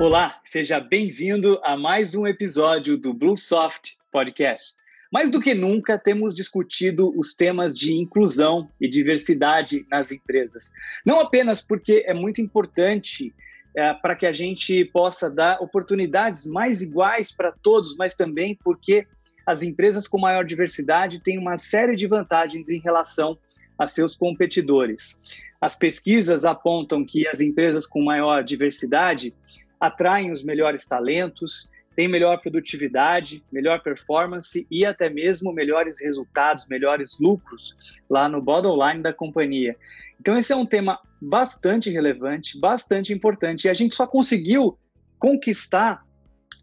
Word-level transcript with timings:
Olá, 0.00 0.40
seja 0.46 0.80
bem-vindo 0.80 1.60
a 1.62 1.76
mais 1.76 2.14
um 2.14 2.26
episódio 2.26 2.96
do 2.96 3.12
Bluesoft 3.12 3.98
Podcast. 4.10 4.74
Mais 5.12 5.30
do 5.30 5.38
que 5.42 5.52
nunca, 5.52 5.98
temos 5.98 6.34
discutido 6.34 7.12
os 7.20 7.34
temas 7.34 7.74
de 7.74 7.92
inclusão 7.92 8.70
e 8.80 8.88
diversidade 8.88 9.84
nas 9.90 10.10
empresas. 10.10 10.72
Não 11.04 11.20
apenas 11.20 11.60
porque 11.60 12.02
é 12.06 12.14
muito 12.14 12.40
importante 12.40 13.34
é, 13.76 13.92
para 13.92 14.16
que 14.16 14.24
a 14.24 14.32
gente 14.32 14.86
possa 14.86 15.28
dar 15.28 15.60
oportunidades 15.60 16.46
mais 16.46 16.80
iguais 16.80 17.30
para 17.30 17.52
todos, 17.52 17.94
mas 17.98 18.14
também 18.14 18.58
porque 18.64 19.06
as 19.46 19.62
empresas 19.62 20.08
com 20.08 20.18
maior 20.18 20.46
diversidade 20.46 21.20
têm 21.20 21.36
uma 21.36 21.58
série 21.58 21.94
de 21.94 22.06
vantagens 22.06 22.70
em 22.70 22.78
relação 22.78 23.36
a 23.78 23.86
seus 23.86 24.16
competidores. 24.16 25.20
As 25.60 25.76
pesquisas 25.76 26.46
apontam 26.46 27.04
que 27.04 27.28
as 27.28 27.42
empresas 27.42 27.86
com 27.86 28.02
maior 28.02 28.42
diversidade 28.42 29.34
atraem 29.80 30.30
os 30.30 30.42
melhores 30.42 30.84
talentos, 30.84 31.70
têm 31.96 32.06
melhor 32.06 32.40
produtividade, 32.40 33.42
melhor 33.50 33.82
performance 33.82 34.66
e 34.70 34.84
até 34.84 35.08
mesmo 35.08 35.52
melhores 35.52 36.00
resultados, 36.00 36.66
melhores 36.68 37.18
lucros 37.18 37.74
lá 38.08 38.28
no 38.28 38.40
bottom 38.40 38.76
line 38.86 39.02
da 39.02 39.12
companhia. 39.12 39.76
Então, 40.20 40.36
esse 40.36 40.52
é 40.52 40.56
um 40.56 40.66
tema 40.66 41.00
bastante 41.20 41.90
relevante, 41.90 42.60
bastante 42.60 43.12
importante. 43.12 43.64
E 43.64 43.70
a 43.70 43.74
gente 43.74 43.96
só 43.96 44.06
conseguiu 44.06 44.78
conquistar 45.18 46.04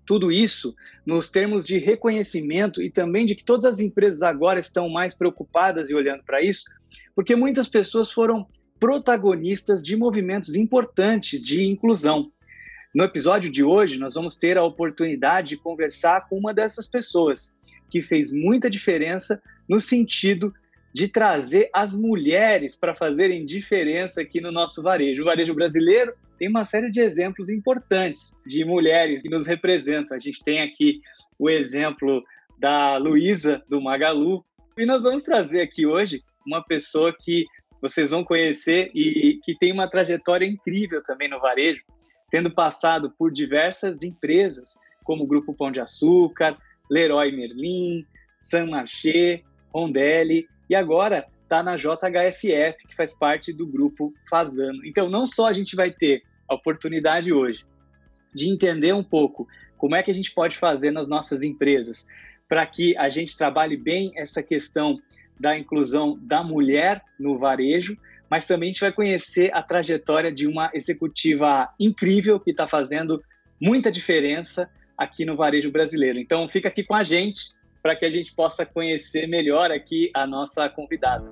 tudo 0.06 0.32
isso 0.32 0.74
nos 1.06 1.30
termos 1.30 1.66
de 1.66 1.78
reconhecimento 1.78 2.82
e 2.82 2.90
também 2.90 3.26
de 3.26 3.36
que 3.36 3.44
todas 3.44 3.66
as 3.66 3.80
empresas 3.80 4.24
agora 4.24 4.60
estão 4.60 4.88
mais 4.90 5.14
preocupadas 5.14 5.90
e 5.90 5.96
olhando 5.96 6.24
para 6.24 6.42
isso, 6.42 6.64
porque 7.14 7.36
muitas 7.36 7.68
pessoas 7.68 8.12
foram 8.12 8.48
protagonistas 8.80 9.84
de 9.84 9.98
movimentos 9.98 10.56
importantes 10.56 11.44
de 11.44 11.66
inclusão. 11.66 12.32
No 12.98 13.04
episódio 13.04 13.52
de 13.52 13.64
hoje, 13.64 14.00
nós 14.00 14.16
vamos 14.16 14.38
ter 14.38 14.58
a 14.58 14.64
oportunidade 14.64 15.50
de 15.50 15.58
conversar 15.58 16.28
com 16.28 16.36
uma 16.36 16.52
dessas 16.52 16.88
pessoas 16.88 17.54
que 17.92 18.02
fez 18.02 18.34
muita 18.34 18.72
diferença 18.72 19.40
no 19.70 19.80
sentido 19.80 20.52
de 20.92 21.08
trazer 21.08 21.70
as 21.72 21.94
mulheres 21.94 22.76
para 22.76 22.96
fazerem 22.96 23.46
diferença 23.46 24.20
aqui 24.20 24.42
no 24.42 24.52
nosso 24.52 24.82
varejo. 24.82 25.22
O 25.22 25.26
varejo 25.26 25.54
brasileiro 25.54 26.12
tem 26.40 26.50
uma 26.50 26.66
série 26.66 26.90
de 26.90 27.00
exemplos 27.00 27.52
importantes 27.52 28.36
de 28.48 28.66
mulheres 28.66 29.22
que 29.22 29.30
nos 29.30 29.46
representam. 29.46 30.18
A 30.18 30.20
gente 30.20 30.44
tem 30.44 30.64
aqui 30.64 31.00
o 31.38 31.52
exemplo 31.52 32.24
da 32.58 32.98
Luísa 32.98 33.62
do 33.70 33.80
Magalu 33.80 34.44
e 34.76 34.88
nós 34.88 35.04
vamos 35.04 35.22
trazer 35.22 35.62
aqui 35.62 35.86
hoje 35.86 36.24
uma 36.44 36.64
pessoa 36.64 37.16
que 37.16 37.46
vocês 37.80 38.10
vão 38.10 38.24
conhecer 38.24 38.90
e 38.96 39.40
que 39.44 39.56
tem 39.56 39.72
uma 39.72 39.88
trajetória 39.88 40.48
incrível 40.48 41.04
também 41.04 41.30
no 41.30 41.40
varejo, 41.40 41.84
tendo 42.30 42.52
passado 42.52 43.10
por 43.18 43.32
diversas 43.32 44.04
empresas, 44.04 44.78
como 45.04 45.24
o 45.24 45.28
Grupo 45.28 45.54
Pão 45.54 45.72
de 45.72 45.80
Açúcar, 45.80 46.58
Leroy 46.90 47.32
Merlin, 47.32 48.06
San 48.40 48.68
Marché, 48.68 49.42
Rondelli, 49.74 50.48
e 50.70 50.76
agora 50.76 51.26
está 51.44 51.64
na 51.64 51.78
JHSF, 51.78 52.88
que 52.88 52.96
faz 52.96 53.14
parte 53.14 53.54
do 53.54 53.66
grupo 53.66 54.14
Fazano. 54.30 54.86
Então, 54.86 55.10
não 55.10 55.26
só 55.26 55.48
a 55.48 55.54
gente 55.54 55.76
vai 55.76 55.92
ter 55.92 56.24
a 56.48 56.56
oportunidade 56.56 57.32
hoje 57.32 57.66
de 58.36 58.50
entender 58.50 58.94
um 58.94 59.04
pouco 59.04 59.48
como 59.78 59.96
é 59.96 60.04
que 60.04 60.12
a 60.12 60.14
gente 60.14 60.34
pode 60.34 60.58
fazer 60.58 60.92
nas 60.92 61.08
nossas 61.08 61.44
empresas 61.44 62.06
para 62.48 62.66
que 62.66 62.96
a 62.98 63.10
gente 63.10 63.38
trabalhe 63.38 63.78
bem 63.78 64.12
essa 64.16 64.44
questão 64.44 65.00
da 65.40 65.58
inclusão 65.58 66.18
da 66.22 66.44
mulher 66.44 67.02
no 67.20 67.38
varejo, 67.38 67.98
mas 68.30 68.46
também 68.46 68.70
a 68.70 68.72
gente 68.72 68.82
vai 68.82 68.92
conhecer 68.92 69.54
a 69.54 69.62
trajetória 69.62 70.32
de 70.32 70.48
uma 70.48 70.70
executiva 70.74 71.70
incrível 71.80 72.40
que 72.40 72.52
está 72.52 72.68
fazendo 72.68 73.22
muita 73.60 73.92
diferença 73.92 74.70
aqui 74.98 75.26
no 75.26 75.36
varejo 75.36 75.72
brasileiro. 75.72 76.20
Então, 76.20 76.48
fica 76.50 76.68
aqui 76.68 76.84
com 76.84 76.96
a 76.96 77.04
gente 77.04 77.56
para 77.82 77.96
que 77.96 78.06
a 78.06 78.12
gente 78.12 78.34
possa 78.34 78.66
conhecer 78.66 79.28
melhor 79.28 79.72
aqui 79.72 80.12
a 80.14 80.28
nossa 80.28 80.68
convidada. 80.68 81.30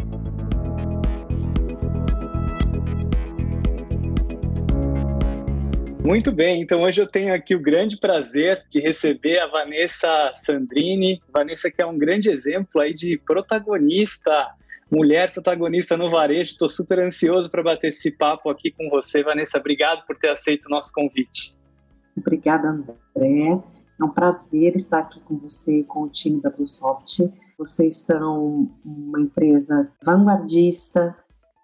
Muito 6.05 6.31
bem, 6.31 6.61
então 6.61 6.83
hoje 6.83 7.01
eu 7.01 7.07
tenho 7.07 7.33
aqui 7.33 7.55
o 7.55 7.59
grande 7.59 7.97
prazer 7.97 8.63
de 8.69 8.79
receber 8.79 9.39
a 9.39 9.47
Vanessa 9.47 10.31
Sandrini. 10.35 11.19
Vanessa 11.33 11.71
que 11.71 11.81
é 11.81 11.85
um 11.85 11.97
grande 11.97 12.29
exemplo 12.29 12.79
aí 12.79 12.93
de 12.93 13.17
protagonista 13.25 14.53
mulher 14.95 15.33
protagonista 15.33 15.97
no 15.97 16.09
varejo. 16.09 16.51
Estou 16.51 16.69
super 16.69 16.99
ansioso 16.99 17.49
para 17.49 17.61
bater 17.61 17.89
esse 17.89 18.11
papo 18.11 18.49
aqui 18.49 18.71
com 18.71 18.89
você, 18.89 19.21
Vanessa. 19.23 19.59
Obrigado 19.59 20.05
por 20.05 20.17
ter 20.17 20.29
aceito 20.29 20.65
o 20.65 20.69
nosso 20.69 20.91
convite. 20.93 21.55
Obrigada, 22.17 22.69
André. 22.69 23.61
É 23.99 24.03
um 24.03 24.09
prazer 24.09 24.75
estar 24.75 24.99
aqui 24.99 25.19
com 25.21 25.37
você 25.37 25.79
e 25.79 25.83
com 25.83 26.03
o 26.03 26.09
time 26.09 26.41
da 26.41 26.49
Bluesoft. 26.49 27.31
Vocês 27.57 27.97
são 27.97 28.69
uma 28.83 29.21
empresa 29.21 29.91
vanguardista 30.03 31.15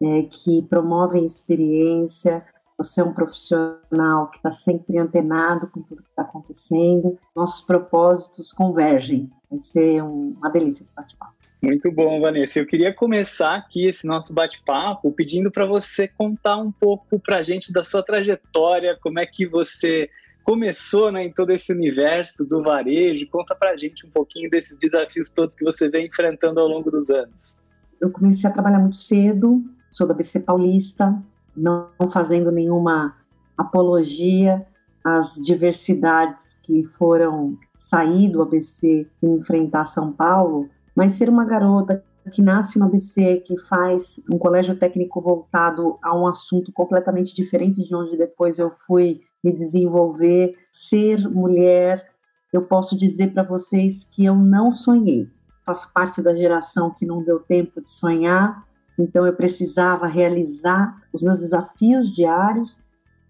é, 0.02 0.24
que 0.24 0.62
promove 0.64 1.20
experiência. 1.20 2.46
Você 2.78 3.02
é 3.02 3.04
um 3.04 3.14
profissional 3.14 4.30
que 4.30 4.38
está 4.38 4.52
sempre 4.52 4.98
antenado 4.98 5.68
com 5.68 5.82
tudo 5.82 6.04
que 6.04 6.10
está 6.10 6.24
acontecendo. 6.24 7.18
Nossos 7.36 7.62
propósitos 7.62 8.54
convergem. 8.54 9.30
Vai 9.50 9.60
ser 9.60 10.02
uma 10.02 10.50
delícia 10.50 10.86
de 10.86 10.92
bate-papo. 10.94 11.41
Muito 11.62 11.92
bom, 11.92 12.20
Vanessa. 12.20 12.60
Eu 12.60 12.66
queria 12.66 12.92
começar 12.92 13.56
aqui 13.56 13.88
esse 13.88 14.08
nosso 14.08 14.34
bate-papo 14.34 15.12
pedindo 15.12 15.52
para 15.52 15.64
você 15.64 16.08
contar 16.08 16.58
um 16.58 16.72
pouco 16.72 17.20
para 17.20 17.38
a 17.38 17.44
gente 17.44 17.72
da 17.72 17.84
sua 17.84 18.02
trajetória, 18.02 18.98
como 19.00 19.20
é 19.20 19.28
que 19.28 19.46
você 19.46 20.10
começou 20.44 21.12
né, 21.12 21.26
em 21.26 21.32
todo 21.32 21.52
esse 21.52 21.72
universo 21.72 22.44
do 22.44 22.64
varejo. 22.64 23.28
Conta 23.30 23.54
para 23.54 23.72
a 23.72 23.78
gente 23.78 24.08
um 24.08 24.10
pouquinho 24.10 24.50
desses 24.50 24.76
desafios 24.76 25.30
todos 25.30 25.56
que 25.56 25.64
você 25.64 25.88
vem 25.88 26.08
enfrentando 26.08 26.60
ao 26.60 26.68
longo 26.68 26.90
dos 26.90 27.12
anos. 27.12 27.60
Eu 28.00 28.10
comecei 28.10 28.50
a 28.50 28.54
trabalhar 28.54 28.80
muito 28.80 28.98
cedo, 28.98 29.64
sou 29.92 30.08
da 30.08 30.16
BC 30.16 30.40
Paulista, 30.40 31.16
não 31.56 31.90
fazendo 32.12 32.52
nenhuma 32.52 33.16
apologia 33.56 34.66
às 35.04 35.36
diversidades 35.36 36.58
que 36.64 36.84
foram 36.98 37.56
sair 37.72 38.30
do 38.30 38.42
ABC 38.42 39.08
e 39.22 39.26
enfrentar 39.28 39.86
São 39.86 40.12
Paulo, 40.12 40.68
mas 40.96 41.14
ser 41.14 41.30
uma 41.30 41.46
garota 41.46 42.04
que 42.32 42.42
nasce 42.42 42.78
no 42.78 42.86
ABC, 42.86 43.38
que 43.46 43.58
faz 43.58 44.22
um 44.32 44.38
colégio 44.38 44.76
técnico 44.76 45.22
voltado 45.22 45.98
a 46.04 46.16
um 46.16 46.28
assunto 46.28 46.72
completamente 46.72 47.36
diferente 47.36 47.84
de 47.84 47.96
onde 47.96 48.18
depois 48.18 48.60
eu 48.60 48.70
fui 48.70 49.22
me 49.44 49.52
desenvolver, 49.52 50.56
ser 50.72 51.28
mulher, 51.28 52.06
eu 52.54 52.62
posso 52.64 52.98
dizer 52.98 53.34
para 53.34 53.44
vocês 53.44 54.04
que 54.04 54.26
eu 54.26 54.36
não 54.36 54.72
sonhei. 54.72 55.28
Faço 55.66 55.92
parte 55.94 56.22
da 56.22 56.36
geração 56.36 56.92
que 56.92 57.06
não 57.06 57.24
deu 57.24 57.40
tempo 57.40 57.82
de 57.82 57.90
sonhar, 57.90 58.66
então 59.00 59.26
eu 59.26 59.34
precisava 59.34 60.06
realizar 60.06 60.96
os 61.12 61.24
meus 61.24 61.40
desafios 61.40 62.14
diários 62.14 62.78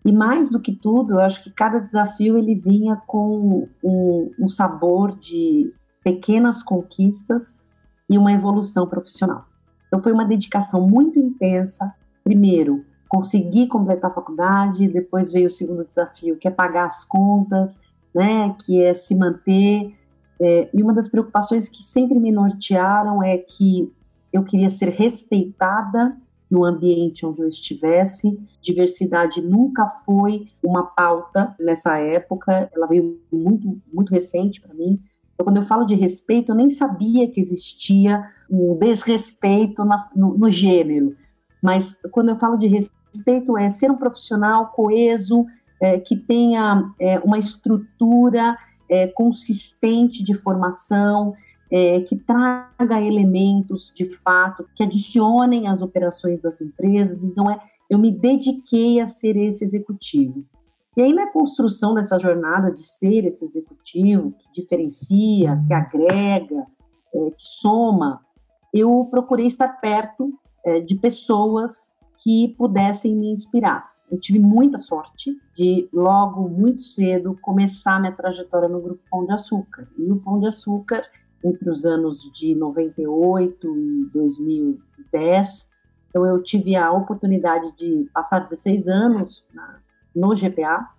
e 0.04 0.12
mais 0.12 0.50
do 0.50 0.60
que 0.60 0.76
tudo, 0.76 1.14
eu 1.14 1.20
acho 1.20 1.44
que 1.44 1.52
cada 1.52 1.80
desafio 1.80 2.38
ele 2.38 2.56
vinha 2.56 2.96
com 3.06 3.70
um, 3.84 4.32
um 4.40 4.50
sabor 4.50 5.18
de 5.18 5.72
pequenas 6.04 6.64
conquistas 6.64 7.60
e 8.10 8.18
uma 8.18 8.34
evolução 8.34 8.88
profissional. 8.88 9.46
Então 9.88 10.00
foi 10.00 10.12
uma 10.12 10.26
dedicação 10.26 10.88
muito 10.88 11.20
intensa. 11.20 11.94
Primeiro, 12.24 12.86
conseguir 13.10 13.68
completar 13.68 14.10
a 14.10 14.14
faculdade, 14.14 14.88
depois 14.88 15.32
veio 15.32 15.48
o 15.48 15.50
segundo 15.50 15.86
desafio, 15.86 16.38
que 16.38 16.48
é 16.48 16.52
pagar 16.52 16.86
as 16.86 17.04
contas, 17.04 17.80
né, 18.14 18.56
que 18.64 18.82
é 18.82 18.94
se 18.94 19.16
manter. 19.16 19.94
É, 20.40 20.70
e 20.74 20.82
uma 20.82 20.94
das 20.94 21.10
preocupações 21.10 21.68
que 21.68 21.84
sempre 21.84 22.20
me 22.20 22.32
nortearam 22.32 23.22
é 23.22 23.38
que 23.38 23.92
eu 24.32 24.44
queria 24.44 24.70
ser 24.70 24.90
respeitada 24.90 26.18
no 26.50 26.66
ambiente 26.66 27.26
onde 27.26 27.42
eu 27.42 27.48
estivesse. 27.48 28.40
Diversidade 28.62 29.42
nunca 29.42 29.88
foi 29.88 30.48
uma 30.64 30.84
pauta 30.84 31.56
nessa 31.60 31.98
época, 31.98 32.70
ela 32.74 32.88
veio 32.88 33.20
muito, 33.32 33.82
muito 33.92 34.10
recente 34.10 34.60
para 34.60 34.74
mim. 34.74 35.02
Então, 35.42 35.46
quando 35.46 35.58
eu 35.58 35.64
falo 35.64 35.86
de 35.86 35.96
respeito, 35.96 36.52
eu 36.52 36.56
nem 36.56 36.70
sabia 36.70 37.28
que 37.28 37.42
existia 37.42 38.24
um 38.48 38.78
desrespeito 38.78 39.84
na, 39.84 40.08
no, 40.16 40.38
no 40.38 40.50
gênero. 40.52 41.16
Mas 41.62 41.98
quando 42.12 42.30
eu 42.30 42.36
falo 42.36 42.58
de 42.58 42.68
respeito, 42.68 43.58
é 43.58 43.68
ser 43.68 43.90
um 43.90 43.98
profissional 43.98 44.68
coeso, 44.68 45.46
é, 45.82 46.00
que 46.00 46.16
tenha 46.16 46.94
é, 47.00 47.18
uma 47.20 47.40
estrutura 47.40 48.56
é, 48.88 49.08
consistente 49.08 50.24
de 50.24 50.36
formação, 50.36 51.34
é, 51.72 52.02
que 52.02 52.16
traga 52.16 53.02
elementos 53.02 53.92
de 53.96 54.06
fato 54.18 54.68
que 54.76 54.84
adicionem 54.84 55.68
às 55.68 55.82
operações 55.82 56.40
das 56.40 56.62
empresas. 56.62 57.24
Então, 57.24 57.50
é, 57.50 57.60
eu 57.90 57.98
me 57.98 58.12
dediquei 58.12 59.00
a 59.00 59.08
ser 59.08 59.36
esse 59.38 59.64
executivo. 59.64 60.46
E 60.96 61.02
aí, 61.02 61.14
na 61.14 61.28
construção 61.28 61.94
dessa 61.94 62.20
jornada 62.20 62.70
de 62.70 62.86
ser 62.86 63.26
esse 63.26 63.46
executivo, 63.46 64.34
que 64.34 64.62
diferencia, 64.62 65.64
que 65.66 65.74
agrega, 65.74 66.68
é, 67.14 67.32
que 67.32 67.44
soma, 67.44 68.22
eu 68.74 69.08
procurei 69.10 69.48
estar 69.48 69.70
perto 69.80 70.34
é, 70.66 70.82
de 70.82 70.96
pessoas 70.96 71.94
que 72.18 72.50
pudessem 72.58 73.16
me 73.16 73.32
inspirar. 73.32 73.90
eu 74.12 74.20
tive 74.20 74.40
muita 74.40 74.78
sorte 74.78 75.32
de 75.56 75.88
logo 75.94 76.50
muito 76.50 76.82
cedo 76.82 77.38
começar 77.42 78.00
minha 78.00 78.12
trajetória 78.12 78.68
no 78.68 78.82
grupo 78.82 79.02
Pão 79.10 79.26
de 79.26 79.32
Açúcar. 79.32 79.88
E 79.98 80.12
o 80.12 80.20
Pão 80.20 80.40
de 80.40 80.48
Açúcar, 80.48 81.04
entre 81.44 81.70
os 81.70 81.86
anos 81.86 82.22
de 82.34 82.54
98 82.54 83.78
e 83.78 84.10
2010, 84.14 85.70
então 86.10 86.26
eu 86.26 86.44
tive 86.44 86.76
a 86.76 86.92
oportunidade 86.92 87.72
de 87.78 88.10
passar 88.14 88.40
16 88.40 88.90
anos 88.90 89.46
na, 89.54 89.80
no 90.16 90.36
GPA 90.36 90.90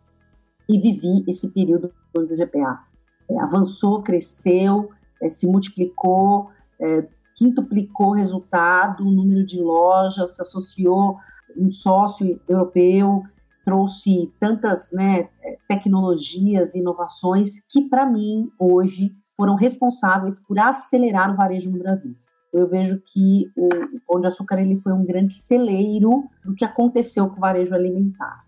e 0.69 0.79
vivi 0.79 1.25
esse 1.29 1.49
período 1.51 1.93
do 2.15 2.27
GPA. 2.27 2.85
É, 3.31 3.41
avançou, 3.41 4.03
cresceu, 4.03 4.91
é, 5.23 5.31
se 5.31 5.47
multiplicou, 5.47 6.51
é, 6.81 7.07
quintuplicou 7.37 8.09
o 8.09 8.15
resultado, 8.15 9.07
o 9.07 9.11
número 9.11 9.45
de 9.45 9.61
lojas, 9.61 10.37
se 10.37 10.43
associou 10.43 11.19
um 11.57 11.69
sócio 11.69 12.41
europeu, 12.49 13.23
trouxe 13.65 14.33
tantas 14.41 14.91
né, 14.93 15.29
tecnologias, 15.69 16.75
inovações 16.75 17.61
que, 17.69 17.89
para 17.89 18.07
mim, 18.07 18.51
hoje 18.59 19.13
foram 19.37 19.55
responsáveis 19.55 20.39
por 20.39 20.59
acelerar 20.59 21.33
o 21.33 21.37
varejo 21.37 21.71
no 21.71 21.79
Brasil. 21.79 22.15
Eu 22.53 22.69
vejo 22.69 23.01
que 23.01 23.51
o 23.57 23.69
Pão 24.07 24.21
de 24.21 24.27
Açúcar 24.27 24.61
ele 24.61 24.79
foi 24.81 24.93
um 24.93 25.05
grande 25.05 25.33
celeiro 25.33 26.29
do 26.45 26.55
que 26.55 26.65
aconteceu 26.65 27.29
com 27.29 27.37
o 27.37 27.41
varejo 27.41 27.75
alimentar. 27.75 28.45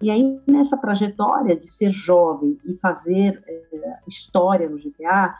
E 0.00 0.10
aí, 0.10 0.40
nessa 0.46 0.76
trajetória 0.76 1.56
de 1.56 1.66
ser 1.66 1.90
jovem 1.90 2.56
e 2.64 2.74
fazer 2.74 3.42
é, 3.46 3.98
história 4.06 4.68
no 4.68 4.78
GPA, 4.78 5.34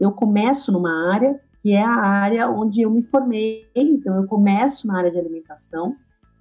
eu 0.00 0.10
começo 0.10 0.72
numa 0.72 1.12
área 1.12 1.40
que 1.60 1.72
é 1.72 1.82
a 1.82 1.94
área 1.94 2.48
onde 2.48 2.80
eu 2.80 2.90
me 2.90 3.02
formei. 3.02 3.68
Então, 3.74 4.16
eu 4.16 4.26
começo 4.26 4.86
na 4.86 4.98
área 4.98 5.10
de 5.10 5.18
alimentação. 5.18 5.94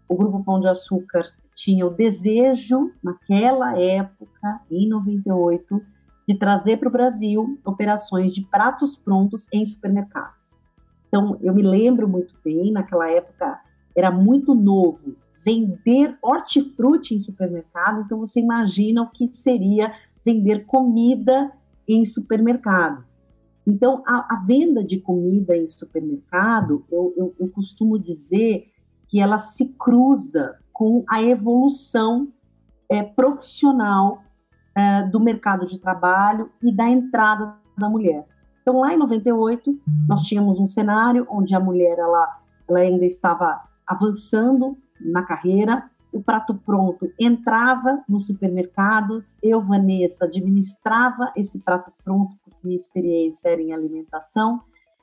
O 0.07 0.15
Grupo 0.15 0.43
Pão 0.43 0.59
de 0.59 0.67
Açúcar 0.67 1.25
tinha 1.53 1.85
o 1.85 1.89
desejo, 1.89 2.91
naquela 3.03 3.77
época, 3.77 4.61
em 4.71 4.87
98, 4.87 5.81
de 6.27 6.35
trazer 6.35 6.77
para 6.77 6.87
o 6.87 6.91
Brasil 6.91 7.59
operações 7.65 8.33
de 8.33 8.41
pratos 8.41 8.97
prontos 8.97 9.47
em 9.51 9.63
supermercado. 9.65 10.33
Então, 11.07 11.37
eu 11.41 11.53
me 11.53 11.61
lembro 11.61 12.07
muito 12.07 12.33
bem, 12.43 12.71
naquela 12.71 13.09
época 13.11 13.59
era 13.95 14.09
muito 14.09 14.55
novo 14.55 15.15
vender 15.43 16.17
hortifruti 16.21 17.15
em 17.15 17.19
supermercado, 17.19 18.01
então 18.01 18.19
você 18.19 18.39
imagina 18.39 19.01
o 19.01 19.09
que 19.09 19.33
seria 19.33 19.93
vender 20.25 20.65
comida 20.65 21.51
em 21.87 22.05
supermercado. 22.05 23.03
Então, 23.65 24.03
a, 24.05 24.33
a 24.33 24.43
venda 24.45 24.83
de 24.83 24.99
comida 24.99 25.55
em 25.55 25.67
supermercado, 25.67 26.85
eu, 26.91 27.13
eu, 27.15 27.35
eu 27.39 27.47
costumo 27.49 27.99
dizer 27.99 28.71
que 29.07 29.19
ela 29.19 29.39
se 29.39 29.69
cruza 29.77 30.57
com 30.73 31.03
a 31.07 31.21
evolução 31.21 32.29
é, 32.89 33.03
profissional 33.03 34.23
é, 34.75 35.03
do 35.03 35.19
mercado 35.19 35.65
de 35.65 35.77
trabalho 35.77 36.51
e 36.63 36.71
da 36.71 36.89
entrada 36.89 37.55
da 37.77 37.89
mulher. 37.89 38.25
Então, 38.61 38.79
lá 38.79 38.93
em 38.93 38.97
98, 38.97 39.79
nós 40.07 40.23
tínhamos 40.23 40.59
um 40.59 40.67
cenário 40.67 41.27
onde 41.29 41.55
a 41.55 41.59
mulher 41.59 41.97
ela, 41.97 42.39
ela 42.67 42.79
ainda 42.79 43.05
estava 43.05 43.61
avançando 43.85 44.77
na 44.99 45.23
carreira, 45.23 45.89
o 46.11 46.21
prato 46.21 46.55
pronto 46.55 47.11
entrava 47.19 48.03
nos 48.07 48.27
supermercados, 48.27 49.37
eu, 49.43 49.61
Vanessa, 49.61 50.25
administrava 50.25 51.31
esse 51.35 51.59
prato 51.59 51.91
pronto, 52.03 52.35
porque 52.43 52.57
minha 52.63 52.77
experiência 52.77 53.49
era 53.49 53.61
em 53.61 53.71
alimentação. 53.71 54.61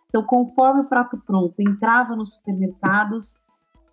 Então, 0.09 0.23
conforme 0.25 0.81
o 0.81 0.89
prato 0.89 1.17
pronto 1.19 1.55
entrava 1.61 2.17
nos 2.17 2.35
supermercados, 2.35 3.37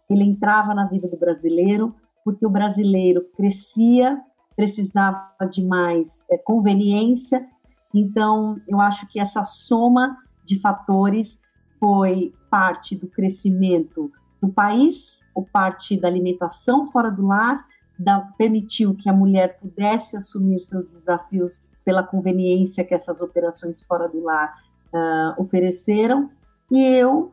ele 0.09 0.23
entrava 0.23 0.73
na 0.73 0.85
vida 0.85 1.07
do 1.07 1.17
brasileiro, 1.17 1.93
porque 2.25 2.45
o 2.45 2.49
brasileiro 2.49 3.25
crescia, 3.35 4.19
precisava 4.55 5.47
de 5.49 5.63
mais 5.63 6.23
é, 6.29 6.37
conveniência. 6.37 7.45
Então, 7.93 8.59
eu 8.67 8.79
acho 8.79 9.07
que 9.07 9.19
essa 9.19 9.43
soma 9.43 10.17
de 10.43 10.59
fatores 10.59 11.41
foi 11.79 12.33
parte 12.49 12.95
do 12.95 13.07
crescimento 13.07 14.11
do 14.43 14.49
país, 14.49 15.21
ou 15.33 15.45
parte 15.45 15.95
da 15.95 16.09
alimentação 16.09 16.85
fora 16.91 17.09
do 17.09 17.25
lar, 17.25 17.65
da, 17.97 18.19
permitiu 18.37 18.93
que 18.93 19.07
a 19.07 19.13
mulher 19.13 19.57
pudesse 19.57 20.17
assumir 20.17 20.61
seus 20.61 20.85
desafios 20.85 21.71
pela 21.85 22.03
conveniência 22.03 22.83
que 22.83 22.93
essas 22.93 23.21
operações 23.21 23.81
fora 23.83 24.09
do 24.09 24.21
lar 24.21 24.53
uh, 24.93 25.41
ofereceram, 25.41 26.29
e 26.69 26.83
eu, 26.83 27.31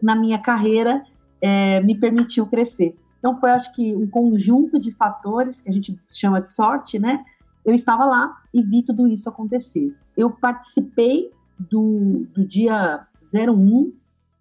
na 0.00 0.14
minha 0.14 0.38
carreira, 0.38 1.02
é, 1.40 1.80
me 1.80 1.98
permitiu 1.98 2.46
crescer. 2.46 2.96
Então, 3.18 3.36
foi, 3.40 3.50
acho 3.50 3.72
que, 3.72 3.92
um 3.96 4.06
conjunto 4.06 4.78
de 4.78 4.92
fatores 4.92 5.60
que 5.60 5.70
a 5.70 5.72
gente 5.72 5.98
chama 6.08 6.40
de 6.40 6.48
sorte, 6.48 7.00
né? 7.00 7.24
Eu 7.64 7.74
estava 7.74 8.04
lá 8.04 8.36
e 8.52 8.62
vi 8.62 8.84
tudo 8.84 9.08
isso 9.08 9.28
acontecer. 9.28 9.92
Eu 10.16 10.30
participei 10.30 11.32
do, 11.58 12.26
do 12.32 12.46
dia 12.46 13.06
01 13.22 13.92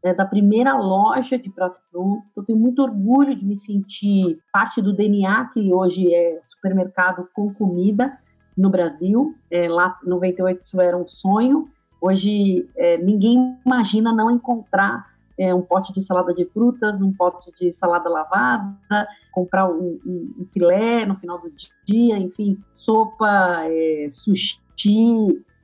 é, 0.03 0.13
da 0.13 0.25
primeira 0.25 0.75
loja 0.75 1.37
de 1.37 1.49
prato 1.49 1.79
pronto. 1.91 2.23
Eu 2.35 2.43
tenho 2.43 2.59
muito 2.59 2.81
orgulho 2.81 3.35
de 3.35 3.45
me 3.45 3.55
sentir 3.55 4.39
parte 4.51 4.81
do 4.81 4.93
DNA, 4.93 5.49
que 5.53 5.73
hoje 5.73 6.13
é 6.13 6.41
supermercado 6.43 7.27
com 7.33 7.53
comida 7.53 8.17
no 8.57 8.69
Brasil. 8.69 9.33
É, 9.49 9.69
lá 9.69 9.97
em 10.05 10.09
98 10.09 10.61
isso 10.61 10.81
era 10.81 10.97
um 10.97 11.07
sonho. 11.07 11.69
Hoje 12.01 12.69
é, 12.75 12.97
ninguém 12.97 13.57
imagina 13.65 14.11
não 14.11 14.29
encontrar 14.29 15.13
é, 15.39 15.55
um 15.55 15.61
pote 15.61 15.93
de 15.93 16.01
salada 16.01 16.33
de 16.33 16.45
frutas, 16.45 17.01
um 17.01 17.13
pote 17.13 17.51
de 17.59 17.71
salada 17.71 18.09
lavada, 18.09 19.07
comprar 19.31 19.69
um, 19.69 19.99
um, 20.05 20.35
um 20.41 20.45
filé 20.45 21.05
no 21.05 21.15
final 21.15 21.39
do 21.39 21.51
dia, 21.85 22.17
enfim, 22.17 22.61
sopa, 22.71 23.63
é, 23.65 24.09
sushi, 24.11 24.59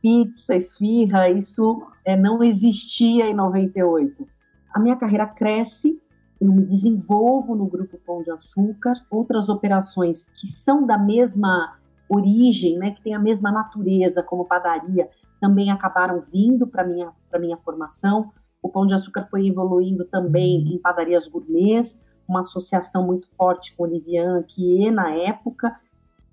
pizza, 0.01 0.55
esfirra, 0.55 1.29
isso 1.29 1.81
é, 2.05 2.15
não 2.15 2.43
existia 2.43 3.25
em 3.25 3.33
98. 3.33 4.27
A 4.73 4.79
minha 4.79 4.95
carreira 4.95 5.27
cresce, 5.27 6.01
eu 6.39 6.51
me 6.51 6.65
desenvolvo 6.65 7.55
no 7.55 7.65
Grupo 7.65 7.97
Pão 8.05 8.23
de 8.23 8.31
Açúcar, 8.31 8.93
outras 9.09 9.49
operações 9.49 10.27
que 10.39 10.47
são 10.47 10.85
da 10.85 10.97
mesma 10.97 11.77
origem, 12.07 12.77
né, 12.77 12.91
que 12.91 13.01
têm 13.01 13.13
a 13.13 13.19
mesma 13.19 13.51
natureza 13.51 14.23
como 14.23 14.45
padaria, 14.45 15.09
também 15.39 15.71
acabaram 15.71 16.21
vindo 16.21 16.67
para 16.67 16.83
minha 16.83 17.11
para 17.29 17.39
minha 17.39 17.57
formação. 17.57 18.31
O 18.61 18.69
Pão 18.69 18.85
de 18.85 18.93
Açúcar 18.93 19.27
foi 19.29 19.47
evoluindo 19.47 20.03
também 20.05 20.73
em 20.73 20.77
padarias 20.79 21.27
gourmets, 21.27 22.03
uma 22.27 22.41
associação 22.41 23.05
muito 23.05 23.29
forte 23.37 23.75
com 23.75 23.83
Olivian 23.83 24.39
Anquier 24.39 24.91
na 24.91 25.11
época, 25.11 25.75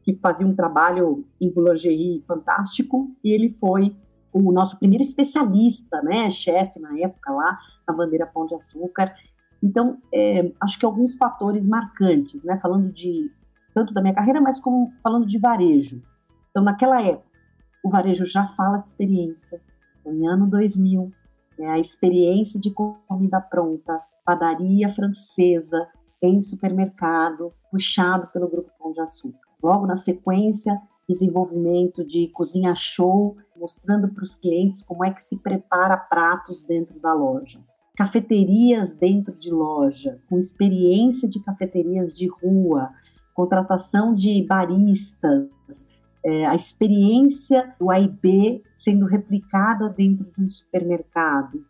que 0.07 0.15
fazia 0.15 0.47
um 0.47 0.55
trabalho 0.55 1.27
em 1.41 1.51
boulangerie 1.51 2.21
fantástico, 2.21 3.11
e 3.25 3.33
ele 3.33 3.51
foi 3.51 3.97
o 4.33 4.53
nosso 4.53 4.79
primeiro 4.79 5.03
especialista, 5.03 6.01
né, 6.01 6.31
chefe 6.31 6.79
na 6.79 6.97
época 7.01 7.33
lá, 7.33 7.59
na 7.89 7.93
bandeira 7.93 8.25
Pão 8.25 8.47
de 8.47 8.55
Açúcar. 8.55 9.13
Então, 9.61 9.99
é, 10.15 10.53
acho 10.61 10.79
que 10.79 10.87
alguns 10.87 11.17
fatores 11.17 11.67
marcantes, 11.67 12.45
né, 12.45 12.57
falando 12.59 12.93
de 12.93 13.33
tanto 13.75 13.93
da 13.93 14.01
minha 14.01 14.15
carreira, 14.15 14.41
mas 14.41 14.61
como 14.61 14.93
falando 15.03 15.27
de 15.27 15.41
varejo. 15.41 16.01
Então, 16.51 16.63
naquela 16.63 17.03
época, 17.03 17.27
o 17.85 17.91
varejo 17.91 18.25
já 18.25 18.47
fala 18.47 18.79
de 18.79 18.87
experiência. 18.87 19.61
Então, 20.01 20.13
em 20.13 20.29
ano 20.29 20.47
2000, 20.47 21.11
é 21.59 21.69
a 21.69 21.81
experiência 21.81 22.61
de 22.61 22.71
comida 22.71 23.41
pronta, 23.41 24.01
padaria 24.25 24.89
francesa 24.89 25.89
em 26.23 26.41
supermercado, 26.41 27.53
puxado 27.73 28.29
pelo 28.29 28.49
Grupo 28.49 28.71
Pão 28.79 28.93
de 28.93 29.01
Açúcar. 29.01 29.46
Logo 29.67 29.85
na 29.85 29.97
sequência, 29.97 30.81
desenvolvimento 31.09 32.05
de 32.05 32.29
cozinha 32.29 32.73
show, 32.77 33.37
mostrando 33.57 34.07
para 34.07 34.23
os 34.23 34.37
clientes 34.37 34.81
como 34.81 35.05
é 35.05 35.11
que 35.11 35.21
se 35.21 35.37
prepara 35.39 35.97
pratos 35.97 36.63
dentro 36.63 37.01
da 37.01 37.13
loja. 37.13 37.59
Cafeterias 37.97 38.95
dentro 38.95 39.35
de 39.35 39.51
loja, 39.51 40.21
com 40.29 40.39
experiência 40.39 41.29
de 41.29 41.43
cafeterias 41.43 42.15
de 42.15 42.29
rua, 42.29 42.91
contratação 43.35 44.15
de 44.15 44.41
baristas, 44.47 45.49
é, 46.25 46.47
a 46.47 46.55
experiência 46.55 47.75
do 47.77 47.91
AIB 47.91 48.63
sendo 48.77 49.05
replicada 49.05 49.89
dentro 49.89 50.31
de 50.31 50.45
um 50.45 50.49
supermercado. 50.49 51.67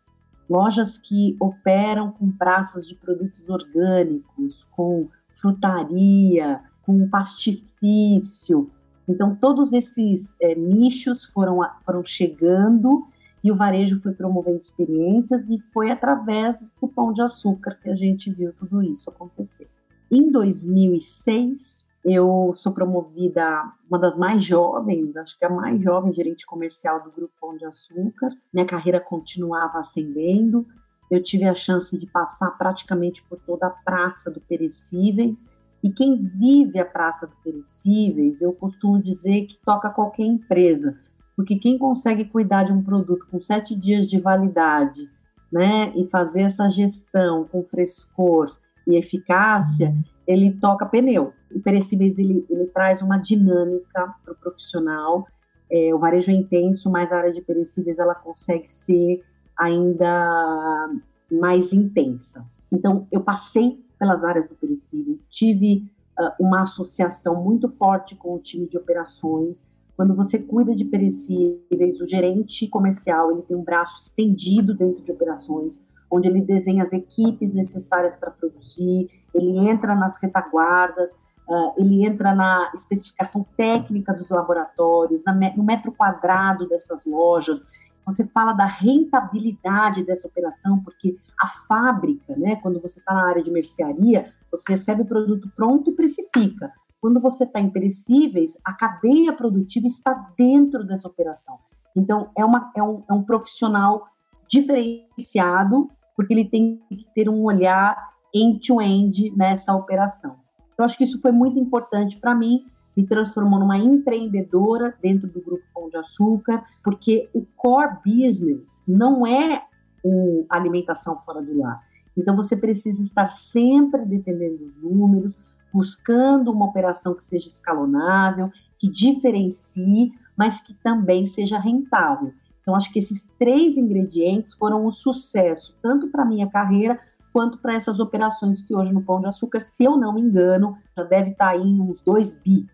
Lojas 0.51 0.99
que 0.99 1.35
operam 1.41 2.13
com 2.13 2.31
praças 2.31 2.87
de 2.87 2.95
produtos 2.95 3.49
orgânicos, 3.49 4.65
com 4.65 5.09
frutaria, 5.33 6.61
com 6.87 7.09
pastifício. 7.09 8.71
Então, 9.09 9.35
todos 9.35 9.73
esses 9.73 10.35
é, 10.41 10.55
nichos 10.55 11.25
foram, 11.25 11.59
foram 11.85 12.05
chegando 12.05 13.05
e 13.43 13.51
o 13.51 13.55
varejo 13.55 14.01
foi 14.01 14.13
promovendo 14.13 14.61
experiências 14.61 15.51
e 15.51 15.59
foi 15.73 15.91
através 15.91 16.65
do 16.81 16.89
pão 16.89 17.13
de 17.13 17.23
açúcar 17.23 17.79
que 17.83 17.91
a 17.91 17.95
gente 17.95 18.31
viu 18.33 18.53
tudo 18.53 18.83
isso 18.83 19.11
acontecer. 19.11 19.69
Em 20.11 20.31
2006, 20.31 21.87
eu 22.05 22.53
sou 22.55 22.73
promovida, 22.73 23.73
uma 23.89 23.99
das 23.99 24.17
mais 24.17 24.43
jovens, 24.43 25.17
acho 25.17 25.37
que 25.37 25.45
a 25.45 25.51
mais 25.51 25.81
jovem 25.83 26.13
gerente 26.13 26.47
comercial 26.47 27.03
do 27.03 27.11
Grupo 27.11 27.35
Pão 27.41 27.57
de 27.57 27.65
Açúcar. 27.65 28.31
Minha 28.53 28.67
carreira 28.67 29.01
continuava 29.01 29.79
ascendendo. 29.79 30.67
Eu 31.11 31.23
tive 31.23 31.45
a 31.45 31.55
chance 31.55 31.97
de 31.99 32.07
passar 32.07 32.51
praticamente 32.53 33.25
por 33.25 33.39
toda 33.41 33.67
a 33.67 33.71
praça 33.71 34.31
do 34.31 34.41
Perecíveis 34.41 35.49
E 35.83 35.91
quem 35.91 36.17
vive 36.17 36.79
a 36.79 36.85
praça 36.85 37.27
do 37.27 37.37
perecíveis, 37.45 38.41
eu 38.41 38.53
costumo 38.53 39.01
dizer 39.01 39.47
que 39.47 39.59
toca 39.65 39.91
qualquer 39.91 40.25
empresa, 40.25 40.99
porque 41.37 41.57
quem 41.57 41.79
consegue 41.79 42.25
cuidar 42.25 42.65
de 42.65 42.73
um 42.73 42.83
produto 42.83 43.27
com 43.31 43.41
sete 43.41 43.75
dias 43.75 44.07
de 44.07 44.19
validade, 44.19 45.11
né, 45.53 45.93
e 45.95 46.09
fazer 46.11 46.43
essa 46.43 46.69
gestão 46.69 47.45
com 47.45 47.65
frescor 47.65 48.57
e 48.87 48.97
eficácia, 48.97 49.95
ele 50.27 50.53
toca 50.53 50.87
pneu. 50.87 51.33
O 51.55 51.61
perecíveis 51.61 52.19
ele, 52.19 52.45
ele 52.51 52.67
traz 52.67 53.01
uma 53.01 53.17
dinâmica 53.17 54.15
para 54.25 54.33
o 54.33 54.37
profissional. 54.37 55.27
É, 55.71 55.95
o 55.95 55.99
varejo 55.99 56.31
é 56.31 56.35
intenso, 56.35 56.91
mas 56.91 57.13
a 57.13 57.19
área 57.19 57.33
de 57.33 57.41
perecíveis 57.41 57.99
ela 57.99 58.15
consegue 58.15 58.71
ser 58.71 59.23
ainda 59.57 60.91
mais 61.31 61.73
intensa. 61.73 62.45
Então, 62.71 63.07
eu 63.11 63.21
passei 63.21 63.85
pelas 63.99 64.25
áreas 64.25 64.49
do 64.49 64.55
perecíveis, 64.55 65.27
tive 65.31 65.91
uh, 66.19 66.33
uma 66.39 66.63
associação 66.63 67.43
muito 67.43 67.69
forte 67.69 68.15
com 68.15 68.35
o 68.35 68.39
time 68.39 68.69
de 68.69 68.77
operações. 68.77 69.65
Quando 69.97 70.15
você 70.15 70.39
cuida 70.39 70.75
de 70.75 70.85
perecíveis, 70.85 72.01
o 72.01 72.07
gerente 72.07 72.69
comercial 72.69 73.33
ele 73.33 73.43
tem 73.43 73.57
um 73.57 73.65
braço 73.65 74.01
estendido 74.01 74.75
dentro 74.75 75.03
de 75.03 75.11
operações, 75.11 75.79
onde 76.11 76.29
ele 76.29 76.41
desenha 76.41 76.85
as 76.85 76.93
equipes 76.93 77.53
necessárias 77.53 78.15
para 78.15 78.31
produzir, 78.31 79.11
ele 79.35 79.59
entra 79.59 79.95
nas 79.95 80.21
retaguardas, 80.23 81.13
uh, 81.49 81.73
ele 81.77 82.07
entra 82.07 82.35
na 82.35 82.71
especificação 82.75 83.47
técnica 83.57 84.13
dos 84.13 84.31
laboratórios, 84.31 85.23
na, 85.25 85.33
no 85.57 85.65
metro 85.65 85.93
quadrado 85.93 86.69
dessas 86.69 87.07
lojas, 87.07 87.67
você 88.07 88.25
fala 88.29 88.53
da 88.53 88.67
rentabilidade 88.67 90.05
dessa 90.05 90.29
operação, 90.29 90.81
porque 90.81 91.19
a 91.41 91.49
fábrica, 91.49 92.37
né, 92.37 92.55
quando 92.57 92.81
você 92.81 93.01
está 93.01 93.13
na 93.13 93.29
área 93.29 93.43
de 93.43 93.51
mercearia, 93.51 94.33
você 94.51 94.73
recebe 94.73 95.03
o 95.03 95.07
produto 95.07 95.51
pronto 95.57 95.91
e 95.91 95.95
precifica. 95.95 96.73
Quando 97.01 97.21
você 97.21 97.45
está 97.45 97.61
em 97.61 97.69
perecíveis, 97.69 98.57
a 98.65 98.73
cadeia 98.73 99.33
produtiva 99.33 99.87
está 99.87 100.15
dentro 100.39 100.85
dessa 100.85 101.09
operação. 101.09 101.59
Então, 101.97 102.31
é, 102.37 102.45
uma, 102.45 102.71
é, 102.77 102.83
um, 102.83 103.03
é 103.11 103.13
um 103.13 103.23
profissional 103.23 104.07
diferenciado, 104.49 105.91
porque 106.15 106.33
ele 106.33 106.49
tem 106.49 106.81
que 106.89 107.07
ter 107.15 107.29
um 107.29 107.43
olhar 107.43 107.97
end-to-end 108.33 109.31
-end 109.31 109.37
nessa 109.37 109.75
operação. 109.75 110.37
Eu 110.79 110.85
acho 110.85 110.97
que 110.97 111.05
isso 111.05 111.21
foi 111.21 111.33
muito 111.33 111.59
importante 111.59 112.19
para 112.19 112.35
mim, 112.35 112.67
me 112.97 113.07
transformou 113.07 113.61
numa 113.61 113.79
empreendedora 113.79 114.97
dentro 115.03 115.29
do 115.29 115.41
Grupo 115.41 115.65
Pão 115.75 115.91
de 115.91 115.97
Açúcar, 115.97 116.65
porque 116.83 117.29
o 117.35 117.45
core 117.55 117.99
business 118.05 118.83
não 118.89 119.27
é 119.27 119.63
o 120.03 120.47
alimentação 120.49 121.19
fora 121.19 121.43
do 121.43 121.59
lar. 121.59 121.83
Então 122.17 122.35
você 122.35 122.57
precisa 122.57 123.03
estar 123.03 123.29
sempre 123.31 124.05
defendendo 124.07 124.63
os 124.63 124.81
números, 124.81 125.37
buscando 125.73 126.51
uma 126.51 126.65
operação 126.65 127.15
que 127.15 127.23
seja 127.23 127.49
escalonável, 127.49 128.51
que 128.79 128.89
diferencie, 128.89 130.13
mas 130.37 130.61
que 130.61 130.73
também 130.73 131.27
seja 131.27 131.59
rentável. 131.59 132.33
Então 132.63 132.75
acho 132.75 132.91
que 132.91 132.99
esses 132.99 133.31
três 133.39 133.77
ingredientes 133.77 134.55
foram 134.55 134.87
um 134.87 134.91
sucesso, 134.91 135.77
tanto 135.83 136.09
para 136.09 136.25
minha 136.25 136.49
carreira 136.49 136.99
quanto 137.33 137.59
para 137.59 137.75
essas 137.75 138.01
operações 138.01 138.63
que 138.63 138.75
hoje 138.75 138.95
no 138.95 139.03
Pão 139.03 139.21
de 139.21 139.27
Açúcar, 139.27 139.61
se 139.61 139.85
eu 139.85 139.99
não 139.99 140.15
me 140.15 140.23
engano, 140.23 140.79
já 140.97 141.05
deve 141.05 141.33
estar 141.33 141.51
tá 141.51 141.57
em 141.57 141.81
uns 141.81 142.01
2 142.01 142.41
bi 142.41 142.67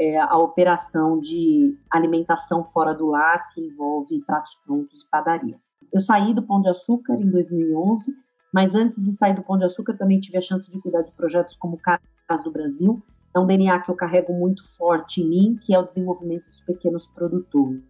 é, 0.00 0.18
a 0.18 0.38
operação 0.38 1.20
de 1.20 1.76
alimentação 1.90 2.64
fora 2.64 2.94
do 2.94 3.08
lar, 3.08 3.50
que 3.52 3.60
envolve 3.60 4.18
pratos 4.24 4.54
prontos 4.64 5.02
e 5.02 5.10
padaria. 5.10 5.60
Eu 5.92 6.00
saí 6.00 6.32
do 6.32 6.42
Pão 6.42 6.62
de 6.62 6.70
Açúcar 6.70 7.16
em 7.16 7.28
2011, 7.28 8.10
mas 8.50 8.74
antes 8.74 9.04
de 9.04 9.12
sair 9.12 9.34
do 9.34 9.42
Pão 9.42 9.58
de 9.58 9.64
Açúcar 9.64 9.98
também 9.98 10.18
tive 10.18 10.38
a 10.38 10.40
chance 10.40 10.70
de 10.72 10.80
cuidar 10.80 11.02
de 11.02 11.12
projetos 11.12 11.54
como 11.54 11.74
o 11.74 11.78
Caras 11.78 12.42
do 12.42 12.50
Brasil. 12.50 13.02
É 13.36 13.38
um 13.38 13.46
DNA 13.46 13.78
que 13.80 13.90
eu 13.90 13.94
carrego 13.94 14.32
muito 14.32 14.66
forte 14.74 15.20
em 15.20 15.28
mim, 15.28 15.58
que 15.60 15.74
é 15.74 15.78
o 15.78 15.84
desenvolvimento 15.84 16.46
dos 16.46 16.62
pequenos 16.62 17.06
produtores. 17.06 17.82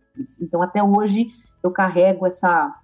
Então, 0.42 0.60
até 0.60 0.82
hoje, 0.82 1.28
eu 1.62 1.70
carrego 1.70 2.26
essa, 2.26 2.74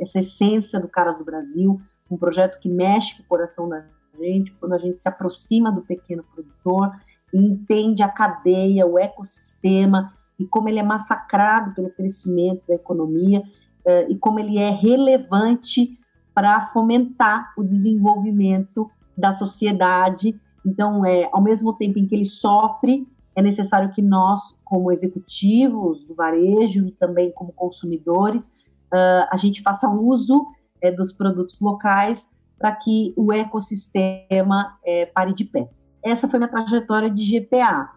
essa 0.00 0.18
essência 0.20 0.80
do 0.80 0.88
Caras 0.88 1.18
do 1.18 1.24
Brasil, 1.24 1.78
um 2.10 2.16
projeto 2.16 2.58
que 2.58 2.68
mexe 2.68 3.18
com 3.18 3.24
o 3.24 3.26
coração 3.26 3.68
da 3.68 3.84
gente, 4.18 4.52
quando 4.54 4.72
a 4.72 4.78
gente 4.78 4.98
se 4.98 5.08
aproxima 5.08 5.70
do 5.70 5.82
pequeno 5.82 6.24
produtor 6.34 6.90
e 7.32 7.38
entende 7.38 8.02
a 8.02 8.08
cadeia, 8.08 8.86
o 8.86 8.98
ecossistema 8.98 10.12
e 10.38 10.46
como 10.46 10.68
ele 10.68 10.78
é 10.78 10.82
massacrado 10.82 11.74
pelo 11.74 11.90
crescimento 11.90 12.62
da 12.66 12.74
economia 12.74 13.40
uh, 13.40 14.10
e 14.10 14.16
como 14.18 14.40
ele 14.40 14.58
é 14.58 14.70
relevante 14.70 15.98
para 16.34 16.66
fomentar 16.68 17.52
o 17.58 17.62
desenvolvimento 17.62 18.90
da 19.16 19.32
sociedade. 19.32 20.40
Então, 20.64 21.04
é, 21.04 21.28
ao 21.30 21.42
mesmo 21.42 21.74
tempo 21.74 21.98
em 21.98 22.06
que 22.06 22.14
ele 22.14 22.24
sofre, 22.24 23.06
é 23.36 23.42
necessário 23.42 23.90
que 23.90 24.00
nós, 24.00 24.58
como 24.64 24.90
executivos 24.90 26.04
do 26.04 26.14
varejo 26.14 26.86
e 26.86 26.92
também 26.92 27.30
como 27.32 27.52
consumidores, 27.52 28.48
uh, 28.92 29.28
a 29.30 29.36
gente 29.36 29.60
faça 29.60 29.88
uso 29.90 30.46
é, 30.80 30.90
dos 30.90 31.12
produtos 31.12 31.60
locais 31.60 32.30
para 32.58 32.72
que 32.72 33.12
o 33.16 33.32
ecossistema 33.32 34.78
é, 34.84 35.06
pare 35.06 35.34
de 35.34 35.44
pé 35.44 35.68
essa 36.02 36.28
foi 36.28 36.38
minha 36.38 36.50
trajetória 36.50 37.10
de 37.10 37.22
GPA. 37.24 37.90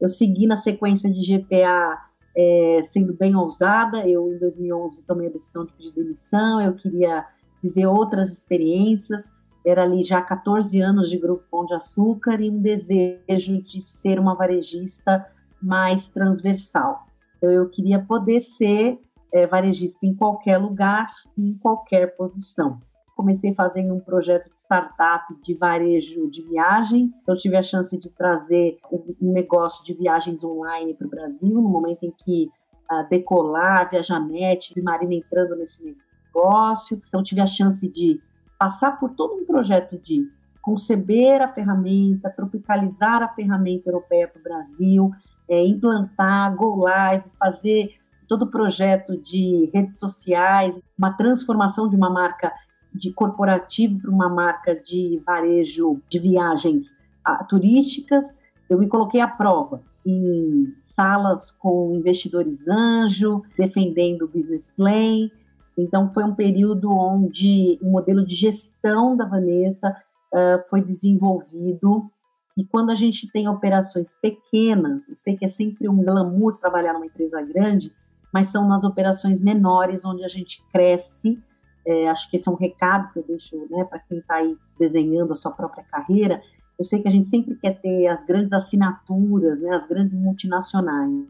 Eu 0.00 0.08
segui 0.08 0.46
na 0.46 0.56
sequência 0.56 1.10
de 1.10 1.20
GPA 1.20 2.02
é, 2.36 2.82
sendo 2.84 3.14
bem 3.14 3.34
ousada. 3.36 4.08
Eu, 4.08 4.32
em 4.32 4.38
2011, 4.38 5.06
tomei 5.06 5.28
a 5.28 5.32
decisão 5.32 5.64
de 5.64 5.72
pedir 5.72 5.92
demissão. 5.92 6.60
Eu 6.60 6.74
queria 6.74 7.24
viver 7.62 7.86
outras 7.86 8.32
experiências. 8.32 9.32
Era 9.64 9.84
ali 9.84 10.02
já 10.02 10.20
14 10.20 10.80
anos 10.80 11.08
de 11.08 11.16
Grupo 11.16 11.44
Pão 11.50 11.64
de 11.64 11.74
Açúcar 11.74 12.40
e 12.40 12.50
um 12.50 12.60
desejo 12.60 13.62
de 13.62 13.80
ser 13.80 14.18
uma 14.18 14.34
varejista 14.34 15.26
mais 15.62 16.08
transversal. 16.08 17.06
Então, 17.38 17.50
eu 17.50 17.68
queria 17.70 17.98
poder 17.98 18.40
ser 18.40 18.98
é, 19.32 19.46
varejista 19.46 20.04
em 20.06 20.14
qualquer 20.14 20.58
lugar, 20.58 21.10
em 21.38 21.54
qualquer 21.54 22.16
posição 22.16 22.80
comecei 23.14 23.54
fazendo 23.54 23.94
um 23.94 24.00
projeto 24.00 24.52
de 24.52 24.58
startup 24.58 25.24
de 25.42 25.54
varejo 25.54 26.28
de 26.30 26.42
viagem. 26.42 27.12
Eu 27.26 27.36
tive 27.36 27.56
a 27.56 27.62
chance 27.62 27.96
de 27.98 28.10
trazer 28.10 28.78
um 28.92 29.32
negócio 29.32 29.84
de 29.84 29.94
viagens 29.94 30.42
online 30.44 30.94
para 30.94 31.06
o 31.06 31.10
Brasil, 31.10 31.54
no 31.54 31.68
momento 31.68 32.04
em 32.04 32.10
que 32.10 32.48
uh, 32.90 33.08
Decolar, 33.08 33.88
Viajanete, 33.90 34.80
Marina 34.82 35.14
entrando 35.14 35.56
nesse 35.56 35.96
negócio. 36.34 37.00
Então, 37.08 37.22
tive 37.22 37.40
a 37.40 37.46
chance 37.46 37.88
de 37.88 38.20
passar 38.58 38.98
por 38.98 39.10
todo 39.10 39.34
um 39.34 39.44
projeto 39.44 39.98
de 39.98 40.28
conceber 40.60 41.42
a 41.42 41.48
ferramenta, 41.48 42.30
tropicalizar 42.30 43.22
a 43.22 43.28
ferramenta 43.28 43.90
europeia 43.90 44.26
para 44.26 44.40
o 44.40 44.42
Brasil, 44.42 45.10
é, 45.48 45.62
implantar, 45.62 46.56
go 46.56 46.76
live, 46.76 47.28
fazer 47.38 47.94
todo 48.26 48.42
o 48.42 48.50
projeto 48.50 49.20
de 49.20 49.70
redes 49.72 49.98
sociais, 49.98 50.78
uma 50.96 51.12
transformação 51.12 51.88
de 51.88 51.96
uma 51.96 52.08
marca 52.08 52.52
de 52.94 53.12
corporativo 53.12 54.00
para 54.00 54.10
uma 54.10 54.28
marca 54.28 54.74
de 54.74 55.20
varejo 55.26 56.00
de 56.08 56.18
viagens 56.18 56.96
ah, 57.24 57.42
turísticas, 57.44 58.36
eu 58.68 58.78
me 58.78 58.88
coloquei 58.88 59.20
à 59.20 59.28
prova 59.28 59.82
em 60.06 60.74
salas 60.82 61.50
com 61.50 61.94
investidores 61.94 62.68
anjo, 62.68 63.42
defendendo 63.58 64.22
o 64.22 64.28
business 64.28 64.70
plan. 64.70 65.30
Então, 65.76 66.08
foi 66.08 66.24
um 66.24 66.34
período 66.34 66.90
onde 66.90 67.78
o 67.82 67.90
modelo 67.90 68.24
de 68.24 68.34
gestão 68.34 69.16
da 69.16 69.24
Vanessa 69.24 69.96
uh, 70.32 70.68
foi 70.68 70.82
desenvolvido. 70.82 72.10
E 72.56 72.64
quando 72.64 72.90
a 72.90 72.94
gente 72.94 73.30
tem 73.32 73.48
operações 73.48 74.14
pequenas, 74.14 75.08
eu 75.08 75.16
sei 75.16 75.36
que 75.36 75.44
é 75.44 75.48
sempre 75.48 75.88
um 75.88 76.04
glamour 76.04 76.58
trabalhar 76.58 76.92
numa 76.92 77.06
empresa 77.06 77.40
grande, 77.42 77.90
mas 78.32 78.48
são 78.48 78.68
nas 78.68 78.84
operações 78.84 79.40
menores 79.40 80.04
onde 80.04 80.22
a 80.22 80.28
gente 80.28 80.62
cresce 80.70 81.42
é, 81.86 82.08
acho 82.08 82.30
que 82.30 82.36
esse 82.36 82.48
é 82.48 82.52
um 82.52 82.56
recado 82.56 83.12
que 83.12 83.18
eu 83.18 83.24
deixo 83.24 83.56
né, 83.70 83.84
para 83.84 83.98
quem 83.98 84.18
está 84.18 84.36
aí 84.36 84.56
desenhando 84.78 85.32
a 85.32 85.36
sua 85.36 85.50
própria 85.50 85.84
carreira. 85.84 86.40
Eu 86.78 86.84
sei 86.84 87.00
que 87.00 87.08
a 87.08 87.10
gente 87.10 87.28
sempre 87.28 87.54
quer 87.56 87.80
ter 87.80 88.06
as 88.08 88.24
grandes 88.24 88.52
assinaturas, 88.52 89.60
né, 89.60 89.74
as 89.74 89.86
grandes 89.86 90.14
multinacionais, 90.14 91.26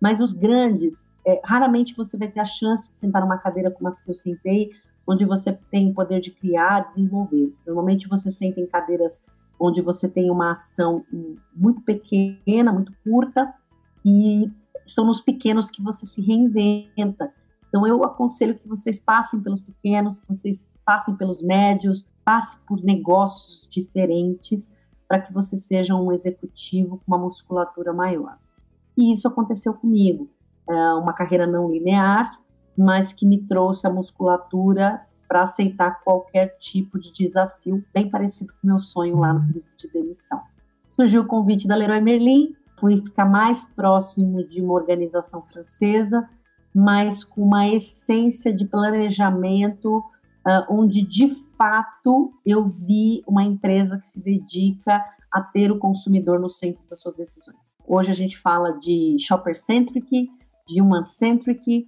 mas 0.00 0.20
os 0.20 0.32
grandes, 0.32 1.06
é, 1.26 1.40
raramente 1.44 1.94
você 1.94 2.16
vai 2.16 2.28
ter 2.28 2.40
a 2.40 2.44
chance 2.44 2.90
de 2.90 2.96
sentar 2.96 3.22
numa 3.22 3.38
cadeira 3.38 3.70
como 3.70 3.88
as 3.88 4.00
que 4.00 4.10
eu 4.10 4.14
sentei, 4.14 4.70
onde 5.06 5.24
você 5.24 5.52
tem 5.70 5.90
o 5.90 5.94
poder 5.94 6.20
de 6.20 6.30
criar, 6.30 6.80
desenvolver. 6.80 7.52
Normalmente 7.66 8.08
você 8.08 8.30
senta 8.30 8.60
em 8.60 8.66
cadeiras 8.66 9.22
onde 9.58 9.80
você 9.80 10.08
tem 10.08 10.30
uma 10.30 10.52
ação 10.52 11.04
muito 11.54 11.80
pequena, 11.82 12.72
muito 12.72 12.92
curta, 13.04 13.54
e 14.04 14.50
são 14.84 15.06
nos 15.06 15.20
pequenos 15.20 15.70
que 15.70 15.82
você 15.82 16.04
se 16.04 16.20
reinventa, 16.20 17.32
então, 17.72 17.86
eu 17.86 18.04
aconselho 18.04 18.58
que 18.58 18.68
vocês 18.68 19.00
passem 19.00 19.40
pelos 19.40 19.62
pequenos, 19.62 20.20
que 20.20 20.28
vocês 20.28 20.68
passem 20.84 21.16
pelos 21.16 21.40
médios, 21.40 22.06
passem 22.22 22.60
por 22.68 22.82
negócios 22.82 23.66
diferentes, 23.70 24.76
para 25.08 25.18
que 25.18 25.32
você 25.32 25.56
seja 25.56 25.94
um 25.94 26.12
executivo 26.12 26.98
com 26.98 27.04
uma 27.06 27.16
musculatura 27.16 27.94
maior. 27.94 28.36
E 28.94 29.10
isso 29.10 29.26
aconteceu 29.26 29.72
comigo. 29.72 30.28
É 30.68 30.92
uma 30.92 31.14
carreira 31.14 31.46
não 31.46 31.70
linear, 31.70 32.38
mas 32.76 33.14
que 33.14 33.24
me 33.24 33.38
trouxe 33.38 33.86
a 33.86 33.90
musculatura 33.90 35.06
para 35.26 35.44
aceitar 35.44 36.02
qualquer 36.04 36.58
tipo 36.58 37.00
de 37.00 37.10
desafio, 37.10 37.82
bem 37.94 38.10
parecido 38.10 38.52
com 38.52 38.66
o 38.68 38.70
meu 38.70 38.80
sonho 38.80 39.16
lá 39.16 39.32
no 39.32 39.46
período 39.46 39.74
de 39.78 39.88
demissão. 39.88 40.42
surgiu 40.86 41.22
o 41.22 41.26
convite 41.26 41.66
da 41.66 41.74
Leroy 41.74 42.02
Merlin, 42.02 42.54
fui 42.78 42.98
ficar 42.98 43.24
mais 43.24 43.64
próximo 43.64 44.46
de 44.46 44.60
uma 44.60 44.74
organização 44.74 45.40
francesa, 45.42 46.28
mas 46.74 47.24
com 47.24 47.42
uma 47.42 47.68
essência 47.68 48.52
de 48.52 48.66
planejamento, 48.66 49.98
uh, 49.98 50.64
onde 50.70 51.06
de 51.06 51.28
fato 51.56 52.32
eu 52.44 52.64
vi 52.66 53.22
uma 53.26 53.44
empresa 53.44 53.98
que 53.98 54.06
se 54.06 54.22
dedica 54.22 55.04
a 55.30 55.40
ter 55.40 55.70
o 55.70 55.78
consumidor 55.78 56.38
no 56.38 56.50
centro 56.50 56.84
das 56.88 57.00
suas 57.00 57.16
decisões. 57.16 57.72
Hoje 57.86 58.10
a 58.10 58.14
gente 58.14 58.38
fala 58.38 58.72
de 58.78 59.16
shopper-centric, 59.18 60.28
de 60.66 60.80
human-centric. 60.80 61.86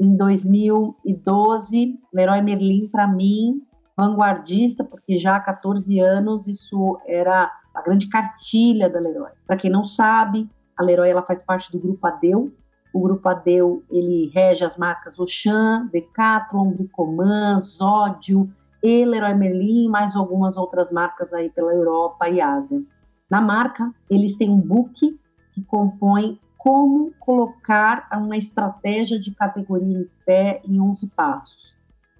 Em 0.00 0.16
2012, 0.16 1.98
Leroy 2.12 2.42
Merlin, 2.42 2.88
para 2.88 3.06
mim, 3.06 3.62
vanguardista, 3.96 4.82
porque 4.82 5.18
já 5.18 5.36
há 5.36 5.40
14 5.40 5.98
anos 6.00 6.48
isso 6.48 6.98
era 7.06 7.50
a 7.74 7.82
grande 7.82 8.08
cartilha 8.08 8.88
da 8.88 8.98
Leroy. 8.98 9.30
Para 9.46 9.56
quem 9.56 9.70
não 9.70 9.84
sabe, 9.84 10.48
a 10.76 10.82
Leroy 10.82 11.08
ela 11.08 11.22
faz 11.22 11.42
parte 11.42 11.70
do 11.70 11.78
grupo 11.78 12.06
Adeu. 12.06 12.52
O 12.92 13.00
grupo 13.00 13.28
Adeu 13.28 13.84
ele 13.90 14.30
rege 14.34 14.64
as 14.64 14.76
marcas 14.76 15.18
Auchan, 15.18 15.88
Decathlon, 15.92 16.72
Bricoman, 16.72 17.60
Zódio 17.60 18.50
e 18.82 19.04
Leroy 19.04 19.34
Merlin, 19.34 19.88
mais 19.88 20.16
algumas 20.16 20.56
outras 20.56 20.90
marcas 20.90 21.32
aí 21.32 21.50
pela 21.50 21.72
Europa 21.72 22.28
e 22.28 22.40
Ásia. 22.40 22.82
Na 23.30 23.40
marca, 23.40 23.92
eles 24.08 24.36
têm 24.36 24.50
um 24.50 24.60
book 24.60 25.18
que 25.52 25.62
compõe 25.62 26.38
como 26.58 27.12
colocar 27.18 28.08
uma 28.12 28.36
estratégia 28.36 29.18
de 29.18 29.30
categoria 29.30 29.98
em 29.98 30.10
pé 30.26 30.60
em 30.64 30.80
11 30.80 31.08
passos. 31.10 31.76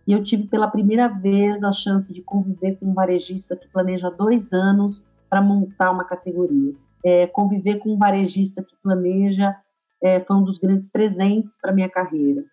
E 0.06 0.12
eu 0.12 0.22
tive 0.22 0.46
pela 0.46 0.66
primeira 0.66 1.08
vez 1.08 1.62
a 1.62 1.72
chance 1.72 2.12
de 2.12 2.22
conviver 2.22 2.76
com 2.76 2.86
um 2.86 2.94
varejista 2.94 3.56
que 3.56 3.68
planeja 3.68 4.10
dois 4.10 4.52
anos 4.52 5.04
para 5.28 5.42
montar 5.42 5.90
uma 5.90 6.04
categoria. 6.04 6.74
É, 7.04 7.26
conviver 7.26 7.76
com 7.76 7.94
um 7.94 7.98
varejista 7.98 8.62
que 8.62 8.74
planeja 8.82 9.54
é, 10.02 10.20
foi 10.20 10.36
um 10.36 10.44
dos 10.44 10.58
grandes 10.58 10.90
presentes 10.90 11.56
para 11.60 11.72
minha 11.72 11.88
carreira. 11.88 12.44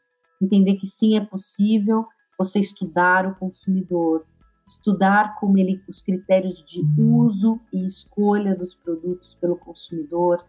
Entender 0.41 0.75
que 0.75 0.85
sim 0.85 1.15
é 1.15 1.21
possível 1.21 2.05
você 2.37 2.59
estudar 2.59 3.25
o 3.25 3.35
consumidor, 3.35 4.25
estudar 4.65 5.35
como 5.39 5.57
ele, 5.57 5.81
os 5.87 6.01
critérios 6.01 6.63
de 6.63 6.85
uso 6.97 7.59
e 7.73 7.85
escolha 7.85 8.55
dos 8.55 8.75
produtos 8.75 9.35
pelo 9.35 9.57
consumidor, 9.57 10.45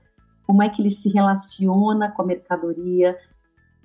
como 0.46 0.62
é 0.62 0.68
que 0.68 0.82
ele 0.82 0.90
se 0.90 1.08
relaciona 1.08 2.10
com 2.10 2.22
a 2.22 2.26
mercadoria, 2.26 3.16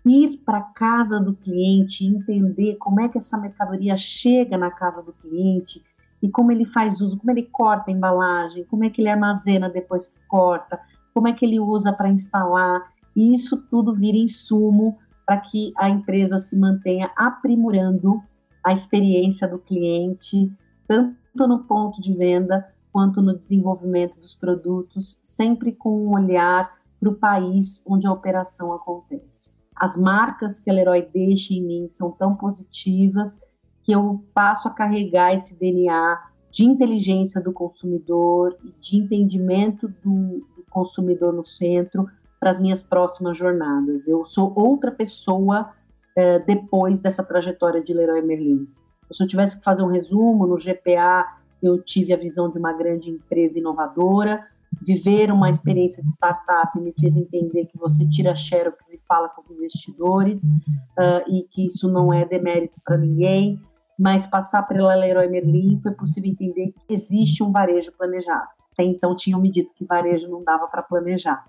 ir 0.06 0.38
para 0.46 0.58
a 0.58 0.62
casa 0.62 1.20
do 1.20 1.34
cliente, 1.34 2.06
entender 2.06 2.76
como 2.78 3.00
é 3.00 3.08
que 3.08 3.18
essa 3.18 3.38
mercadoria 3.38 3.96
chega 3.96 4.58
na 4.58 4.72
casa 4.72 5.02
do 5.02 5.14
cliente 5.14 5.84
e 6.22 6.30
como 6.30 6.52
ele 6.52 6.66
faz 6.66 7.02
uso, 7.02 7.18
como 7.18 7.32
ele 7.32 7.44
corta 7.44 7.92
a 7.92 7.94
embalagem, 7.94 8.66
como 8.66 8.84
é 8.84 8.90
que 8.90 9.02
ele 9.02 9.10
armazena 9.10 9.70
depois 9.70 10.08
que 10.08 10.20
corta, 10.28 10.80
como 11.14 11.28
é 11.28 11.34
que 11.34 11.46
ele 11.46 11.60
usa 11.60 11.94
para 11.94 12.10
instalar. 12.10 12.93
E 13.16 13.34
isso 13.34 13.58
tudo 13.70 13.94
vira 13.94 14.18
insumo 14.18 14.98
para 15.26 15.40
que 15.40 15.74
a 15.78 15.90
empresa 15.90 16.40
se 16.40 16.58
mantenha 16.58 17.12
aprimorando 17.16 18.22
a 18.64 18.74
experiência 18.74 19.48
do 19.48 19.60
cliente, 19.60 20.52
tanto 20.88 21.48
no 21.48 21.64
ponto 21.64 22.02
de 22.02 22.14
venda 22.14 22.68
quanto 22.92 23.22
no 23.22 23.36
desenvolvimento 23.36 24.20
dos 24.20 24.36
produtos, 24.36 25.18
sempre 25.22 25.72
com 25.72 26.08
um 26.08 26.14
olhar 26.14 26.72
para 27.00 27.10
o 27.10 27.16
país 27.16 27.84
onde 27.88 28.08
a 28.08 28.12
operação 28.12 28.72
acontece. 28.72 29.52
As 29.76 29.98
marcas 29.98 30.60
que 30.60 30.70
a 30.70 30.74
Leroy 30.74 31.08
deixa 31.12 31.54
em 31.54 31.66
mim 31.66 31.90
são 31.90 32.12
tão 32.12 32.36
positivas 32.36 33.40
que 33.82 33.92
eu 33.92 34.24
passo 34.34 34.68
a 34.68 34.72
carregar 34.72 35.34
esse 35.34 35.58
DNA 35.60 36.22
de 36.52 36.64
inteligência 36.64 37.42
do 37.42 37.52
consumidor 37.52 38.56
e 38.64 38.72
de 38.80 38.98
entendimento 38.98 39.88
do, 39.88 40.48
do 40.56 40.64
consumidor 40.70 41.34
no 41.34 41.44
centro 41.44 42.08
para 42.44 42.52
as 42.52 42.60
minhas 42.60 42.84
próximas 42.84 43.38
jornadas. 43.38 44.06
Eu 44.06 44.26
sou 44.26 44.52
outra 44.54 44.92
pessoa 44.92 45.72
é, 46.14 46.40
depois 46.40 47.00
dessa 47.00 47.24
trajetória 47.24 47.82
de 47.82 47.94
Leroy 47.94 48.22
Merlin. 48.22 48.68
Se 49.10 49.24
eu 49.24 49.28
tivesse 49.28 49.58
que 49.58 49.64
fazer 49.64 49.82
um 49.82 49.88
resumo, 49.88 50.46
no 50.46 50.58
GPA 50.58 51.26
eu 51.62 51.82
tive 51.82 52.12
a 52.12 52.18
visão 52.18 52.52
de 52.52 52.60
uma 52.60 52.74
grande 52.74 53.10
empresa 53.10 53.58
inovadora, 53.58 54.46
viver 54.82 55.32
uma 55.32 55.50
experiência 55.50 56.04
de 56.04 56.10
startup 56.10 56.78
me 56.82 56.92
fez 57.00 57.16
entender 57.16 57.68
que 57.68 57.78
você 57.78 58.06
tira 58.10 58.36
xerox 58.36 58.92
e 58.92 59.00
fala 59.08 59.30
com 59.30 59.40
os 59.40 59.50
investidores 59.50 60.44
uh, 60.44 61.24
e 61.30 61.48
que 61.50 61.66
isso 61.66 61.90
não 61.90 62.14
é 62.14 62.26
demérito 62.26 62.82
para 62.84 62.98
ninguém, 62.98 63.58
mas 63.98 64.28
passar 64.28 64.64
pela 64.64 64.94
Leroy 64.96 65.30
Merlin 65.30 65.80
foi 65.82 65.94
possível 65.94 66.30
entender 66.30 66.74
que 66.74 66.94
existe 66.94 67.42
um 67.42 67.54
varejo 67.54 67.94
planejado. 67.98 68.50
Até 68.74 68.84
então 68.84 69.16
tinham 69.16 69.40
me 69.40 69.50
dito 69.50 69.74
que 69.74 69.86
varejo 69.86 70.28
não 70.28 70.44
dava 70.44 70.68
para 70.68 70.84
planejar. 70.84 71.46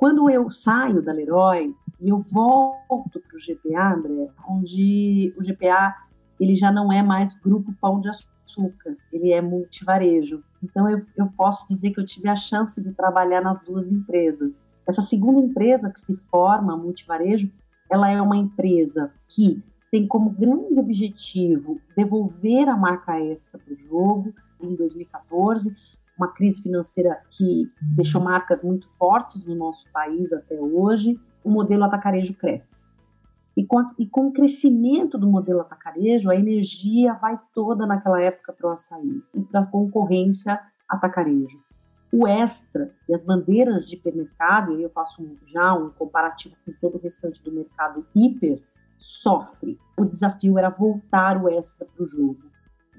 Quando 0.00 0.30
eu 0.30 0.50
saio 0.50 1.02
da 1.02 1.12
Leroy 1.12 1.74
e 2.00 2.08
eu 2.08 2.18
volto 2.18 3.20
para 3.20 3.36
o 3.36 3.38
GPA, 3.38 3.92
André, 3.92 4.30
onde 4.48 5.34
o 5.38 5.42
GPA 5.44 5.94
ele 6.40 6.54
já 6.54 6.72
não 6.72 6.90
é 6.90 7.02
mais 7.02 7.34
grupo 7.34 7.70
Pão 7.78 8.00
de 8.00 8.08
Açúcar, 8.08 8.96
ele 9.12 9.30
é 9.30 9.42
multivarejo. 9.42 10.42
Então 10.64 10.88
eu, 10.88 11.04
eu 11.14 11.26
posso 11.36 11.68
dizer 11.68 11.90
que 11.90 12.00
eu 12.00 12.06
tive 12.06 12.30
a 12.30 12.34
chance 12.34 12.82
de 12.82 12.94
trabalhar 12.94 13.42
nas 13.42 13.62
duas 13.62 13.92
empresas. 13.92 14.66
Essa 14.88 15.02
segunda 15.02 15.38
empresa 15.38 15.90
que 15.90 16.00
se 16.00 16.16
forma, 16.16 16.78
multivarejo, 16.78 17.52
ela 17.90 18.10
é 18.10 18.22
uma 18.22 18.38
empresa 18.38 19.12
que 19.28 19.62
tem 19.90 20.06
como 20.06 20.30
grande 20.30 20.80
objetivo 20.80 21.78
devolver 21.94 22.70
a 22.70 22.76
marca 22.76 23.20
extra 23.20 23.58
para 23.58 23.74
o 23.74 23.78
jogo 23.78 24.32
em 24.62 24.74
2014, 24.74 25.76
uma 26.20 26.28
crise 26.28 26.62
financeira 26.62 27.18
que 27.30 27.72
deixou 27.80 28.20
marcas 28.20 28.62
muito 28.62 28.86
fortes 28.98 29.44
no 29.44 29.54
nosso 29.54 29.90
país 29.90 30.30
até 30.32 30.54
hoje, 30.60 31.18
o 31.42 31.50
modelo 31.50 31.84
atacarejo 31.84 32.34
cresce. 32.34 32.86
E 33.56 33.64
com, 33.64 33.78
a, 33.78 33.90
e 33.98 34.06
com 34.06 34.28
o 34.28 34.32
crescimento 34.32 35.16
do 35.16 35.26
modelo 35.26 35.60
atacarejo, 35.60 36.30
a 36.30 36.36
energia 36.36 37.14
vai 37.14 37.40
toda 37.54 37.86
naquela 37.86 38.20
época 38.20 38.52
para 38.52 38.68
o 38.68 38.72
açaí 38.72 39.22
e 39.34 39.40
para 39.40 39.60
a 39.60 39.66
concorrência 39.66 40.60
atacarejo. 40.88 41.58
O 42.12 42.26
extra 42.26 42.92
e 43.08 43.14
as 43.14 43.24
bandeiras 43.24 43.88
de 43.88 43.96
hipermercado, 43.96 44.78
e 44.78 44.82
eu 44.82 44.90
faço 44.90 45.22
um, 45.22 45.36
já 45.46 45.72
um 45.74 45.90
comparativo 45.90 46.56
com 46.64 46.72
todo 46.80 46.96
o 46.96 47.00
restante 47.00 47.42
do 47.42 47.52
mercado 47.52 48.06
hiper, 48.14 48.62
sofre. 48.98 49.78
O 49.96 50.04
desafio 50.04 50.58
era 50.58 50.68
voltar 50.68 51.42
o 51.42 51.48
extra 51.48 51.86
para 51.86 52.04
o 52.04 52.08
jogo. 52.08 52.42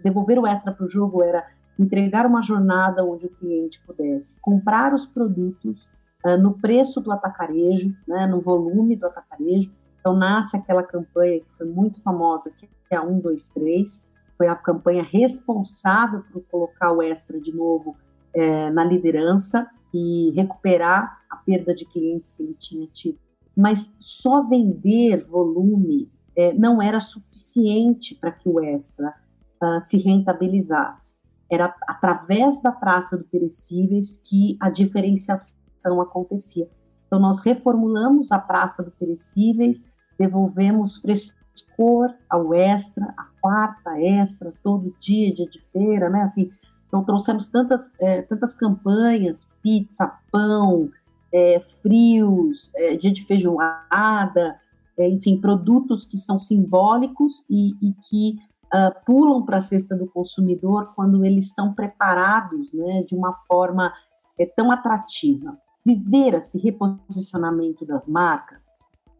Devolver 0.03 0.39
o 0.39 0.47
extra 0.47 0.73
para 0.73 0.85
o 0.85 0.89
jogo 0.89 1.21
era 1.21 1.45
entregar 1.79 2.25
uma 2.25 2.41
jornada 2.41 3.03
onde 3.03 3.25
o 3.25 3.29
cliente 3.29 3.81
pudesse 3.85 4.39
comprar 4.39 4.93
os 4.93 5.07
produtos 5.07 5.87
uh, 6.25 6.37
no 6.37 6.53
preço 6.53 7.01
do 7.01 7.11
atacarejo, 7.11 7.95
né, 8.07 8.27
no 8.27 8.39
volume 8.41 8.95
do 8.95 9.05
atacarejo. 9.05 9.71
Então 9.99 10.15
nasce 10.15 10.57
aquela 10.57 10.83
campanha 10.83 11.39
que 11.39 11.57
foi 11.57 11.67
muito 11.67 12.01
famosa, 12.01 12.51
que 12.51 12.67
é 12.89 12.95
a 12.95 13.01
123, 13.01 14.03
foi 14.37 14.47
a 14.47 14.55
campanha 14.55 15.03
responsável 15.03 16.23
por 16.31 16.43
colocar 16.49 16.91
o 16.91 17.01
Extra 17.01 17.39
de 17.39 17.53
novo 17.55 17.95
é, 18.33 18.69
na 18.71 18.83
liderança 18.83 19.67
e 19.93 20.31
recuperar 20.31 21.21
a 21.29 21.35
perda 21.35 21.75
de 21.75 21.85
clientes 21.85 22.31
que 22.31 22.41
ele 22.41 22.55
tinha 22.55 22.87
tido. 22.87 23.19
Mas 23.55 23.95
só 23.99 24.41
vender 24.41 25.23
volume 25.25 26.09
é, 26.35 26.53
não 26.53 26.81
era 26.81 26.99
suficiente 26.99 28.15
para 28.15 28.31
que 28.31 28.49
o 28.49 28.59
Extra 28.59 29.13
uh, 29.61 29.81
se 29.81 29.97
rentabilizasse 29.97 31.20
era 31.51 31.75
através 31.85 32.61
da 32.61 32.71
praça 32.71 33.17
do 33.17 33.25
perecíveis 33.25 34.15
que 34.15 34.57
a 34.59 34.69
diferenciação 34.69 35.99
acontecia. 35.99 36.69
Então, 37.05 37.19
nós 37.19 37.41
reformulamos 37.41 38.31
a 38.31 38.39
praça 38.39 38.81
do 38.81 38.91
perecíveis, 38.91 39.83
devolvemos 40.17 40.97
frescor 40.97 42.13
ao 42.29 42.53
extra, 42.53 43.13
a 43.17 43.25
quarta 43.41 43.99
extra, 43.99 44.53
todo 44.63 44.95
dia, 44.97 45.33
dia 45.33 45.49
de 45.49 45.59
feira, 45.59 46.09
né? 46.09 46.21
Assim, 46.21 46.49
então, 46.87 47.03
trouxemos 47.03 47.49
tantas, 47.49 47.91
é, 47.99 48.21
tantas 48.21 48.53
campanhas, 48.53 49.49
pizza, 49.61 50.09
pão, 50.31 50.89
é, 51.33 51.59
frios, 51.81 52.71
é, 52.75 52.95
dia 52.95 53.11
de 53.11 53.25
feijoada, 53.25 54.57
é, 54.97 55.09
enfim, 55.09 55.39
produtos 55.39 56.05
que 56.05 56.17
são 56.17 56.39
simbólicos 56.39 57.43
e, 57.49 57.71
e 57.81 57.93
que 58.09 58.39
uh, 58.73 59.05
pulam 59.05 59.43
para 59.43 59.57
a 59.57 59.61
cesta 59.61 59.95
do 59.95 60.07
consumidor 60.07 60.93
quando 60.95 61.25
eles 61.25 61.53
são 61.53 61.73
preparados 61.73 62.73
né, 62.73 63.03
de 63.03 63.15
uma 63.15 63.33
forma 63.33 63.93
é, 64.39 64.45
tão 64.45 64.71
atrativa. 64.71 65.57
Viver 65.85 66.35
esse 66.35 66.57
reposicionamento 66.57 67.85
das 67.85 68.07
marcas 68.07 68.69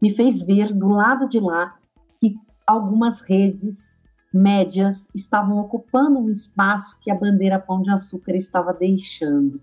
me 0.00 0.10
fez 0.10 0.42
ver 0.42 0.72
do 0.72 0.88
lado 0.88 1.28
de 1.28 1.38
lá 1.38 1.76
que 2.20 2.34
algumas 2.66 3.20
redes 3.20 3.98
médias 4.32 5.08
estavam 5.14 5.58
ocupando 5.58 6.18
um 6.18 6.30
espaço 6.30 6.98
que 7.00 7.10
a 7.10 7.14
bandeira 7.14 7.58
Pão 7.58 7.82
de 7.82 7.90
Açúcar 7.90 8.34
estava 8.34 8.72
deixando. 8.72 9.60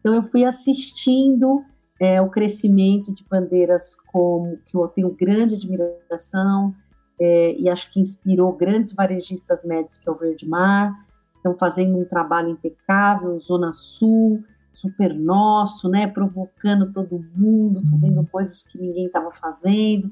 Então 0.00 0.14
eu 0.14 0.22
fui 0.22 0.44
assistindo 0.44 1.64
é, 2.00 2.20
o 2.20 2.30
crescimento 2.30 3.12
de 3.12 3.24
bandeiras 3.24 3.96
como 4.12 4.58
que 4.66 4.76
eu 4.76 4.86
tenho 4.88 5.10
grande 5.10 5.54
admiração, 5.54 6.74
é, 7.20 7.54
e 7.58 7.68
acho 7.68 7.90
que 7.92 8.00
inspirou 8.00 8.52
grandes 8.52 8.92
varejistas 8.92 9.64
médios 9.64 9.98
que 9.98 10.08
é 10.08 10.12
o 10.12 10.16
Verde 10.16 10.48
Mar, 10.48 10.94
estão 11.36 11.56
fazendo 11.56 11.98
um 11.98 12.04
trabalho 12.04 12.50
impecável, 12.50 13.38
Zona 13.38 13.72
Sul, 13.74 14.42
super 14.72 15.14
nosso, 15.14 15.88
né? 15.88 16.06
Provocando 16.06 16.92
todo 16.92 17.24
mundo, 17.34 17.80
fazendo 17.90 18.26
coisas 18.26 18.64
que 18.64 18.78
ninguém 18.78 19.06
estava 19.06 19.30
fazendo. 19.32 20.10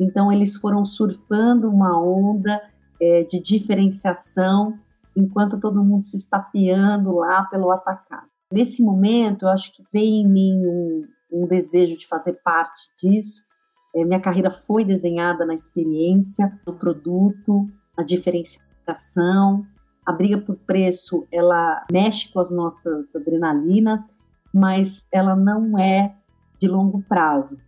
Então, 0.00 0.32
eles 0.32 0.56
foram 0.56 0.84
surfando 0.84 1.68
uma 1.68 2.00
onda 2.00 2.62
é, 3.00 3.24
de 3.24 3.40
diferenciação, 3.40 4.78
enquanto 5.14 5.60
todo 5.60 5.84
mundo 5.84 6.02
se 6.02 6.16
estapeando 6.16 7.16
lá 7.16 7.42
pelo 7.44 7.70
atacado. 7.70 8.28
Nesse 8.52 8.82
momento, 8.82 9.44
eu 9.44 9.48
acho 9.48 9.74
que 9.74 9.84
veio 9.92 10.22
em 10.22 10.26
mim 10.26 10.66
um, 10.66 11.04
um 11.32 11.46
desejo 11.46 11.98
de 11.98 12.06
fazer 12.06 12.34
parte 12.44 12.88
disso. 13.00 13.42
É, 13.94 14.04
minha 14.04 14.20
carreira 14.20 14.50
foi 14.50 14.84
desenhada 14.84 15.44
na 15.44 15.54
experiência, 15.54 16.58
no 16.66 16.74
produto, 16.74 17.68
na 17.96 18.04
diferenciação. 18.04 19.66
A 20.04 20.12
briga 20.12 20.38
por 20.38 20.56
preço, 20.56 21.26
ela 21.30 21.84
mexe 21.90 22.32
com 22.32 22.40
as 22.40 22.50
nossas 22.50 23.14
adrenalinas, 23.14 24.02
mas 24.52 25.06
ela 25.12 25.34
não 25.34 25.78
é 25.78 26.14
de 26.60 26.68
longo 26.68 27.02
prazo. 27.02 27.58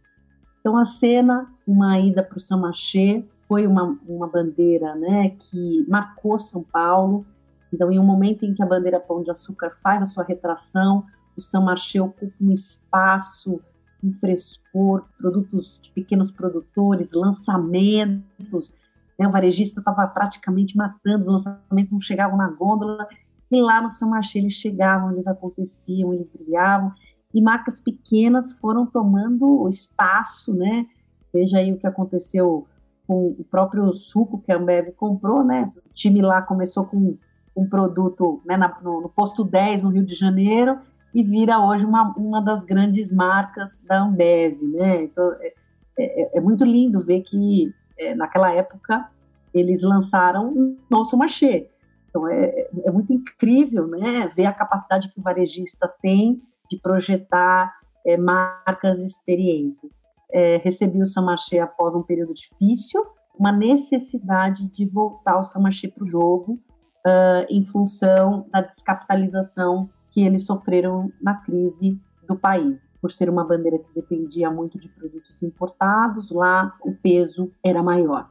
Então, 0.60 0.76
a 0.76 0.84
cena, 0.84 1.50
uma 1.66 1.98
ida 1.98 2.22
para 2.22 2.36
o 2.36 2.40
Samachê, 2.40 3.24
foi 3.48 3.66
uma, 3.66 3.98
uma 4.06 4.28
bandeira 4.28 4.94
né, 4.94 5.30
que 5.30 5.84
marcou 5.88 6.38
São 6.38 6.62
Paulo. 6.62 7.26
Então, 7.72 7.90
em 7.90 7.98
um 7.98 8.04
momento 8.04 8.44
em 8.44 8.52
que 8.52 8.62
a 8.62 8.66
bandeira 8.66 9.00
Pão 9.00 9.22
de 9.22 9.30
Açúcar 9.30 9.70
faz 9.82 10.02
a 10.02 10.06
sua 10.06 10.22
retração, 10.22 11.04
o 11.36 11.40
Saint-Marché 11.40 12.00
ocupa 12.00 12.34
um 12.40 12.52
espaço, 12.52 13.60
um 14.02 14.12
frescor, 14.12 15.04
produtos 15.18 15.80
de 15.82 15.90
pequenos 15.90 16.30
produtores, 16.30 17.12
lançamentos. 17.12 18.72
Né, 19.18 19.28
o 19.28 19.30
varejista 19.30 19.80
estava 19.80 20.06
praticamente 20.08 20.76
matando, 20.76 21.20
os 21.20 21.26
lançamentos 21.26 21.92
não 21.92 22.00
chegavam 22.00 22.36
na 22.36 22.48
gôndola, 22.48 23.06
e 23.50 23.60
lá 23.60 23.82
no 23.82 23.90
Saint-Marché 23.90 24.38
eles 24.38 24.54
chegavam, 24.54 25.12
eles 25.12 25.26
aconteciam, 25.26 26.14
eles 26.14 26.28
brilhavam 26.28 26.92
e 27.32 27.40
marcas 27.40 27.80
pequenas 27.80 28.52
foram 28.58 28.86
tomando 28.86 29.68
espaço, 29.68 30.52
né? 30.52 30.86
Veja 31.32 31.58
aí 31.58 31.72
o 31.72 31.78
que 31.78 31.86
aconteceu 31.86 32.66
com 33.06 33.28
o 33.38 33.44
próprio 33.44 33.92
suco 33.92 34.40
que 34.40 34.52
a 34.52 34.56
Ambev 34.56 34.92
comprou, 34.96 35.44
né? 35.44 35.64
O 35.86 35.94
time 35.94 36.20
lá 36.20 36.42
começou 36.42 36.84
com 36.84 37.16
um 37.56 37.68
produto 37.68 38.42
né, 38.46 38.56
no, 38.82 39.00
no, 39.00 39.08
posto 39.08 39.44
10 39.44 39.82
no 39.82 39.90
Rio 39.90 40.04
de 40.04 40.14
Janeiro 40.14 40.78
e 41.14 41.22
vira 41.22 41.58
hoje 41.58 41.84
uma, 41.84 42.14
uma 42.16 42.40
das 42.40 42.64
grandes 42.64 43.12
marcas 43.12 43.82
da 43.82 44.02
Ambev, 44.02 44.62
né? 44.62 45.02
Então 45.04 45.32
é, 45.40 45.54
é, 45.98 46.38
é 46.38 46.40
muito 46.40 46.64
lindo 46.64 47.00
ver 47.00 47.22
que 47.22 47.72
é, 47.98 48.14
naquela 48.14 48.52
época 48.52 49.08
eles 49.52 49.82
lançaram 49.82 50.48
um 50.48 50.76
nosso 50.88 51.16
marché. 51.16 51.68
Então 52.08 52.28
é, 52.28 52.68
é 52.84 52.90
muito 52.90 53.12
incrível, 53.12 53.86
né? 53.86 54.30
Ver 54.34 54.46
a 54.46 54.52
capacidade 54.52 55.08
que 55.08 55.18
o 55.18 55.22
varejista 55.22 55.92
tem 56.00 56.42
de 56.70 56.78
projetar 56.78 57.72
é, 58.06 58.16
marcas 58.16 59.02
e 59.02 59.06
experiências. 59.06 59.92
É, 60.32 60.58
recebi 60.58 61.02
o 61.02 61.06
Samarché 61.06 61.58
após 61.58 61.94
um 61.94 62.02
período 62.02 62.32
difícil, 62.32 63.04
uma 63.36 63.50
necessidade 63.50 64.68
de 64.68 64.86
voltar 64.86 65.38
o 65.38 65.42
Samarché 65.42 65.88
para 65.88 66.04
o 66.04 66.06
jogo 66.06 66.60
uh, 67.06 67.46
em 67.48 67.64
função 67.64 68.46
da 68.52 68.60
descapitalização 68.60 69.90
que 70.10 70.22
eles 70.22 70.44
sofreram 70.44 71.12
na 71.20 71.34
crise 71.34 71.98
do 72.26 72.36
país. 72.36 72.88
Por 73.00 73.10
ser 73.10 73.30
uma 73.30 73.44
bandeira 73.44 73.78
que 73.78 73.94
dependia 73.94 74.50
muito 74.50 74.78
de 74.78 74.88
produtos 74.88 75.42
importados, 75.42 76.30
lá 76.30 76.76
o 76.82 76.92
peso 76.94 77.50
era 77.64 77.82
maior. 77.82 78.28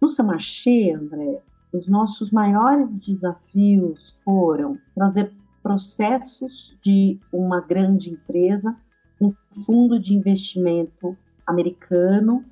No 0.00 0.08
Samarché, 0.08 0.92
André, 0.92 1.42
os 1.72 1.88
nossos 1.88 2.30
maiores 2.30 2.98
desafios 2.98 4.20
foram 4.24 4.78
trazer 4.94 5.32
processos 5.62 6.76
de 6.82 7.18
uma 7.32 7.60
grande 7.60 8.10
empresa, 8.10 8.76
um 9.20 9.32
fundo 9.64 9.98
de 9.98 10.14
investimento 10.14 11.16
americano 11.46 12.44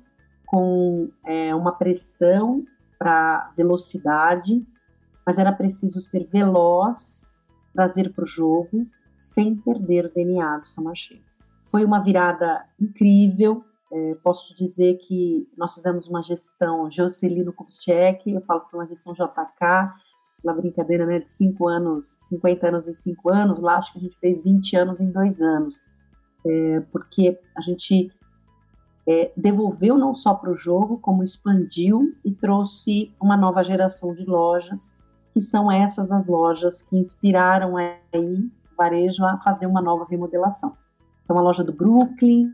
com 0.45 1.09
é, 1.25 1.53
uma 1.53 1.71
pressão 1.71 2.65
para 2.97 3.51
velocidade, 3.55 4.65
mas 5.25 5.37
era 5.37 5.51
preciso 5.51 6.01
ser 6.01 6.25
veloz, 6.25 7.30
trazer 7.73 8.11
para 8.13 8.23
o 8.23 8.27
jogo, 8.27 8.87
sem 9.13 9.55
perder 9.55 10.05
o 10.05 10.13
DNA 10.13 10.57
do 10.57 10.67
Samarché. 10.67 11.19
Foi 11.59 11.85
uma 11.85 11.99
virada 11.99 12.65
incrível. 12.79 13.63
É, 13.91 14.15
posso 14.23 14.47
te 14.47 14.55
dizer 14.55 14.97
que 14.99 15.47
nós 15.57 15.73
fizemos 15.73 16.07
uma 16.07 16.23
gestão 16.23 16.89
Jocelino 16.89 17.51
Kubitschek, 17.51 18.31
eu 18.31 18.41
falo 18.41 18.61
que 18.61 18.71
foi 18.71 18.79
uma 18.79 18.87
gestão 18.87 19.13
JK, 19.13 19.91
aquela 20.39 20.55
brincadeira 20.55 21.05
né, 21.05 21.19
de 21.19 21.29
5 21.29 21.67
anos, 21.67 22.15
50 22.29 22.67
anos 22.67 22.87
em 22.87 22.93
5 22.93 23.29
anos, 23.29 23.59
lá 23.59 23.75
acho 23.77 23.91
que 23.91 23.99
a 23.99 24.01
gente 24.01 24.17
fez 24.17 24.41
20 24.41 24.77
anos 24.77 25.01
em 25.01 25.11
2 25.11 25.41
anos, 25.41 25.81
é, 26.45 26.79
porque 26.91 27.37
a 27.55 27.61
gente 27.61 28.11
é, 29.07 29.31
devolveu 29.35 29.97
não 29.97 30.13
só 30.13 30.33
para 30.33 30.51
o 30.51 30.55
jogo, 30.55 30.97
como 30.99 31.23
expandiu 31.23 32.13
e 32.23 32.31
trouxe 32.31 33.13
uma 33.21 33.35
nova 33.35 33.63
geração 33.63 34.13
de 34.13 34.25
lojas, 34.25 34.89
que 35.33 35.41
são 35.41 35.71
essas 35.71 36.11
as 36.11 36.27
lojas 36.27 36.81
que 36.81 36.97
inspiraram 36.97 37.77
aí 37.77 37.91
o 38.13 38.75
varejo 38.77 39.23
a 39.25 39.37
fazer 39.37 39.65
uma 39.65 39.81
nova 39.81 40.05
remodelação. 40.09 40.75
Então, 41.23 41.37
a 41.37 41.41
loja 41.41 41.63
do 41.63 41.71
Brooklyn, 41.71 42.51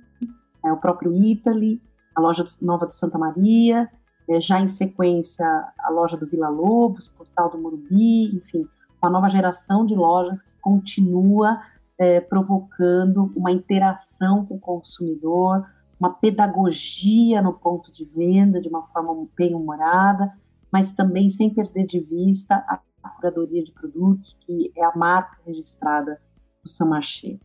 é, 0.64 0.72
o 0.72 0.78
próprio 0.78 1.14
Italy, 1.14 1.82
a 2.16 2.22
loja 2.22 2.44
nova 2.62 2.86
do 2.86 2.94
Santa 2.94 3.18
Maria, 3.18 3.90
é, 4.30 4.42
já 4.42 4.60
em 4.60 4.70
sequência 4.70 5.46
a 5.80 5.90
loja 5.90 6.18
do 6.18 6.28
Vila 6.28 6.50
Lobos, 6.50 7.08
Portal 7.08 7.50
do 7.50 7.58
Morumbi, 7.58 8.36
enfim, 8.36 8.68
uma 9.02 9.10
nova 9.10 9.30
geração 9.30 9.86
de 9.86 9.96
lojas 9.96 10.42
que 10.42 10.52
continua 10.60 11.62
é, 11.98 12.20
provocando 12.20 13.32
uma 13.36 13.52
interação 13.52 14.46
com 14.46 14.56
o 14.56 14.60
consumidor, 14.60 15.66
uma 16.00 16.14
pedagogia 16.14 17.42
no 17.42 17.54
ponto 17.54 17.92
de 17.92 18.06
venda 18.06 18.62
de 18.62 18.68
uma 18.68 18.84
forma 18.84 19.28
bem 19.36 19.56
humorada, 19.56 20.32
mas 20.78 20.94
também 20.94 21.28
sem 21.28 21.52
perder 21.52 21.88
de 21.88 22.00
vista 22.00 22.54
a, 22.54 22.80
curadoria 23.16 23.64
de 23.64 23.72
produtos, 23.72 24.38
que 24.42 24.72
é 24.78 24.86
a 24.86 24.96
marca 24.96 25.36
registrada 25.44 26.22
do 26.64 26.70
Samarché. 26.70 27.40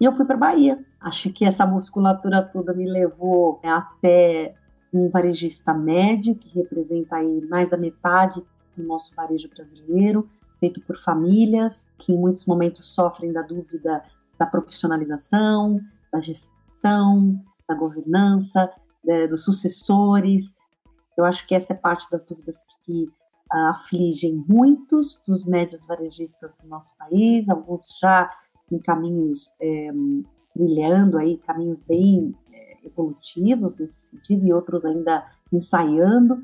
E 0.00 0.04
eu 0.04 0.10
fui 0.10 0.26
para 0.26 0.36
Bahia. 0.36 0.84
Acho 1.00 1.32
que 1.32 1.44
essa 1.44 1.64
musculatura 1.64 2.42
toda 2.42 2.74
me 2.74 2.90
levou 2.90 3.60
até 3.62 4.56
um 4.92 5.08
varejista 5.10 5.72
médio, 5.72 6.34
que 6.34 6.52
representa 6.58 7.16
aí 7.16 7.46
mais 7.48 7.70
da 7.70 7.76
metade 7.76 8.42
do 8.76 8.82
nosso 8.82 9.14
varejo 9.14 9.48
brasileiro, 9.48 10.28
feito 10.58 10.80
por 10.80 10.98
famílias 10.98 11.88
que 11.98 12.12
em 12.12 12.18
muitos 12.18 12.46
momentos 12.46 12.84
sofrem 12.86 13.32
da 13.32 13.42
dúvida 13.42 14.02
da 14.36 14.46
profissionalização, 14.46 15.78
da 16.12 16.20
gestão, 16.20 17.40
da 17.68 17.76
governança, 17.76 18.68
né, 19.04 19.28
dos 19.28 19.44
sucessores. 19.44 20.56
Eu 21.16 21.24
acho 21.24 21.46
que 21.46 21.54
essa 21.54 21.72
é 21.72 21.76
parte 21.76 22.10
das 22.10 22.24
dúvidas 22.24 22.64
que 22.84 23.04
uh, 23.52 23.66
afligem 23.70 24.44
muitos 24.48 25.20
dos 25.26 25.44
médios 25.44 25.86
varejistas 25.86 26.60
do 26.60 26.68
nosso 26.68 26.96
país, 26.96 27.48
alguns 27.48 27.98
já 28.00 28.30
em 28.70 28.78
caminhos 28.78 29.52
é, 29.60 29.90
brilhando 30.56 31.18
aí, 31.18 31.36
caminhos 31.36 31.80
bem 31.80 32.34
evolutivos 32.84 33.78
nesse 33.78 34.10
sentido 34.10 34.46
e 34.46 34.52
outros 34.52 34.84
ainda 34.84 35.24
ensaiando, 35.52 36.42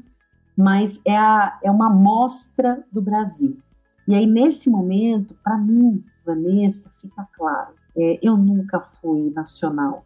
mas 0.56 1.00
é, 1.04 1.16
a, 1.16 1.58
é 1.62 1.70
uma 1.70 1.86
amostra 1.86 2.84
do 2.90 3.00
Brasil. 3.00 3.58
E 4.06 4.14
aí, 4.14 4.26
nesse 4.26 4.70
momento, 4.70 5.34
para 5.42 5.58
mim, 5.58 6.02
Vanessa, 6.24 6.90
fica 7.00 7.28
claro, 7.32 7.74
é, 7.96 8.18
eu 8.22 8.36
nunca 8.36 8.80
fui 8.80 9.30
nacional. 9.30 10.04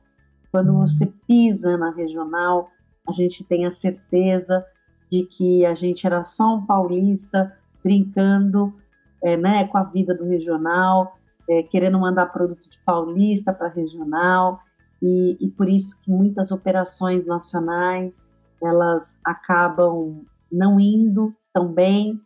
Quando 0.51 0.73
você 0.75 1.07
pisa 1.27 1.77
na 1.79 1.91
regional, 1.91 2.69
a 3.09 3.13
gente 3.13 3.45
tem 3.45 3.67
a 3.67 3.71
certeza 3.71 4.65
de 5.11 5.25
que 5.25 5.67
a 5.67 5.75
gente 5.75 6.07
era 6.07 6.25
só 6.25 6.57
um 6.57 6.65
paulista 6.65 7.57
brincando 7.83 8.75
é, 9.23 9.37
né, 9.37 9.67
com 9.67 9.79
a 9.79 9.85
vida 9.85 10.15
do 10.15 10.25
regional, 10.25 11.17
é, 11.49 11.63
querendo 11.63 11.99
mandar 11.99 12.27
produto 12.27 12.69
de 12.69 12.79
paulista 12.85 13.53
para 13.53 13.69
regional, 13.69 14.61
e, 15.03 15.37
e 15.41 15.51
por 15.51 15.69
isso 15.69 16.01
que 16.01 16.11
muitas 16.11 16.53
operações 16.53 17.27
nacionais 17.27 18.25
elas 18.63 19.19
acabam 19.25 20.25
não 20.51 20.79
indo 20.79 21.35
tão 21.53 21.73
bem 21.73 22.21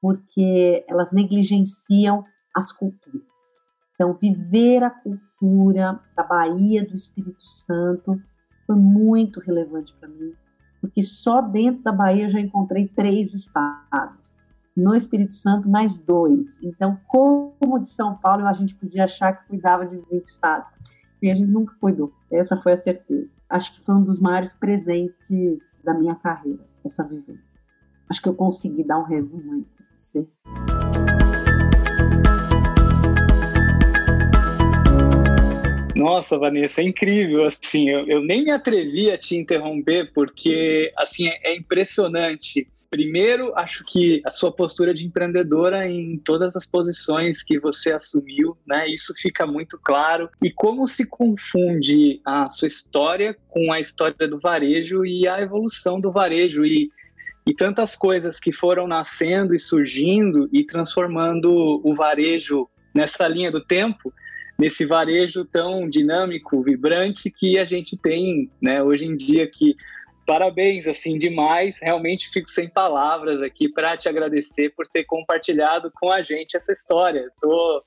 porque 0.00 0.84
elas 0.88 1.12
negligenciam 1.12 2.24
as 2.54 2.72
culturas. 2.72 3.54
Então, 3.94 4.14
viver 4.14 4.82
a 4.82 4.90
cultura 4.90 6.00
da 6.16 6.22
Bahia, 6.22 6.86
do 6.86 6.94
Espírito 6.94 7.42
Santo, 7.46 8.18
foi 8.70 8.76
muito 8.76 9.40
relevante 9.40 9.92
para 9.98 10.08
mim, 10.08 10.32
porque 10.80 11.02
só 11.02 11.40
dentro 11.42 11.82
da 11.82 11.90
Bahia 11.90 12.26
eu 12.26 12.30
já 12.30 12.38
encontrei 12.38 12.86
três 12.86 13.34
estados. 13.34 14.36
No 14.76 14.94
Espírito 14.94 15.34
Santo, 15.34 15.68
mais 15.68 16.00
dois. 16.00 16.62
Então, 16.62 16.96
como 17.08 17.80
de 17.80 17.88
São 17.88 18.16
Paulo, 18.16 18.46
a 18.46 18.52
gente 18.52 18.76
podia 18.76 19.04
achar 19.04 19.32
que 19.32 19.48
cuidava 19.48 19.84
de 19.84 19.96
20 19.96 20.24
estados 20.24 20.68
e 21.20 21.28
a 21.28 21.34
gente 21.34 21.50
nunca 21.50 21.74
cuidou. 21.80 22.12
Essa 22.30 22.56
foi 22.56 22.72
a 22.72 22.76
certeza. 22.76 23.28
Acho 23.48 23.74
que 23.74 23.84
foi 23.84 23.96
um 23.96 24.04
dos 24.04 24.20
maiores 24.20 24.54
presentes 24.54 25.82
da 25.84 25.92
minha 25.92 26.14
carreira, 26.14 26.64
essa 26.84 27.02
vivência. 27.02 27.60
Acho 28.08 28.22
que 28.22 28.28
eu 28.28 28.34
consegui 28.34 28.84
dar 28.84 29.00
um 29.00 29.04
resumo 29.04 29.52
aí 29.52 29.66
para 29.76 29.86
você. 29.96 30.28
Nossa, 36.00 36.38
Vanessa, 36.38 36.80
é 36.80 36.84
incrível. 36.84 37.44
Assim, 37.44 37.90
eu, 37.90 38.06
eu 38.06 38.20
nem 38.22 38.42
me 38.42 38.50
atrevi 38.50 39.10
a 39.10 39.18
te 39.18 39.36
interromper 39.36 40.10
porque 40.14 40.90
assim 40.96 41.28
é, 41.28 41.52
é 41.52 41.56
impressionante. 41.56 42.66
Primeiro, 42.88 43.52
acho 43.54 43.84
que 43.86 44.22
a 44.24 44.30
sua 44.30 44.50
postura 44.50 44.94
de 44.94 45.06
empreendedora 45.06 45.86
em 45.86 46.16
todas 46.16 46.56
as 46.56 46.66
posições 46.66 47.42
que 47.42 47.60
você 47.60 47.92
assumiu, 47.92 48.56
né? 48.66 48.88
Isso 48.88 49.12
fica 49.20 49.46
muito 49.46 49.78
claro. 49.78 50.30
E 50.42 50.50
como 50.50 50.86
se 50.86 51.06
confunde 51.06 52.18
a 52.24 52.48
sua 52.48 52.66
história 52.66 53.36
com 53.48 53.70
a 53.70 53.78
história 53.78 54.26
do 54.26 54.40
varejo 54.40 55.04
e 55.04 55.28
a 55.28 55.42
evolução 55.42 56.00
do 56.00 56.10
varejo 56.10 56.64
e 56.64 56.88
e 57.46 57.54
tantas 57.54 57.96
coisas 57.96 58.38
que 58.38 58.52
foram 58.52 58.86
nascendo 58.86 59.54
e 59.54 59.58
surgindo 59.58 60.48
e 60.52 60.62
transformando 60.62 61.80
o 61.82 61.94
varejo 61.96 62.68
nessa 62.94 63.26
linha 63.26 63.50
do 63.50 63.64
tempo, 63.64 64.12
nesse 64.60 64.84
varejo 64.84 65.42
tão 65.46 65.88
dinâmico, 65.88 66.62
vibrante 66.62 67.30
que 67.30 67.58
a 67.58 67.64
gente 67.64 67.96
tem, 67.96 68.50
né, 68.60 68.82
hoje 68.82 69.06
em 69.06 69.16
dia 69.16 69.50
que 69.50 69.74
parabéns 70.26 70.86
assim 70.86 71.16
demais, 71.16 71.78
realmente 71.80 72.28
fico 72.30 72.48
sem 72.48 72.68
palavras 72.68 73.40
aqui 73.40 73.70
para 73.70 73.96
te 73.96 74.06
agradecer 74.06 74.70
por 74.76 74.86
ter 74.86 75.04
compartilhado 75.04 75.90
com 75.94 76.12
a 76.12 76.20
gente 76.20 76.56
essa 76.56 76.72
história. 76.72 77.28
Tô 77.40 77.82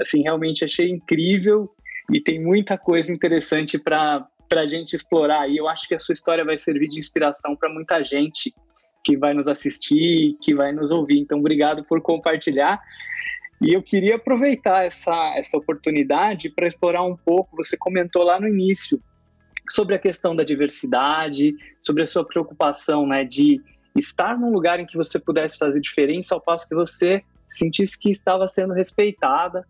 assim 0.00 0.22
realmente 0.22 0.64
achei 0.64 0.88
incrível 0.88 1.68
e 2.12 2.20
tem 2.20 2.40
muita 2.40 2.78
coisa 2.78 3.12
interessante 3.12 3.76
para 3.78 4.26
para 4.48 4.60
a 4.60 4.66
gente 4.66 4.94
explorar. 4.94 5.48
E 5.48 5.56
eu 5.56 5.66
acho 5.66 5.88
que 5.88 5.94
a 5.94 5.98
sua 5.98 6.12
história 6.12 6.44
vai 6.44 6.56
servir 6.56 6.86
de 6.86 6.98
inspiração 6.98 7.56
para 7.56 7.68
muita 7.68 8.04
gente 8.04 8.54
que 9.02 9.16
vai 9.16 9.34
nos 9.34 9.48
assistir, 9.48 10.36
que 10.40 10.54
vai 10.54 10.70
nos 10.70 10.92
ouvir. 10.92 11.18
Então, 11.18 11.40
obrigado 11.40 11.82
por 11.84 12.00
compartilhar. 12.00 12.80
E 13.62 13.72
eu 13.72 13.82
queria 13.82 14.16
aproveitar 14.16 14.84
essa, 14.84 15.34
essa 15.36 15.56
oportunidade 15.56 16.50
para 16.50 16.66
explorar 16.66 17.02
um 17.02 17.16
pouco. 17.16 17.56
Você 17.56 17.76
comentou 17.76 18.22
lá 18.22 18.40
no 18.40 18.48
início 18.48 19.00
sobre 19.70 19.94
a 19.94 19.98
questão 19.98 20.36
da 20.36 20.44
diversidade, 20.44 21.54
sobre 21.80 22.02
a 22.02 22.06
sua 22.06 22.24
preocupação 22.26 23.06
né, 23.06 23.24
de 23.24 23.60
estar 23.96 24.38
num 24.38 24.52
lugar 24.52 24.80
em 24.80 24.86
que 24.86 24.96
você 24.96 25.18
pudesse 25.18 25.56
fazer 25.56 25.80
diferença, 25.80 26.34
ao 26.34 26.40
passo 26.40 26.68
que 26.68 26.74
você 26.74 27.22
sentisse 27.48 27.98
que 27.98 28.10
estava 28.10 28.46
sendo 28.46 28.74
respeitada. 28.74 29.64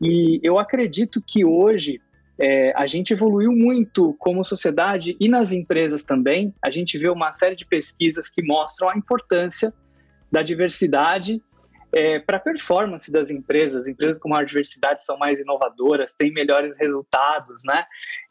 E 0.00 0.40
eu 0.42 0.58
acredito 0.58 1.22
que 1.24 1.44
hoje 1.44 2.00
é, 2.38 2.72
a 2.76 2.86
gente 2.86 3.12
evoluiu 3.12 3.52
muito 3.52 4.14
como 4.18 4.42
sociedade 4.42 5.16
e 5.20 5.28
nas 5.28 5.52
empresas 5.52 6.02
também. 6.02 6.54
A 6.62 6.70
gente 6.70 6.98
vê 6.98 7.08
uma 7.08 7.32
série 7.32 7.54
de 7.54 7.64
pesquisas 7.66 8.28
que 8.28 8.42
mostram 8.42 8.88
a 8.88 8.96
importância 8.96 9.72
da 10.30 10.42
diversidade 10.42 11.40
é, 11.92 12.18
para 12.18 12.36
a 12.36 12.40
performance 12.40 13.10
das 13.10 13.30
empresas. 13.30 13.86
Empresas 13.88 14.18
com 14.18 14.28
maior 14.28 14.44
diversidade 14.44 15.04
são 15.04 15.16
mais 15.16 15.40
inovadoras, 15.40 16.12
têm 16.12 16.32
melhores 16.32 16.76
resultados, 16.78 17.62
né? 17.64 17.84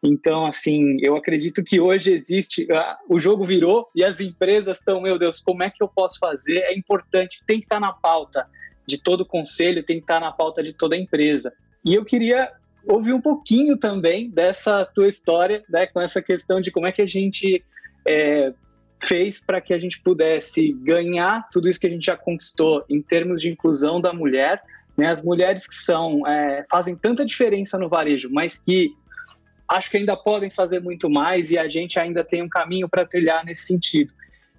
Então, 0.03 0.45
assim, 0.45 0.97
eu 1.01 1.15
acredito 1.15 1.63
que 1.63 1.79
hoje 1.79 2.13
existe, 2.13 2.63
uh, 2.71 2.95
o 3.09 3.19
jogo 3.19 3.45
virou 3.45 3.89
e 3.95 4.03
as 4.03 4.19
empresas 4.19 4.77
estão, 4.77 5.01
meu 5.01 5.17
Deus, 5.17 5.39
como 5.39 5.63
é 5.63 5.69
que 5.69 5.81
eu 5.81 5.87
posso 5.87 6.19
fazer? 6.19 6.59
É 6.59 6.77
importante, 6.77 7.43
tem 7.45 7.59
que 7.59 7.65
estar 7.65 7.79
na 7.79 7.93
pauta 7.93 8.47
de 8.87 9.01
todo 9.01 9.21
o 9.21 9.25
conselho, 9.25 9.83
tem 9.83 9.97
que 9.97 10.03
estar 10.03 10.19
na 10.19 10.31
pauta 10.31 10.61
de 10.61 10.73
toda 10.73 10.95
a 10.95 10.99
empresa. 10.99 11.51
E 11.83 11.95
eu 11.95 12.05
queria 12.05 12.51
ouvir 12.87 13.13
um 13.13 13.21
pouquinho 13.21 13.77
também 13.77 14.29
dessa 14.29 14.85
tua 14.85 15.07
história, 15.07 15.63
né, 15.67 15.87
com 15.87 15.99
essa 15.99 16.21
questão 16.21 16.61
de 16.61 16.71
como 16.71 16.85
é 16.85 16.91
que 16.91 17.01
a 17.01 17.07
gente 17.07 17.63
é, 18.07 18.53
fez 19.05 19.39
para 19.39 19.61
que 19.61 19.73
a 19.73 19.77
gente 19.77 20.01
pudesse 20.01 20.73
ganhar 20.73 21.47
tudo 21.51 21.69
isso 21.69 21.79
que 21.79 21.87
a 21.87 21.89
gente 21.89 22.05
já 22.05 22.17
conquistou 22.17 22.83
em 22.89 23.01
termos 23.01 23.41
de 23.41 23.49
inclusão 23.49 24.01
da 24.01 24.13
mulher, 24.13 24.61
né, 24.97 25.11
as 25.11 25.21
mulheres 25.21 25.67
que 25.67 25.75
são 25.75 26.25
é, 26.27 26.65
fazem 26.69 26.95
tanta 26.95 27.25
diferença 27.25 27.77
no 27.77 27.89
varejo, 27.89 28.29
mas 28.31 28.57
que 28.57 28.93
acho 29.67 29.89
que 29.89 29.97
ainda 29.97 30.15
podem 30.15 30.49
fazer 30.49 30.79
muito 30.79 31.09
mais 31.09 31.51
e 31.51 31.57
a 31.57 31.67
gente 31.67 31.99
ainda 31.99 32.23
tem 32.23 32.41
um 32.41 32.49
caminho 32.49 32.87
para 32.87 33.05
trilhar 33.05 33.43
nesse 33.43 33.65
sentido. 33.65 34.13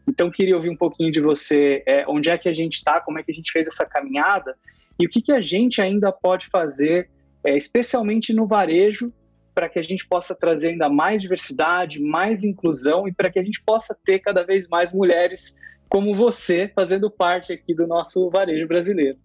Então, 0.09 0.31
queria 0.31 0.55
ouvir 0.55 0.71
um 0.71 0.77
pouquinho 0.77 1.11
de 1.11 1.21
você, 1.21 1.83
é, 1.87 2.05
onde 2.07 2.31
é 2.31 2.39
que 2.39 2.49
a 2.49 2.53
gente 2.53 2.75
está, 2.75 3.01
como 3.01 3.19
é 3.19 3.23
que 3.23 3.33
a 3.33 3.35
gente 3.35 3.51
fez 3.51 3.67
essa 3.67 3.85
caminhada 3.85 4.57
e 4.99 5.07
o 5.07 5.09
que, 5.09 5.21
que 5.21 5.33
a 5.33 5.41
gente 5.41 5.81
ainda 5.83 6.13
pode 6.13 6.47
fazer 6.47 7.09
é, 7.45 7.57
especialmente 7.57 8.33
no 8.33 8.47
varejo, 8.47 9.13
para 9.57 9.71
que 9.71 9.79
a 9.79 9.83
gente 9.83 10.07
possa 10.07 10.35
trazer 10.35 10.69
ainda 10.69 10.87
mais 10.87 11.23
diversidade, 11.23 11.99
mais 11.99 12.45
inclusão 12.45 13.09
e 13.09 13.12
para 13.12 13.31
que 13.31 13.38
a 13.38 13.42
gente 13.42 13.62
possa 13.64 13.97
ter 14.05 14.19
cada 14.19 14.45
vez 14.45 14.69
mais 14.69 14.92
mulheres 14.92 15.57
como 15.88 16.14
você 16.14 16.71
fazendo 16.75 17.11
parte 17.11 17.55
aqui 17.55 17.75
do 17.75 17.87
nosso 17.87 18.29
varejo 18.29 18.69
brasileiro. 18.69 19.16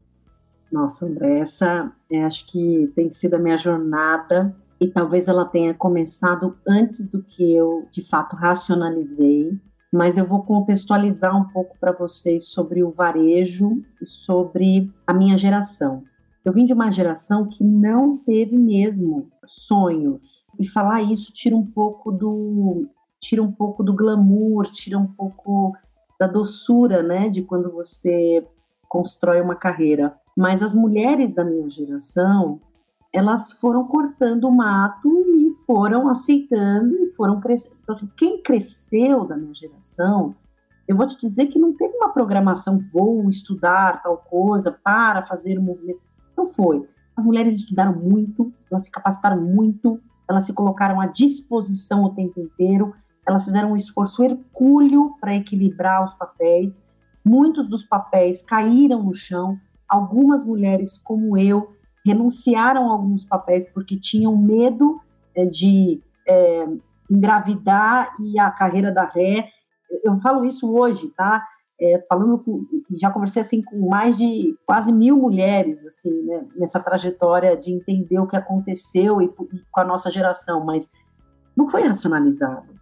Nossa, 0.71 1.05
André, 1.05 1.39
essa 1.39 1.91
é, 2.09 2.23
acho 2.23 2.47
que 2.47 2.89
tem 2.95 3.11
sido 3.11 3.33
a 3.33 3.39
minha 3.39 3.57
jornada 3.57 4.55
e 4.79 4.87
talvez 4.87 5.27
ela 5.27 5.43
tenha 5.43 5.73
começado 5.73 6.57
antes 6.65 7.09
do 7.09 7.21
que 7.21 7.53
eu 7.53 7.89
de 7.91 8.01
fato 8.01 8.37
racionalizei, 8.37 9.51
mas 9.91 10.17
eu 10.17 10.23
vou 10.23 10.43
contextualizar 10.43 11.35
um 11.35 11.49
pouco 11.49 11.77
para 11.77 11.91
vocês 11.91 12.45
sobre 12.45 12.81
o 12.81 12.89
varejo 12.89 13.83
e 14.01 14.05
sobre 14.05 14.89
a 15.05 15.13
minha 15.13 15.37
geração. 15.37 16.05
Eu 16.43 16.51
vim 16.51 16.65
de 16.65 16.73
uma 16.73 16.91
geração 16.91 17.47
que 17.47 17.63
não 17.63 18.17
teve 18.17 18.57
mesmo 18.57 19.29
sonhos. 19.45 20.43
E 20.59 20.67
falar 20.67 21.01
isso 21.01 21.31
tira 21.31 21.55
um 21.55 21.65
pouco 21.65 22.11
do 22.11 22.87
tira 23.19 23.43
um 23.43 23.51
pouco 23.51 23.83
do 23.83 23.93
glamour, 23.93 24.65
tira 24.65 24.97
um 24.97 25.05
pouco 25.05 25.73
da 26.19 26.25
doçura, 26.25 27.03
né, 27.03 27.29
de 27.29 27.43
quando 27.43 27.71
você 27.71 28.43
constrói 28.89 29.39
uma 29.39 29.55
carreira. 29.55 30.17
Mas 30.35 30.63
as 30.63 30.73
mulheres 30.73 31.35
da 31.35 31.45
minha 31.45 31.69
geração, 31.69 32.59
elas 33.13 33.51
foram 33.51 33.85
cortando 33.85 34.45
o 34.45 34.51
mato 34.51 35.07
e 35.37 35.53
foram 35.67 36.09
aceitando 36.09 36.95
e 37.03 37.13
foram 37.13 37.39
crescendo. 37.39 37.75
Então, 37.83 37.93
assim, 37.93 38.09
quem 38.17 38.41
cresceu 38.41 39.23
da 39.25 39.37
minha 39.37 39.53
geração, 39.53 40.35
eu 40.87 40.95
vou 40.95 41.05
te 41.05 41.17
dizer 41.19 41.45
que 41.47 41.59
não 41.59 41.73
teve 41.73 41.95
uma 41.95 42.09
programação, 42.09 42.79
vou 42.91 43.29
estudar 43.29 44.01
tal 44.01 44.17
coisa 44.17 44.71
para 44.71 45.23
fazer 45.23 45.59
o 45.59 45.61
um 45.61 45.65
movimento. 45.65 46.10
Não 46.41 46.47
foi. 46.47 46.89
As 47.15 47.23
mulheres 47.23 47.55
estudaram 47.55 47.93
muito, 47.93 48.51
elas 48.69 48.85
se 48.85 48.91
capacitaram 48.91 49.39
muito, 49.39 50.01
elas 50.27 50.45
se 50.45 50.53
colocaram 50.53 50.99
à 50.99 51.05
disposição 51.05 52.03
o 52.03 52.15
tempo 52.15 52.39
inteiro, 52.39 52.95
elas 53.27 53.45
fizeram 53.45 53.73
um 53.73 53.75
esforço 53.75 54.23
hercúleo 54.23 55.13
para 55.21 55.35
equilibrar 55.35 56.03
os 56.03 56.15
papéis. 56.15 56.83
Muitos 57.23 57.67
dos 57.67 57.85
papéis 57.85 58.41
caíram 58.41 59.03
no 59.03 59.13
chão. 59.13 59.55
Algumas 59.87 60.43
mulheres, 60.43 60.97
como 60.97 61.37
eu, 61.37 61.75
renunciaram 62.03 62.89
a 62.89 62.93
alguns 62.93 63.23
papéis 63.23 63.69
porque 63.71 63.95
tinham 63.95 64.35
medo 64.35 64.99
é, 65.35 65.45
de 65.45 66.01
é, 66.27 66.65
engravidar 67.07 68.15
e 68.19 68.39
a 68.39 68.49
carreira 68.49 68.91
da 68.91 69.05
ré. 69.05 69.47
Eu 70.03 70.15
falo 70.15 70.43
isso 70.43 70.73
hoje, 70.73 71.09
tá? 71.09 71.45
É, 71.81 71.97
falando 72.07 72.37
com, 72.37 72.63
já 72.91 73.09
conversei 73.09 73.41
assim 73.41 73.61
com 73.63 73.89
mais 73.89 74.15
de 74.15 74.55
quase 74.65 74.93
mil 74.93 75.17
mulheres 75.17 75.83
assim 75.85 76.21
né, 76.23 76.45
nessa 76.55 76.79
trajetória 76.79 77.57
de 77.57 77.73
entender 77.73 78.19
o 78.19 78.27
que 78.27 78.35
aconteceu 78.35 79.19
e, 79.21 79.25
e, 79.25 79.61
com 79.71 79.81
a 79.81 79.83
nossa 79.83 80.11
geração, 80.11 80.63
mas 80.63 80.91
não 81.57 81.67
foi 81.67 81.81
racionalizado. 81.81 82.79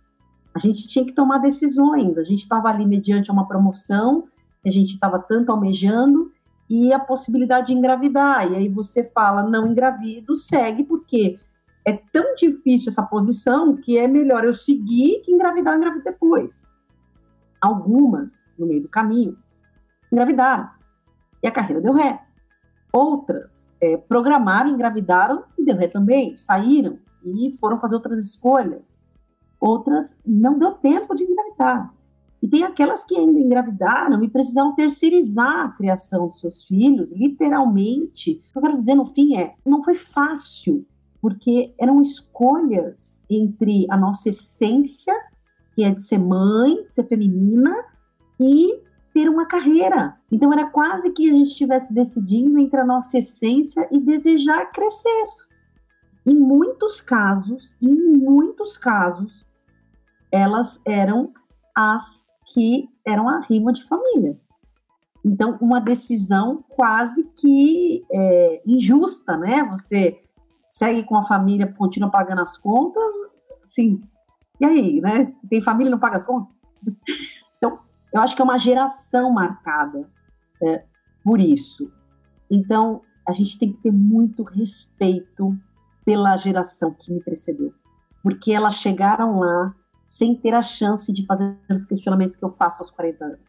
A 0.53 0.59
gente 0.59 0.87
tinha 0.87 1.05
que 1.05 1.13
tomar 1.13 1.37
decisões. 1.37 2.17
A 2.17 2.23
gente 2.23 2.41
estava 2.41 2.69
ali 2.69 2.85
mediante 2.85 3.31
uma 3.31 3.47
promoção 3.47 4.23
que 4.61 4.67
a 4.67 4.71
gente 4.71 4.93
estava 4.93 5.17
tanto 5.17 5.51
almejando 5.51 6.31
e 6.69 6.91
a 6.91 6.99
possibilidade 6.99 7.67
de 7.67 7.73
engravidar. 7.73 8.51
E 8.51 8.55
aí 8.55 8.69
você 8.69 9.03
fala 9.03 9.43
não 9.43 9.67
engravido, 9.67 10.35
segue 10.35 10.83
porque 10.83 11.37
é 11.85 11.93
tão 12.11 12.35
difícil 12.35 12.91
essa 12.91 13.03
posição 13.03 13.75
que 13.77 13.97
é 13.97 14.07
melhor 14.07 14.43
eu 14.43 14.53
seguir 14.53 15.21
que 15.21 15.31
engravidar, 15.31 15.77
engravidar 15.77 16.13
depois. 16.13 16.67
Algumas, 17.61 18.45
no 18.57 18.67
meio 18.67 18.81
do 18.81 18.89
caminho, 18.89 19.37
engravidaram 20.11 20.69
e 21.43 21.47
a 21.47 21.51
carreira 21.51 21.81
deu 21.81 21.93
ré. 21.93 22.21
Outras 22.91 23.69
é, 23.81 23.97
programaram, 23.97 24.69
engravidaram 24.69 25.43
e 25.57 25.63
deu 25.63 25.75
ré 25.75 25.87
também, 25.87 26.35
saíram 26.35 26.99
e 27.23 27.51
foram 27.59 27.79
fazer 27.79 27.95
outras 27.95 28.19
escolhas. 28.19 28.99
Outras 29.59 30.19
não 30.25 30.57
deu 30.57 30.73
tempo 30.73 31.13
de 31.15 31.23
engravidar. 31.23 31.93
E 32.41 32.47
tem 32.47 32.63
aquelas 32.63 33.03
que 33.03 33.17
ainda 33.17 33.39
engravidaram 33.39 34.23
e 34.23 34.29
precisaram 34.29 34.73
terceirizar 34.73 35.65
a 35.65 35.71
criação 35.71 36.27
dos 36.27 36.39
seus 36.39 36.63
filhos, 36.63 37.11
literalmente. 37.11 38.41
O 38.49 38.51
que 38.51 38.57
eu 38.57 38.61
quero 38.61 38.77
dizer 38.77 38.95
no 38.95 39.05
fim 39.05 39.37
é: 39.37 39.55
não 39.65 39.83
foi 39.83 39.95
fácil, 39.95 40.85
porque 41.21 41.73
eram 41.77 42.01
escolhas 42.01 43.21
entre 43.29 43.85
a 43.89 43.97
nossa 43.97 44.29
essência 44.29 45.13
que 45.79 45.85
é 45.85 45.91
de 45.91 46.03
ser 46.03 46.17
mãe, 46.17 46.83
ser 46.89 47.05
feminina 47.05 47.73
e 48.37 48.83
ter 49.13 49.29
uma 49.29 49.45
carreira. 49.45 50.17
Então 50.29 50.51
era 50.51 50.69
quase 50.69 51.09
que 51.11 51.29
a 51.29 51.33
gente 51.33 51.51
estivesse 51.51 51.93
decidindo 51.93 52.59
entre 52.59 52.81
a 52.81 52.85
nossa 52.85 53.17
essência 53.17 53.87
e 53.89 53.97
desejar 53.97 54.73
crescer. 54.73 55.23
Em 56.25 56.35
muitos 56.35 56.99
casos, 56.99 57.77
em 57.81 57.95
muitos 57.95 58.77
casos, 58.77 59.47
elas 60.29 60.81
eram 60.85 61.31
as 61.73 62.25
que 62.53 62.89
eram 63.05 63.29
a 63.29 63.39
rima 63.39 63.71
de 63.71 63.81
família. 63.85 64.37
Então, 65.23 65.57
uma 65.61 65.79
decisão 65.79 66.61
quase 66.67 67.23
que 67.37 68.03
é, 68.11 68.61
injusta, 68.65 69.37
né? 69.37 69.63
Você 69.71 70.19
segue 70.67 71.05
com 71.05 71.15
a 71.15 71.23
família, 71.23 71.73
continua 71.77 72.11
pagando 72.11 72.41
as 72.41 72.57
contas, 72.57 73.15
sim. 73.63 74.01
E 74.59 74.65
aí, 74.65 75.01
né? 75.01 75.33
Tem 75.49 75.61
família 75.61 75.91
não 75.91 75.99
paga 75.99 76.17
as 76.17 76.25
contas? 76.25 76.53
Então, 77.57 77.77
eu 78.13 78.21
acho 78.21 78.33
que 78.33 78.41
é 78.41 78.45
uma 78.45 78.57
geração 78.57 79.33
marcada 79.33 80.09
é, 80.63 80.85
por 81.21 81.41
isso. 81.41 81.91
Então, 82.49 83.01
a 83.27 83.33
gente 83.33 83.59
tem 83.59 83.73
que 83.73 83.81
ter 83.81 83.91
muito 83.91 84.43
respeito 84.43 85.57
pela 86.05 86.37
geração 86.37 86.95
que 86.97 87.11
me 87.11 87.21
precedeu, 87.21 87.73
porque 88.23 88.53
elas 88.53 88.75
chegaram 88.75 89.39
lá 89.39 89.75
sem 90.07 90.35
ter 90.35 90.53
a 90.55 90.63
chance 90.63 91.13
de 91.13 91.25
fazer 91.25 91.55
os 91.69 91.85
questionamentos 91.85 92.35
que 92.35 92.43
eu 92.43 92.49
faço 92.49 92.81
aos 92.81 92.89
40 92.89 93.25
anos. 93.25 93.39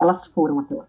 Elas 0.00 0.26
foram 0.26 0.60
até 0.60 0.74
lá. 0.74 0.86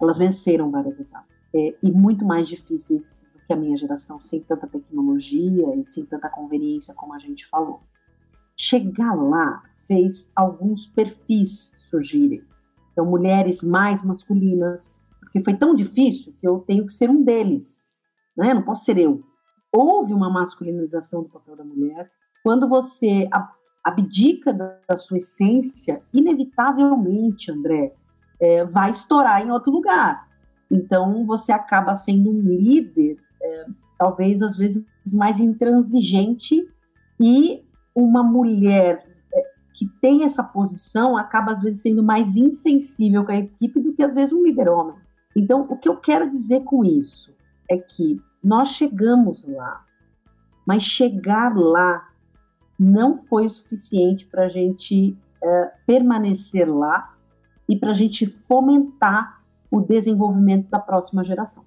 Elas 0.00 0.18
venceram 0.18 0.70
várias 0.70 1.00
etapas. 1.00 1.34
É, 1.52 1.74
e 1.82 1.90
muito 1.90 2.24
mais 2.24 2.46
difíceis 2.46 3.20
do 3.32 3.40
que 3.44 3.52
a 3.52 3.56
minha 3.56 3.76
geração, 3.76 4.20
sem 4.20 4.40
tanta 4.40 4.66
tecnologia 4.66 5.74
e 5.76 5.86
sem 5.86 6.04
tanta 6.04 6.28
conveniência 6.28 6.94
como 6.94 7.14
a 7.14 7.18
gente 7.18 7.46
falou. 7.46 7.82
Chegar 8.56 9.14
lá 9.14 9.62
fez 9.86 10.30
alguns 10.34 10.86
perfis 10.86 11.74
surgirem. 11.88 12.42
Então, 12.92 13.04
mulheres 13.04 13.62
mais 13.62 14.04
masculinas, 14.04 15.02
porque 15.20 15.40
foi 15.40 15.54
tão 15.54 15.74
difícil 15.74 16.32
que 16.40 16.46
eu 16.46 16.60
tenho 16.60 16.86
que 16.86 16.92
ser 16.92 17.10
um 17.10 17.22
deles, 17.22 17.92
né? 18.36 18.54
Não 18.54 18.62
posso 18.62 18.84
ser 18.84 18.98
eu. 18.98 19.22
Houve 19.72 20.14
uma 20.14 20.30
masculinização 20.30 21.24
do 21.24 21.28
papel 21.28 21.56
da 21.56 21.64
mulher. 21.64 22.08
Quando 22.44 22.68
você 22.68 23.28
abdica 23.82 24.52
da 24.52 24.96
sua 24.96 25.18
essência, 25.18 26.02
inevitavelmente, 26.12 27.50
André, 27.50 27.92
é, 28.40 28.64
vai 28.64 28.90
estourar 28.90 29.44
em 29.44 29.50
outro 29.50 29.72
lugar. 29.72 30.28
Então, 30.70 31.26
você 31.26 31.50
acaba 31.50 31.96
sendo 31.96 32.30
um 32.30 32.40
líder, 32.40 33.16
é, 33.42 33.66
talvez 33.98 34.40
às 34.40 34.56
vezes 34.56 34.84
mais 35.12 35.40
intransigente, 35.40 36.64
e 37.20 37.63
uma 37.94 38.22
mulher 38.22 39.06
é, 39.32 39.42
que 39.72 39.86
tem 40.00 40.24
essa 40.24 40.42
posição 40.42 41.16
acaba 41.16 41.52
às 41.52 41.60
vezes 41.60 41.80
sendo 41.80 42.02
mais 42.02 42.36
insensível 42.36 43.24
com 43.24 43.32
a 43.32 43.38
equipe 43.38 43.80
do 43.80 43.92
que 43.92 44.02
às 44.02 44.14
vezes 44.14 44.32
um 44.32 44.42
líder 44.42 44.68
homem. 44.68 44.96
Então, 45.36 45.62
o 45.68 45.76
que 45.76 45.88
eu 45.88 45.96
quero 45.96 46.30
dizer 46.30 46.62
com 46.62 46.84
isso 46.84 47.34
é 47.68 47.76
que 47.76 48.20
nós 48.42 48.68
chegamos 48.68 49.46
lá, 49.46 49.84
mas 50.66 50.82
chegar 50.82 51.56
lá 51.56 52.08
não 52.78 53.16
foi 53.16 53.46
o 53.46 53.50
suficiente 53.50 54.26
para 54.26 54.44
a 54.44 54.48
gente 54.48 55.16
é, 55.42 55.72
permanecer 55.86 56.68
lá 56.68 57.14
e 57.68 57.76
para 57.76 57.90
a 57.90 57.94
gente 57.94 58.26
fomentar 58.26 59.42
o 59.70 59.80
desenvolvimento 59.80 60.68
da 60.68 60.78
próxima 60.78 61.24
geração. 61.24 61.64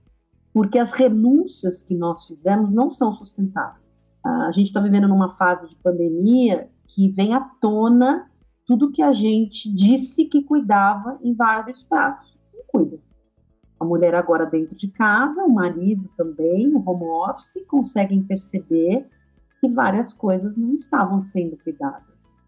Porque 0.57 0.79
as 0.79 0.91
renúncias 0.91 1.83
que 1.83 1.93
nós 1.93 2.25
fizemos 2.25 2.71
não 2.71 2.91
são 2.91 3.13
sustentáveis. 3.13 4.11
A 4.23 4.51
gente 4.51 4.65
está 4.65 4.79
vivendo 4.79 5.07
numa 5.07 5.29
fase 5.29 5.69
de 5.69 5.75
pandemia 5.75 6.67
que 6.87 7.11
vem 7.11 7.35
à 7.35 7.41
tona 7.61 8.27
tudo 8.65 8.89
que 8.89 9.03
a 9.03 9.13
gente 9.13 9.71
disse 9.71 10.25
que 10.25 10.41
cuidava 10.41 11.19
em 11.21 11.35
vários 11.35 11.83
pratos. 11.83 12.35
Não 12.51 12.63
cuida. 12.69 12.97
A 13.79 13.85
mulher 13.85 14.15
agora 14.15 14.47
dentro 14.47 14.75
de 14.75 14.87
casa, 14.87 15.43
o 15.43 15.53
marido 15.53 16.09
também, 16.17 16.73
o 16.73 16.83
home 16.83 17.05
office, 17.05 17.63
conseguem 17.67 18.23
perceber 18.23 19.07
que 19.61 19.69
várias 19.69 20.11
coisas 20.11 20.57
não 20.57 20.73
estavam 20.73 21.21
sendo 21.21 21.55
cuidadas. 21.57 22.41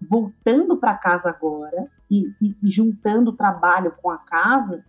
Voltando 0.00 0.78
para 0.78 0.96
casa 0.96 1.28
agora 1.28 1.90
e, 2.10 2.24
e, 2.40 2.56
e 2.62 2.70
juntando 2.70 3.32
o 3.32 3.36
trabalho 3.36 3.92
com 4.00 4.08
a 4.08 4.16
casa, 4.16 4.82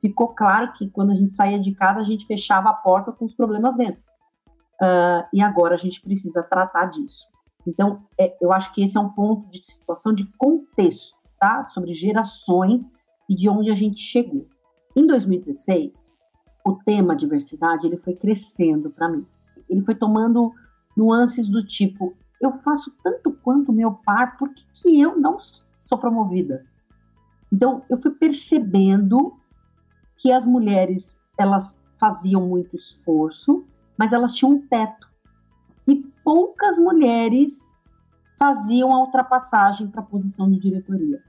ficou 0.00 0.28
claro 0.28 0.72
que 0.72 0.88
quando 0.88 1.10
a 1.10 1.14
gente 1.14 1.34
saía 1.34 1.58
de 1.58 1.72
casa, 1.74 2.00
a 2.00 2.04
gente 2.04 2.26
fechava 2.26 2.70
a 2.70 2.74
porta 2.74 3.12
com 3.12 3.24
os 3.24 3.34
problemas 3.34 3.76
dentro. 3.76 4.02
Uh, 4.80 5.28
e 5.32 5.42
agora 5.42 5.74
a 5.74 5.78
gente 5.78 6.00
precisa 6.00 6.42
tratar 6.42 6.86
disso. 6.86 7.26
Então, 7.66 8.02
é, 8.18 8.36
eu 8.40 8.52
acho 8.52 8.72
que 8.72 8.82
esse 8.82 8.96
é 8.96 9.00
um 9.00 9.10
ponto 9.10 9.48
de 9.50 9.64
situação 9.64 10.14
de 10.14 10.24
contexto, 10.38 11.18
tá? 11.38 11.66
Sobre 11.66 11.92
gerações 11.92 12.90
e 13.28 13.36
de 13.36 13.48
onde 13.48 13.70
a 13.70 13.74
gente 13.74 14.00
chegou. 14.00 14.46
Em 14.96 15.06
2016, 15.06 16.12
o 16.64 16.74
tema 16.76 17.14
diversidade 17.14 17.86
ele 17.86 17.98
foi 17.98 18.14
crescendo 18.14 18.90
para 18.90 19.08
mim. 19.08 19.26
Ele 19.68 19.84
foi 19.84 19.94
tomando 19.94 20.52
nuances 20.96 21.48
do 21.48 21.64
tipo: 21.64 22.14
eu 22.40 22.52
faço 22.54 22.92
tanto 23.02 23.32
quanto 23.32 23.72
meu 23.72 23.92
par, 24.04 24.36
por 24.38 24.52
que, 24.54 24.64
que 24.74 25.00
eu 25.00 25.18
não 25.18 25.36
sou 25.80 25.98
promovida? 25.98 26.64
Então, 27.52 27.82
eu 27.90 27.98
fui 27.98 28.12
percebendo 28.12 29.36
que 30.20 30.30
as 30.30 30.44
mulheres 30.44 31.18
elas 31.36 31.80
faziam 31.98 32.46
muito 32.46 32.76
esforço, 32.76 33.64
mas 33.98 34.12
elas 34.12 34.34
tinham 34.34 34.52
um 34.52 34.66
teto. 34.68 35.08
E 35.88 35.96
poucas 36.22 36.78
mulheres 36.78 37.72
faziam 38.38 38.94
a 38.94 39.00
ultrapassagem 39.00 39.88
para 39.88 40.02
a 40.02 40.04
posição 40.04 40.48
de 40.50 40.60
diretoria. 40.60 41.22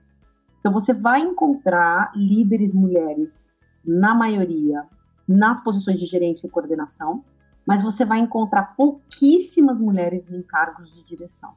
Então, 0.59 0.71
você 0.71 0.93
vai 0.93 1.21
encontrar 1.21 2.11
líderes 2.15 2.75
mulheres, 2.75 3.51
na 3.83 4.13
maioria, 4.13 4.85
nas 5.27 5.63
posições 5.63 5.99
de 5.99 6.05
gerência 6.05 6.45
e 6.45 6.49
coordenação, 6.49 7.23
mas 7.65 7.81
você 7.81 8.05
vai 8.05 8.19
encontrar 8.19 8.75
pouquíssimas 8.75 9.79
mulheres 9.79 10.29
em 10.29 10.41
cargos 10.43 10.93
de 10.93 11.03
direção. 11.03 11.55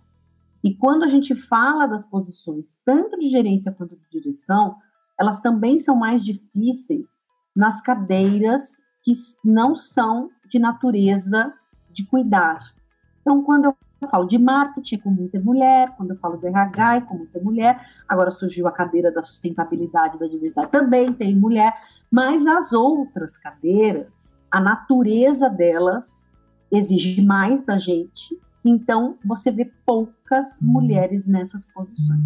E 0.63 0.75
quando 0.75 1.03
a 1.03 1.09
gente 1.09 1.35
fala 1.35 1.87
das 1.87 2.07
posições, 2.07 2.79
tanto 2.85 3.19
de 3.19 3.29
gerência 3.29 3.73
quanto 3.73 3.97
de 3.97 4.09
direção, 4.11 4.77
elas 5.19 5.41
também 5.41 5.79
são 5.79 5.95
mais 5.95 6.25
difíceis 6.25 7.07
nas 7.55 7.81
cadeiras 7.81 8.85
que 9.03 9.13
não 9.45 9.77
são 9.77 10.31
de 10.49 10.59
natureza 10.59 11.53
de 11.91 12.05
cuidar. 12.07 12.75
Então, 13.21 13.43
quando 13.43 13.67
eu 13.67 13.77
falo 14.09 14.27
de 14.27 14.39
marketing 14.39 14.97
é 14.97 14.99
com 14.99 15.11
muita 15.11 15.41
mulher, 15.41 15.95
quando 15.97 16.11
eu 16.11 16.17
falo 16.19 16.37
do 16.37 16.47
RH 16.47 16.97
é 16.97 17.01
com 17.01 17.17
muita 17.19 17.41
mulher, 17.41 17.89
agora 18.09 18.31
surgiu 18.31 18.67
a 18.67 18.73
cadeira 18.73 19.11
da 19.11 19.23
sustentabilidade 19.23 20.19
da 20.19 20.27
diversidade, 20.27 20.71
também 20.71 21.13
tem 21.13 21.35
mulher, 21.35 21.75
mas 22.11 22.47
as 22.47 22.73
outras 22.73 23.39
cadeiras, 23.39 24.37
a 24.51 24.61
natureza 24.61 25.49
delas 25.49 26.31
exige 26.71 27.23
mais 27.23 27.65
da 27.65 27.79
gente, 27.79 28.39
então 28.65 29.17
você 29.25 29.51
vê 29.51 29.71
poucas 29.87 30.61
mulheres 30.61 31.27
nessas 31.27 31.67
posições, 31.67 32.21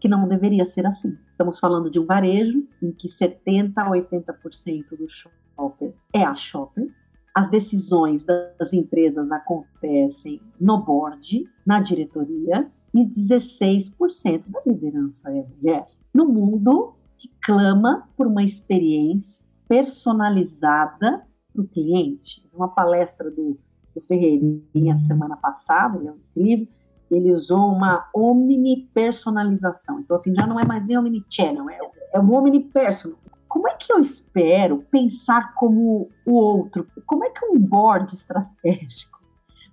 que 0.00 0.08
não 0.08 0.28
deveria 0.28 0.64
ser 0.64 0.86
assim. 0.86 1.16
Estamos 1.30 1.58
falando 1.58 1.90
de 1.90 1.98
um 1.98 2.06
varejo 2.06 2.66
em 2.82 2.92
que 2.92 3.08
70 3.08 3.80
a 3.80 3.90
80% 3.90 4.96
do 4.96 5.08
shopper 5.08 5.94
é 6.12 6.24
a 6.24 6.34
shopper, 6.34 6.88
as 7.34 7.48
decisões 7.48 8.24
das 8.24 8.72
empresas 8.72 9.30
acontecem 9.30 10.40
no 10.60 10.78
board, 10.84 11.48
na 11.64 11.80
diretoria, 11.80 12.68
e 12.94 13.06
16% 13.06 14.44
da 14.48 14.60
liderança 14.66 15.30
é 15.30 15.44
mulher. 15.56 15.86
No 16.12 16.26
mundo 16.26 16.94
que 17.16 17.30
clama 17.40 18.08
por 18.16 18.26
uma 18.26 18.42
experiência 18.42 19.44
personalizada 19.68 21.26
para 21.52 21.62
o 21.62 21.68
cliente. 21.68 22.48
Uma 22.52 22.68
palestra 22.68 23.30
do, 23.30 23.58
do 23.94 24.00
Ferreirinha 24.00 24.96
semana 24.96 25.36
passada, 25.36 25.98
ele 25.98 26.08
é 26.08 26.12
incrível, 26.12 26.68
ele 27.10 27.32
usou 27.32 27.72
uma 27.72 28.08
omnipersonalização. 28.14 30.00
Então, 30.00 30.16
assim, 30.16 30.34
já 30.34 30.46
não 30.46 30.58
é 30.58 30.64
mais 30.64 30.86
nem 30.86 30.98
omnichannel, 30.98 31.68
é, 31.70 31.78
é 32.14 32.20
um 32.20 32.34
omnipersonal 32.34 33.18
como 33.48 33.66
é 33.66 33.74
que 33.74 33.92
eu 33.92 33.98
espero 33.98 34.84
pensar 34.90 35.54
como 35.54 36.10
o 36.26 36.34
outro? 36.34 36.86
Como 37.06 37.24
é 37.24 37.30
que 37.30 37.44
um 37.46 37.58
board 37.58 38.14
estratégico 38.14 39.18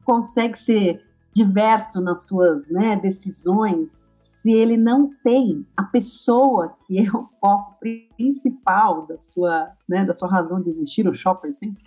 consegue 0.04 0.58
ser 0.58 1.04
diverso 1.34 2.00
nas 2.00 2.26
suas 2.26 2.70
né, 2.70 2.96
decisões 2.96 4.10
se 4.16 4.52
ele 4.52 4.78
não 4.78 5.12
tem 5.24 5.68
a 5.76 5.84
pessoa 5.84 6.78
que 6.86 7.00
é 7.00 7.10
o 7.12 7.28
foco 7.42 7.78
principal 8.18 9.06
da 9.06 9.18
sua, 9.18 9.72
né, 9.88 10.06
da 10.06 10.14
sua 10.14 10.30
razão 10.30 10.62
de 10.62 10.70
existir, 10.70 11.08
o 11.08 11.14
shopper 11.14 11.54
sempre, 11.54 11.84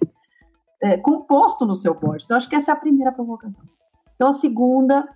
é, 0.82 0.98
composto 0.98 1.64
no 1.64 1.74
seu 1.74 1.94
board? 1.94 2.24
Então, 2.24 2.36
acho 2.36 2.48
que 2.48 2.56
essa 2.56 2.72
é 2.72 2.74
a 2.74 2.78
primeira 2.78 3.12
provocação. 3.12 3.64
Então, 4.14 4.28
a 4.28 4.32
segunda, 4.34 5.08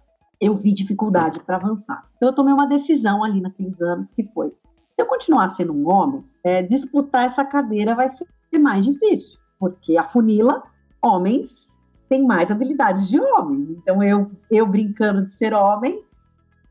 eu 0.43 0.57
vi 0.57 0.75
dificuldade 0.75 1.41
para 1.41 1.57
avançar. 1.57 2.07
Então, 2.17 2.29
eu 2.29 2.35
tomei 2.35 2.53
uma 2.53 2.67
decisão 2.67 3.25
ali 3.25 3.41
naqueles 3.41 3.81
anos 3.81 4.11
que 4.11 4.25
foi 4.25 4.53
se 4.93 5.01
eu 5.01 5.07
continuar 5.07 5.49
sendo 5.49 5.73
um 5.73 5.89
homem, 5.89 6.25
é, 6.45 6.63
disputar 6.63 7.25
essa 7.25 7.45
cadeira 7.45 7.95
vai 7.95 8.09
ser 8.11 8.27
mais 8.61 8.85
difícil, 8.85 9.39
porque 9.59 9.97
a 9.97 10.05
funila, 10.05 10.63
homens 11.03 11.81
têm 12.09 12.27
mais 12.27 12.51
habilidades 12.51 13.09
de 13.09 13.19
homens. 13.19 13.71
Então, 13.71 14.03
eu, 14.03 14.31
eu 14.51 14.67
brincando 14.67 15.25
de 15.25 15.33
ser 15.33 15.55
homem 15.55 16.05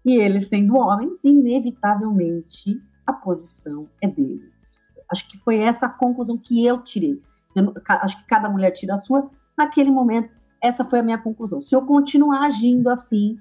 e 0.05 0.15
eles 0.17 0.47
sendo 0.47 0.77
homens, 0.77 1.23
inevitavelmente 1.23 2.79
a 3.05 3.11
posição 3.11 3.89
é 4.01 4.07
deles. 4.07 4.77
Acho 5.11 5.27
que 5.27 5.37
foi 5.39 5.57
essa 5.57 5.87
a 5.87 5.89
conclusão 5.89 6.37
que 6.37 6.63
eu 6.63 6.83
tirei. 6.83 7.19
Eu, 7.55 7.73
acho 7.87 8.17
que 8.21 8.27
cada 8.27 8.49
mulher 8.49 8.71
tira 8.71 8.95
a 8.95 8.99
sua. 8.99 9.29
Naquele 9.57 9.91
momento, 9.91 10.31
essa 10.61 10.85
foi 10.85 10.99
a 10.99 11.03
minha 11.03 11.17
conclusão. 11.17 11.59
Se 11.59 11.75
eu 11.75 11.81
continuar 11.81 12.45
agindo 12.45 12.87
assim, 12.89 13.37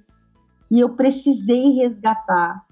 e 0.71 0.79
eu 0.79 0.91
precisei 0.95 1.71
resgatar 1.71 2.65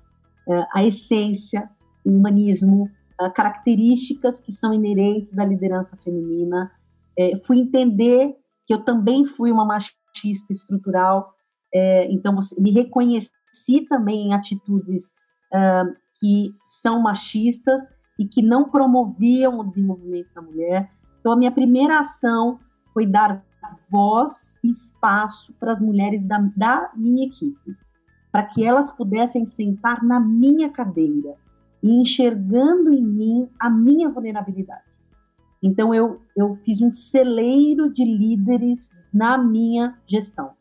é, 0.48 0.66
a 0.72 0.84
essência 0.84 1.68
humanismo, 2.04 2.90
uh, 3.20 3.32
características 3.32 4.40
que 4.40 4.52
são 4.52 4.72
inerentes 4.72 5.32
da 5.32 5.44
liderança 5.44 5.96
feminina. 5.96 6.70
É, 7.18 7.36
fui 7.38 7.58
entender 7.58 8.34
que 8.66 8.72
eu 8.72 8.84
também 8.84 9.26
fui 9.26 9.50
uma 9.50 9.64
machista 9.64 10.52
estrutural, 10.52 11.34
é, 11.74 12.10
então 12.10 12.34
me 12.58 12.70
reconheci 12.70 13.30
também 13.88 14.28
em 14.28 14.34
atitudes 14.34 15.14
uh, 15.52 15.94
que 16.18 16.54
são 16.66 17.00
machistas 17.00 17.82
e 18.18 18.26
que 18.26 18.42
não 18.42 18.68
promoviam 18.68 19.58
o 19.58 19.64
desenvolvimento 19.64 20.32
da 20.34 20.42
mulher. 20.42 20.90
Então, 21.20 21.32
a 21.32 21.36
minha 21.36 21.52
primeira 21.52 22.00
ação 22.00 22.58
foi 22.92 23.06
dar 23.06 23.44
voz 23.90 24.58
e 24.64 24.68
espaço 24.68 25.52
para 25.54 25.72
as 25.72 25.80
mulheres 25.80 26.26
da, 26.26 26.38
da 26.56 26.90
minha 26.96 27.26
equipe, 27.26 27.76
para 28.38 28.46
que 28.46 28.64
elas 28.64 28.92
pudessem 28.92 29.44
sentar 29.44 30.04
na 30.04 30.20
minha 30.20 30.70
cadeira 30.70 31.34
e 31.82 32.00
enxergando 32.00 32.94
em 32.94 33.02
mim 33.02 33.48
a 33.58 33.68
minha 33.68 34.08
vulnerabilidade. 34.08 34.84
Então, 35.60 35.92
eu, 35.92 36.20
eu 36.36 36.54
fiz 36.54 36.80
um 36.80 36.88
celeiro 36.88 37.92
de 37.92 38.04
líderes 38.04 38.92
na 39.12 39.36
minha 39.36 39.98
gestão. 40.06 40.52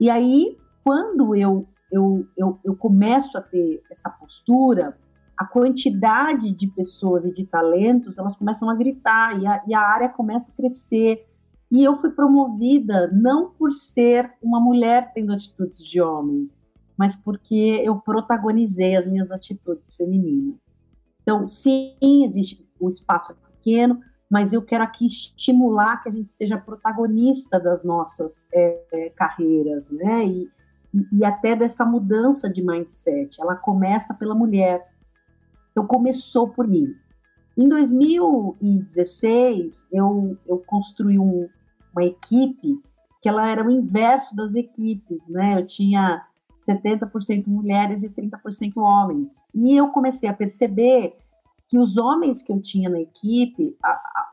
E 0.00 0.10
aí, 0.10 0.58
quando 0.82 1.36
eu, 1.36 1.68
eu, 1.92 2.26
eu, 2.36 2.58
eu 2.64 2.74
começo 2.74 3.38
a 3.38 3.40
ter 3.40 3.84
essa 3.88 4.10
postura, 4.10 4.98
a 5.38 5.44
quantidade 5.44 6.50
de 6.50 6.66
pessoas 6.66 7.24
e 7.24 7.32
de 7.32 7.46
talentos, 7.46 8.18
elas 8.18 8.36
começam 8.36 8.68
a 8.68 8.74
gritar 8.74 9.40
e 9.40 9.46
a, 9.46 9.62
e 9.64 9.72
a 9.72 9.80
área 9.80 10.08
começa 10.08 10.50
a 10.50 10.56
crescer. 10.56 11.24
E 11.70 11.84
eu 11.84 11.94
fui 11.94 12.10
promovida 12.10 13.08
não 13.12 13.50
por 13.50 13.72
ser 13.72 14.32
uma 14.42 14.58
mulher 14.58 15.12
tendo 15.14 15.32
atitudes 15.32 15.84
de 15.84 16.00
homem, 16.00 16.50
mas 16.96 17.14
porque 17.14 17.82
eu 17.84 17.96
protagonizei 17.96 18.96
as 18.96 19.06
minhas 19.08 19.30
atitudes 19.30 19.94
femininas. 19.94 20.56
Então, 21.22 21.46
sim, 21.46 21.94
existe 22.00 22.66
o 22.78 22.88
espaço 22.88 23.32
é 23.32 23.34
pequeno, 23.34 24.00
mas 24.30 24.52
eu 24.52 24.62
quero 24.62 24.84
aqui 24.84 25.06
estimular 25.06 26.02
que 26.02 26.08
a 26.08 26.12
gente 26.12 26.30
seja 26.30 26.58
protagonista 26.58 27.60
das 27.60 27.84
nossas 27.84 28.46
é, 28.52 28.80
é, 28.92 29.10
carreiras, 29.10 29.90
né? 29.90 30.24
E, 30.24 30.48
e 31.12 31.24
até 31.24 31.56
dessa 31.56 31.84
mudança 31.84 32.48
de 32.48 32.62
mindset. 32.62 33.38
Ela 33.40 33.56
começa 33.56 34.14
pela 34.14 34.34
mulher. 34.34 34.80
Então, 35.70 35.86
começou 35.86 36.48
por 36.48 36.66
mim. 36.66 36.94
Em 37.56 37.68
2016, 37.68 39.86
eu, 39.92 40.36
eu 40.46 40.58
construí 40.58 41.18
um, 41.18 41.48
uma 41.92 42.04
equipe 42.04 42.80
que 43.22 43.28
ela 43.28 43.48
era 43.48 43.64
o 43.66 43.70
inverso 43.70 44.36
das 44.36 44.54
equipes, 44.54 45.26
né? 45.28 45.58
Eu 45.58 45.66
tinha 45.66 46.26
70% 46.66 47.46
mulheres 47.46 48.02
e 48.02 48.10
30% 48.10 48.76
homens. 48.76 49.42
E 49.54 49.76
eu 49.76 49.88
comecei 49.88 50.28
a 50.28 50.34
perceber 50.34 51.16
que 51.68 51.78
os 51.78 51.96
homens 51.96 52.42
que 52.42 52.52
eu 52.52 52.60
tinha 52.60 52.88
na 52.88 53.00
equipe, 53.00 53.76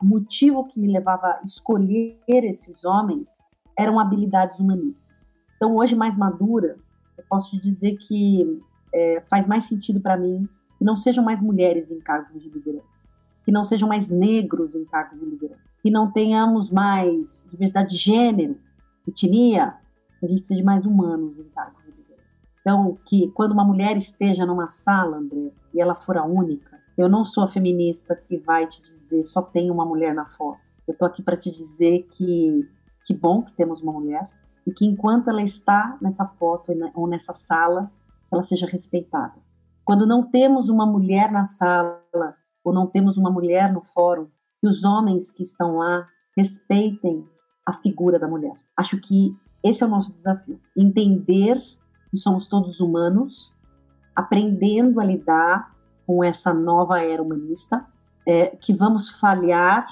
o 0.00 0.06
motivo 0.06 0.64
que 0.66 0.78
me 0.78 0.90
levava 0.90 1.26
a 1.26 1.40
escolher 1.44 2.18
esses 2.28 2.84
homens 2.84 3.36
eram 3.76 3.98
habilidades 3.98 4.60
humanistas. 4.60 5.30
Então, 5.56 5.74
hoje 5.76 5.96
mais 5.96 6.16
madura, 6.16 6.76
eu 7.18 7.24
posso 7.28 7.60
dizer 7.60 7.96
que 7.96 8.60
é, 8.92 9.20
faz 9.28 9.46
mais 9.46 9.64
sentido 9.64 10.00
para 10.00 10.16
mim 10.16 10.48
que 10.78 10.84
não 10.84 10.96
sejam 10.96 11.24
mais 11.24 11.42
mulheres 11.42 11.90
em 11.90 11.98
cargos 11.98 12.40
de 12.40 12.48
liderança, 12.48 13.02
que 13.44 13.50
não 13.50 13.64
sejam 13.64 13.88
mais 13.88 14.10
negros 14.10 14.74
em 14.74 14.84
cargos 14.84 15.18
de 15.18 15.26
liderança, 15.26 15.74
que 15.82 15.90
não 15.90 16.10
tenhamos 16.10 16.70
mais 16.70 17.48
diversidade 17.50 17.90
de 17.90 17.96
gênero, 17.96 18.56
etnia, 19.06 19.74
a 20.22 20.26
gente 20.26 20.38
precisa 20.38 20.58
de 20.58 20.64
mais 20.64 20.86
humanos 20.86 21.38
em 21.38 21.44
cargos. 21.50 21.83
Então, 22.64 22.96
que 23.04 23.30
quando 23.32 23.52
uma 23.52 23.64
mulher 23.64 23.94
esteja 23.94 24.46
numa 24.46 24.70
sala, 24.70 25.18
André, 25.18 25.52
e 25.74 25.82
ela 25.82 25.94
for 25.94 26.16
a 26.16 26.24
única, 26.24 26.80
eu 26.96 27.10
não 27.10 27.22
sou 27.22 27.44
a 27.44 27.46
feminista 27.46 28.16
que 28.16 28.38
vai 28.38 28.66
te 28.66 28.80
dizer 28.80 29.22
só 29.24 29.42
tem 29.42 29.70
uma 29.70 29.84
mulher 29.84 30.14
na 30.14 30.24
foto. 30.24 30.58
Eu 30.88 30.96
tô 30.96 31.04
aqui 31.04 31.22
para 31.22 31.36
te 31.36 31.50
dizer 31.50 32.08
que 32.12 32.66
que 33.04 33.12
bom 33.12 33.42
que 33.42 33.52
temos 33.52 33.82
uma 33.82 33.92
mulher 33.92 34.26
e 34.66 34.72
que 34.72 34.86
enquanto 34.86 35.28
ela 35.28 35.42
está 35.42 35.98
nessa 36.00 36.24
foto 36.24 36.72
ou 36.94 37.06
nessa 37.06 37.34
sala, 37.34 37.92
ela 38.32 38.42
seja 38.42 38.66
respeitada. 38.66 39.34
Quando 39.84 40.06
não 40.06 40.22
temos 40.22 40.70
uma 40.70 40.86
mulher 40.86 41.30
na 41.30 41.44
sala 41.44 42.02
ou 42.64 42.72
não 42.72 42.86
temos 42.86 43.18
uma 43.18 43.30
mulher 43.30 43.70
no 43.70 43.82
fórum, 43.82 44.28
que 44.58 44.66
os 44.66 44.84
homens 44.84 45.30
que 45.30 45.42
estão 45.42 45.76
lá 45.76 46.08
respeitem 46.34 47.28
a 47.66 47.74
figura 47.74 48.18
da 48.18 48.26
mulher. 48.26 48.56
Acho 48.74 48.98
que 48.98 49.36
esse 49.62 49.82
é 49.82 49.86
o 49.86 49.90
nosso 49.90 50.14
desafio. 50.14 50.58
Entender 50.74 51.58
somos 52.16 52.46
todos 52.46 52.80
humanos, 52.80 53.52
aprendendo 54.14 55.00
a 55.00 55.04
lidar 55.04 55.74
com 56.06 56.22
essa 56.22 56.52
nova 56.52 57.00
era 57.00 57.22
humanista, 57.22 57.86
é, 58.26 58.48
que 58.48 58.72
vamos 58.72 59.10
falhar 59.10 59.86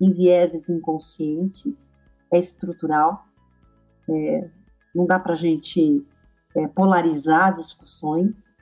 em 0.00 0.10
vieses 0.10 0.68
inconscientes, 0.68 1.90
é 2.32 2.38
estrutural, 2.38 3.24
é, 4.08 4.50
não 4.94 5.06
dá 5.06 5.18
para 5.18 5.34
a 5.34 5.36
gente 5.36 6.04
é, 6.56 6.66
polarizar 6.68 7.54
discussões, 7.54 8.54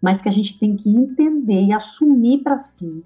mas 0.00 0.22
que 0.22 0.28
a 0.28 0.32
gente 0.32 0.58
tem 0.58 0.76
que 0.76 0.88
entender 0.88 1.62
e 1.62 1.72
assumir 1.72 2.42
para 2.42 2.58
si, 2.58 3.04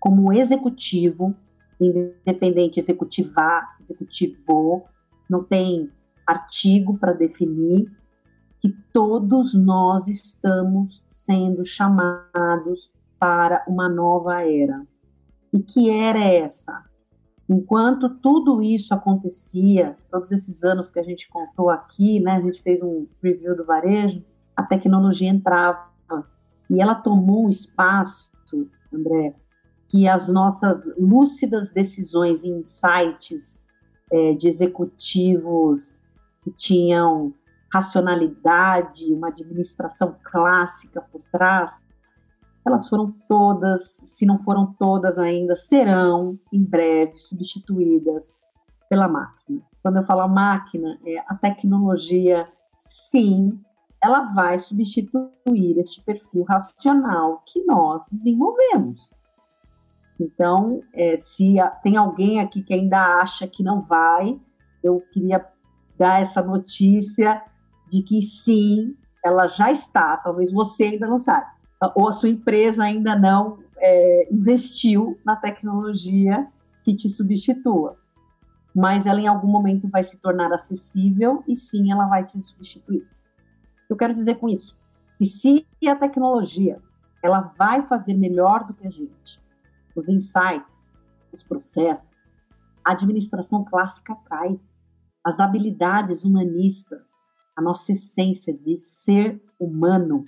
como 0.00 0.32
executivo, 0.32 1.34
independente, 1.80 2.78
executivar, 2.78 3.76
executivo, 3.80 4.84
não 5.30 5.42
tem 5.42 5.90
artigo 6.26 6.98
para 6.98 7.12
definir 7.12 7.90
que 8.64 8.74
todos 8.94 9.52
nós 9.52 10.08
estamos 10.08 11.04
sendo 11.06 11.66
chamados 11.66 12.90
para 13.18 13.62
uma 13.68 13.90
nova 13.90 14.40
era. 14.40 14.86
E 15.52 15.58
que 15.58 15.90
era 15.90 16.18
essa? 16.18 16.82
Enquanto 17.46 18.08
tudo 18.08 18.62
isso 18.62 18.94
acontecia, 18.94 19.98
todos 20.10 20.32
esses 20.32 20.64
anos 20.64 20.88
que 20.88 20.98
a 20.98 21.02
gente 21.02 21.28
contou 21.28 21.68
aqui, 21.68 22.18
né, 22.20 22.36
a 22.36 22.40
gente 22.40 22.62
fez 22.62 22.82
um 22.82 23.06
review 23.22 23.54
do 23.54 23.66
varejo, 23.66 24.24
a 24.56 24.62
tecnologia 24.62 25.28
entrava 25.28 25.86
e 26.70 26.80
ela 26.80 26.94
tomou 26.94 27.44
um 27.44 27.50
espaço, 27.50 28.32
André, 28.90 29.34
que 29.88 30.08
as 30.08 30.30
nossas 30.30 30.90
lúcidas 30.98 31.68
decisões 31.68 32.44
e 32.44 32.48
insights 32.48 33.62
é, 34.10 34.32
de 34.32 34.48
executivos 34.48 36.00
que 36.42 36.50
tinham 36.50 37.34
racionalidade, 37.74 39.12
uma 39.12 39.28
administração 39.28 40.16
clássica 40.22 41.00
por 41.00 41.20
trás, 41.32 41.84
elas 42.64 42.88
foram 42.88 43.12
todas, 43.28 43.82
se 43.82 44.24
não 44.24 44.38
foram 44.38 44.72
todas 44.78 45.18
ainda, 45.18 45.56
serão 45.56 46.38
em 46.52 46.62
breve 46.62 47.16
substituídas 47.16 48.32
pela 48.88 49.08
máquina. 49.08 49.60
Quando 49.82 49.96
eu 49.96 50.04
falo 50.04 50.26
máquina, 50.28 50.98
é 51.04 51.18
a 51.26 51.34
tecnologia, 51.34 52.48
sim, 52.76 53.60
ela 54.00 54.32
vai 54.32 54.58
substituir 54.58 55.78
este 55.78 56.00
perfil 56.02 56.44
racional 56.44 57.42
que 57.44 57.64
nós 57.64 58.06
desenvolvemos. 58.10 59.18
Então, 60.18 60.80
é, 60.94 61.16
se 61.16 61.56
tem 61.82 61.96
alguém 61.96 62.40
aqui 62.40 62.62
que 62.62 62.72
ainda 62.72 63.18
acha 63.20 63.48
que 63.48 63.64
não 63.64 63.82
vai, 63.82 64.40
eu 64.82 65.00
queria 65.10 65.44
dar 65.98 66.22
essa 66.22 66.40
notícia 66.40 67.42
de 67.94 68.02
que 68.02 68.20
sim, 68.20 68.96
ela 69.24 69.46
já 69.46 69.70
está. 69.70 70.16
Talvez 70.16 70.52
você 70.52 70.84
ainda 70.84 71.06
não 71.06 71.20
sabe, 71.20 71.46
ou 71.94 72.08
a 72.08 72.12
sua 72.12 72.28
empresa 72.28 72.82
ainda 72.82 73.16
não 73.16 73.58
é, 73.78 74.28
investiu 74.32 75.16
na 75.24 75.36
tecnologia 75.36 76.48
que 76.82 76.94
te 76.94 77.08
substitua. 77.08 77.96
Mas 78.74 79.06
ela 79.06 79.20
em 79.20 79.28
algum 79.28 79.46
momento 79.46 79.88
vai 79.88 80.02
se 80.02 80.18
tornar 80.18 80.52
acessível 80.52 81.44
e 81.46 81.56
sim, 81.56 81.92
ela 81.92 82.08
vai 82.08 82.24
te 82.24 82.42
substituir. 82.42 83.06
Eu 83.88 83.96
quero 83.96 84.12
dizer 84.12 84.34
com 84.36 84.48
isso 84.48 84.76
que 85.16 85.24
se 85.24 85.64
a 85.88 85.94
tecnologia 85.94 86.82
ela 87.22 87.54
vai 87.56 87.82
fazer 87.82 88.14
melhor 88.14 88.66
do 88.66 88.74
que 88.74 88.86
a 88.86 88.90
gente, 88.90 89.40
os 89.94 90.08
insights, 90.08 90.92
os 91.32 91.44
processos, 91.44 92.12
a 92.84 92.92
administração 92.92 93.64
clássica 93.64 94.16
cai, 94.26 94.58
as 95.22 95.38
habilidades 95.38 96.24
humanistas, 96.24 97.32
a 97.56 97.62
nossa 97.62 97.92
essência 97.92 98.52
de 98.52 98.78
ser 98.78 99.40
humano 99.58 100.24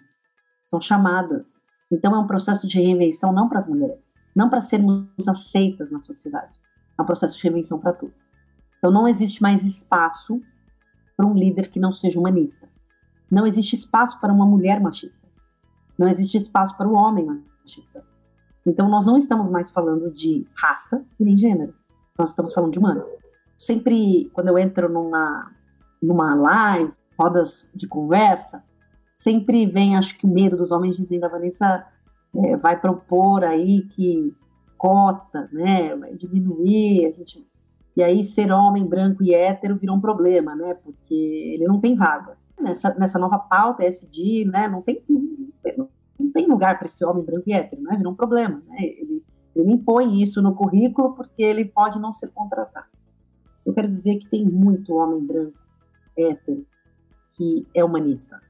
são 0.64 0.80
chamadas. 0.80 1.64
Então 1.90 2.14
é 2.14 2.18
um 2.18 2.26
processo 2.26 2.66
de 2.66 2.78
reinvenção 2.78 3.32
não 3.32 3.48
para 3.48 3.60
as 3.60 3.66
mulheres, 3.66 4.24
não 4.34 4.48
para 4.48 4.60
sermos 4.60 5.06
aceitas 5.28 5.90
na 5.90 6.00
sociedade, 6.00 6.58
é 6.98 7.02
um 7.02 7.06
processo 7.06 7.36
de 7.36 7.42
reinvenção 7.42 7.78
para 7.78 7.92
tudo. 7.92 8.14
Então 8.78 8.90
não 8.90 9.06
existe 9.06 9.42
mais 9.42 9.64
espaço 9.64 10.40
para 11.16 11.26
um 11.26 11.34
líder 11.34 11.70
que 11.70 11.80
não 11.80 11.92
seja 11.92 12.18
humanista. 12.18 12.68
Não 13.30 13.46
existe 13.46 13.74
espaço 13.74 14.20
para 14.20 14.32
uma 14.32 14.46
mulher 14.46 14.80
machista. 14.80 15.26
Não 15.98 16.08
existe 16.08 16.36
espaço 16.36 16.76
para 16.76 16.86
o 16.86 16.94
homem 16.94 17.26
machista. 17.60 18.04
Então, 18.66 18.88
nós 18.88 19.06
não 19.06 19.16
estamos 19.16 19.48
mais 19.48 19.70
falando 19.70 20.10
de 20.10 20.46
raça 20.54 21.04
e 21.18 21.24
nem 21.24 21.36
gênero. 21.36 21.72
Nós 22.18 22.30
estamos 22.30 22.52
falando 22.52 22.72
de 22.72 22.78
humanos. 22.78 23.08
Sempre, 23.56 24.28
quando 24.34 24.48
eu 24.48 24.58
entro 24.58 24.88
numa, 24.88 25.52
numa 26.02 26.34
live, 26.34 26.92
rodas 27.18 27.70
de 27.74 27.86
conversa, 27.86 28.62
sempre 29.14 29.66
vem, 29.66 29.96
acho 29.96 30.18
que 30.18 30.26
o 30.26 30.30
medo 30.30 30.56
dos 30.56 30.70
homens 30.70 30.96
dizendo, 30.96 31.24
a 31.24 31.28
Vanessa 31.28 31.86
é, 32.34 32.56
vai 32.56 32.78
propor 32.78 33.44
aí 33.44 33.82
que 33.82 34.34
cota, 34.76 35.48
né, 35.52 35.94
vai 35.96 36.14
diminuir, 36.14 37.06
a 37.06 37.10
gente... 37.10 37.46
E 37.96 38.02
aí 38.02 38.22
ser 38.22 38.52
homem, 38.52 38.86
branco 38.86 39.22
e 39.22 39.34
hétero 39.34 39.74
virou 39.74 39.96
um 39.96 40.00
problema, 40.02 40.54
né? 40.54 40.74
Porque 40.74 41.14
ele 41.54 41.66
não 41.66 41.80
tem 41.80 41.96
vaga. 41.96 42.36
Nessa, 42.60 42.92
nessa 42.92 43.18
nova 43.18 43.38
pauta, 43.38 43.84
SD, 43.84 44.44
né? 44.44 44.68
Não 44.68 44.82
tem, 44.82 45.02
não, 45.78 45.88
tem 46.30 46.46
lugar 46.46 46.76
para 46.76 46.84
esse 46.84 47.02
homem 47.06 47.24
branco 47.24 47.44
e 47.46 47.54
hétero, 47.54 47.80
né? 47.80 47.96
Virou 47.96 48.12
um 48.12 48.16
problema, 48.16 48.62
né? 48.68 48.76
Ele, 48.80 49.24
ele 49.54 49.72
impõe 49.72 50.20
isso 50.20 50.42
no 50.42 50.54
currículo 50.54 51.14
porque 51.14 51.42
ele 51.42 51.64
pode 51.64 51.98
não 51.98 52.12
ser 52.12 52.28
contratado. 52.34 52.86
Eu 53.64 53.72
quero 53.72 53.88
dizer 53.88 54.16
que 54.16 54.28
tem 54.28 54.44
muito 54.44 54.94
homem 54.94 55.24
branco, 55.24 55.58
hétero, 56.14 56.66
que 57.36 57.66
é 57.74 57.84
humanista. 57.84 58.40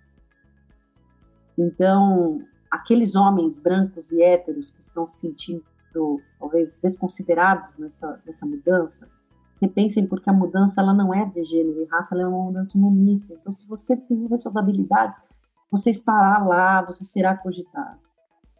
Então, 1.59 2.41
aqueles 2.71 3.17
homens 3.17 3.59
brancos 3.59 4.13
e 4.13 4.23
héteros 4.23 4.71
que 4.71 4.81
estão 4.81 5.07
se 5.07 5.21
sentindo 5.21 5.65
talvez 6.39 6.79
desconsiderados 6.79 7.79
nessa, 7.79 8.21
nessa 8.27 8.45
mudança, 8.45 9.09
repensem 9.61 10.07
porque 10.07 10.29
a 10.29 10.33
mudança 10.33 10.81
ela 10.81 10.93
não 10.93 11.15
é 11.15 11.25
de 11.25 11.43
gênero 11.43 11.81
e 11.81 11.87
raça, 11.87 12.15
ela 12.15 12.25
é 12.25 12.27
uma 12.27 12.45
mudança 12.45 12.77
humanista. 12.77 13.35
Então, 13.35 13.51
se 13.51 13.67
você 13.67 13.97
desenvolver 13.97 14.39
suas 14.39 14.57
habilidades, 14.57 15.19
você 15.71 15.91
estará 15.91 16.39
lá, 16.45 16.83
você 16.83 17.03
será 17.03 17.35
cogitado. 17.37 17.99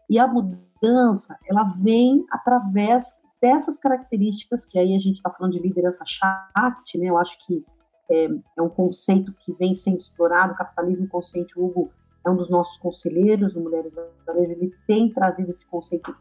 E 0.09 0.17
a 0.17 0.27
mudança, 0.27 1.37
ela 1.47 1.63
vem 1.63 2.25
através 2.31 3.21
dessas 3.41 3.77
características, 3.77 4.65
que 4.65 4.79
aí 4.79 4.95
a 4.95 4.99
gente 4.99 5.17
está 5.17 5.29
falando 5.29 5.53
de 5.53 5.59
liderança 5.59 6.03
chat, 6.05 6.97
né? 6.97 7.05
Eu 7.05 7.17
acho 7.17 7.37
que 7.45 7.63
é, 8.09 8.25
é, 8.57 8.61
um 8.61 8.69
conceito 8.69 9.33
que 9.33 9.53
vem 9.53 9.75
sendo 9.75 9.97
explorado, 9.97 10.53
o 10.53 10.57
capitalismo 10.57 11.07
consciente, 11.07 11.57
o 11.59 11.65
Hugo 11.65 11.91
é 12.25 12.29
um 12.29 12.35
dos 12.35 12.49
nossos 12.49 12.77
conselheiros, 12.77 13.55
o 13.55 13.59
Mulheres 13.59 13.93
da 13.93 14.05
Varejo, 14.25 14.51
ele 14.51 14.73
tem 14.85 15.11
trazido 15.11 15.49
esse 15.49 15.65
conceito 15.65 16.15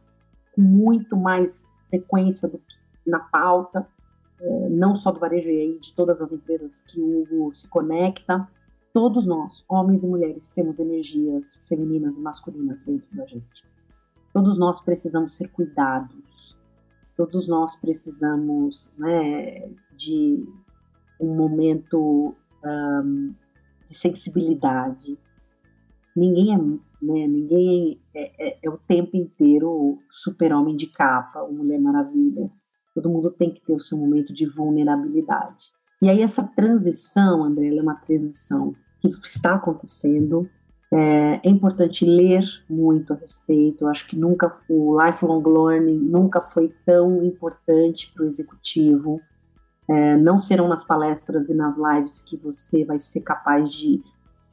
com 0.55 0.63
muito 0.63 1.17
mais 1.17 1.67
frequência 1.89 2.49
do 2.49 2.59
que 2.59 3.11
na 3.11 3.21
pauta, 3.21 3.87
é, 4.41 4.69
não 4.69 4.95
só 4.95 5.11
do 5.11 5.21
varejo 5.21 5.49
e 5.49 5.61
aí 5.61 5.79
de 5.79 5.95
todas 5.95 6.21
as 6.21 6.31
empresas 6.33 6.83
que 6.83 7.01
o 7.01 7.23
Hugo 7.23 7.55
se 7.55 7.67
conecta. 7.69 8.47
Todos 8.93 9.27
nós, 9.27 9.65
homens 9.69 10.03
e 10.05 10.07
mulheres, 10.07 10.51
temos 10.51 10.79
energias 10.79 11.57
femininas 11.67 12.17
e 12.17 12.21
masculinas 12.21 12.83
dentro 12.83 13.07
da 13.17 13.27
gente. 13.27 13.65
Todos 14.33 14.59
nós 14.59 14.81
precisamos 14.81 15.37
ser 15.37 15.49
cuidados. 15.49 16.57
Todos 17.17 17.49
nós 17.49 17.77
precisamos 17.77 18.91
né, 18.99 19.71
de 19.97 20.47
um 21.21 21.35
momento 21.35 22.35
um, 22.65 23.35
de 23.87 23.95
sensibilidade. 23.95 25.19
Ninguém 26.17 26.55
é, 26.55 26.59
né, 26.59 27.27
ninguém 27.27 28.01
é, 28.15 28.49
é, 28.49 28.59
é 28.63 28.71
o 28.71 28.79
tempo 28.79 29.17
inteiro 29.17 29.99
super-homem 30.11 30.77
de 30.77 30.87
capa, 30.87 31.43
ou 31.43 31.53
Mulher 31.53 31.79
Maravilha. 31.79 32.51
Todo 32.95 33.11
mundo 33.11 33.31
tem 33.31 33.53
que 33.53 33.61
ter 33.61 33.75
o 33.75 33.81
seu 33.81 33.99
momento 33.99 34.33
de 34.33 34.47
vulnerabilidade. 34.47 35.77
E 36.01 36.09
aí 36.09 36.21
essa 36.21 36.43
transição, 36.43 37.45
André, 37.45 37.75
é 37.75 37.83
uma 37.83 37.95
transição 37.95 38.75
que 39.01 39.09
está 39.09 39.55
acontecendo. 39.55 40.49
É, 40.93 41.41
é, 41.43 41.51
importante 41.51 42.05
ler 42.05 42.45
muito 42.69 43.13
a 43.13 43.17
respeito. 43.17 43.85
Eu 43.85 43.89
acho 43.89 44.07
que 44.07 44.17
nunca 44.17 44.57
o 44.69 44.97
lifelong 45.03 45.43
learning 45.43 45.99
nunca 45.99 46.41
foi 46.41 46.73
tão 46.85 47.23
importante 47.23 48.13
para 48.13 48.25
o 48.25 48.27
executivo. 48.27 49.21
É, 49.89 50.17
não 50.17 50.39
serão 50.39 50.69
nas 50.69 50.83
palestras 50.83 51.49
e 51.49 51.55
nas 51.55 51.77
lives 51.77 52.21
que 52.21 52.37
você 52.37 52.85
vai 52.85 52.99
ser 52.99 53.21
capaz 53.21 53.71
de 53.71 54.03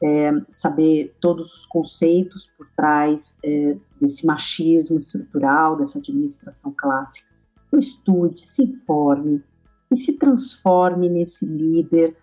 é, 0.02 0.32
saber 0.48 1.16
todos 1.20 1.52
os 1.54 1.66
conceitos 1.66 2.46
por 2.46 2.68
trás 2.76 3.38
é, 3.44 3.76
desse 4.00 4.26
machismo 4.26 4.98
estrutural, 4.98 5.76
dessa 5.76 5.98
administração 5.98 6.72
clássica. 6.76 7.28
Então, 7.66 7.78
estude, 7.78 8.46
se 8.46 8.62
informe 8.62 9.42
e 9.90 9.96
se 9.96 10.12
transforme 10.18 11.08
nesse 11.08 11.44
líder 11.46 12.16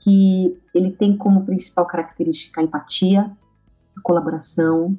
que 0.00 0.58
ele 0.74 0.92
tem 0.92 1.16
como 1.16 1.44
principal 1.44 1.86
característica 1.86 2.60
a 2.60 2.64
empatia, 2.64 3.30
a 3.96 4.00
colaboração, 4.00 4.96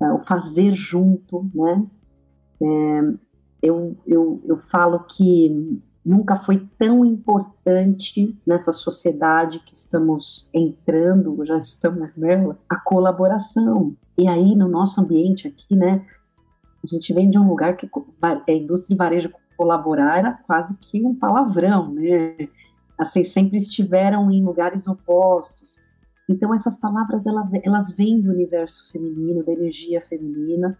é, 0.00 0.12
o 0.12 0.20
fazer 0.20 0.72
junto, 0.72 1.48
né? 1.54 1.86
É, 2.60 3.26
eu, 3.62 3.96
eu, 4.06 4.42
eu 4.46 4.58
falo 4.58 5.00
que 5.04 5.80
nunca 6.06 6.36
foi 6.36 6.64
tão 6.78 7.04
importante 7.04 8.38
nessa 8.46 8.72
sociedade 8.72 9.58
que 9.58 9.74
estamos 9.74 10.48
entrando, 10.54 11.44
já 11.44 11.58
estamos 11.58 12.14
nela, 12.14 12.56
a 12.68 12.76
colaboração. 12.76 13.96
E 14.16 14.28
aí, 14.28 14.54
no 14.54 14.68
nosso 14.68 15.00
ambiente 15.00 15.48
aqui, 15.48 15.74
né, 15.74 16.06
a 16.84 16.86
gente 16.86 17.12
vem 17.12 17.28
de 17.28 17.36
um 17.36 17.48
lugar 17.48 17.76
que 17.76 17.90
a 18.22 18.52
indústria 18.52 18.94
de 18.94 18.98
varejo 18.98 19.32
colaborar 19.56 20.18
era 20.18 20.32
quase 20.46 20.76
que 20.76 21.04
um 21.04 21.12
palavrão, 21.12 21.92
né? 21.92 22.36
assim, 22.96 23.24
sempre 23.24 23.58
estiveram 23.58 24.30
em 24.30 24.44
lugares 24.44 24.86
opostos. 24.86 25.82
Então, 26.28 26.54
essas 26.54 26.76
palavras, 26.76 27.24
elas 27.26 27.92
vêm 27.96 28.20
do 28.20 28.30
universo 28.30 28.90
feminino, 28.92 29.44
da 29.44 29.52
energia 29.52 30.00
feminina. 30.08 30.78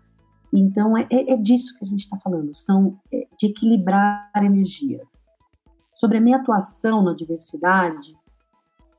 Então, 0.53 0.97
é, 0.97 1.07
é, 1.11 1.33
é 1.33 1.37
disso 1.37 1.77
que 1.77 1.85
a 1.85 1.89
gente 1.89 2.01
está 2.01 2.17
falando, 2.19 2.55
são 2.55 2.99
é, 3.13 3.27
de 3.39 3.47
equilibrar 3.47 4.31
energias. 4.37 5.25
Sobre 5.95 6.19
a 6.19 6.21
minha 6.21 6.37
atuação 6.37 7.03
na 7.03 7.15
diversidade, 7.15 8.17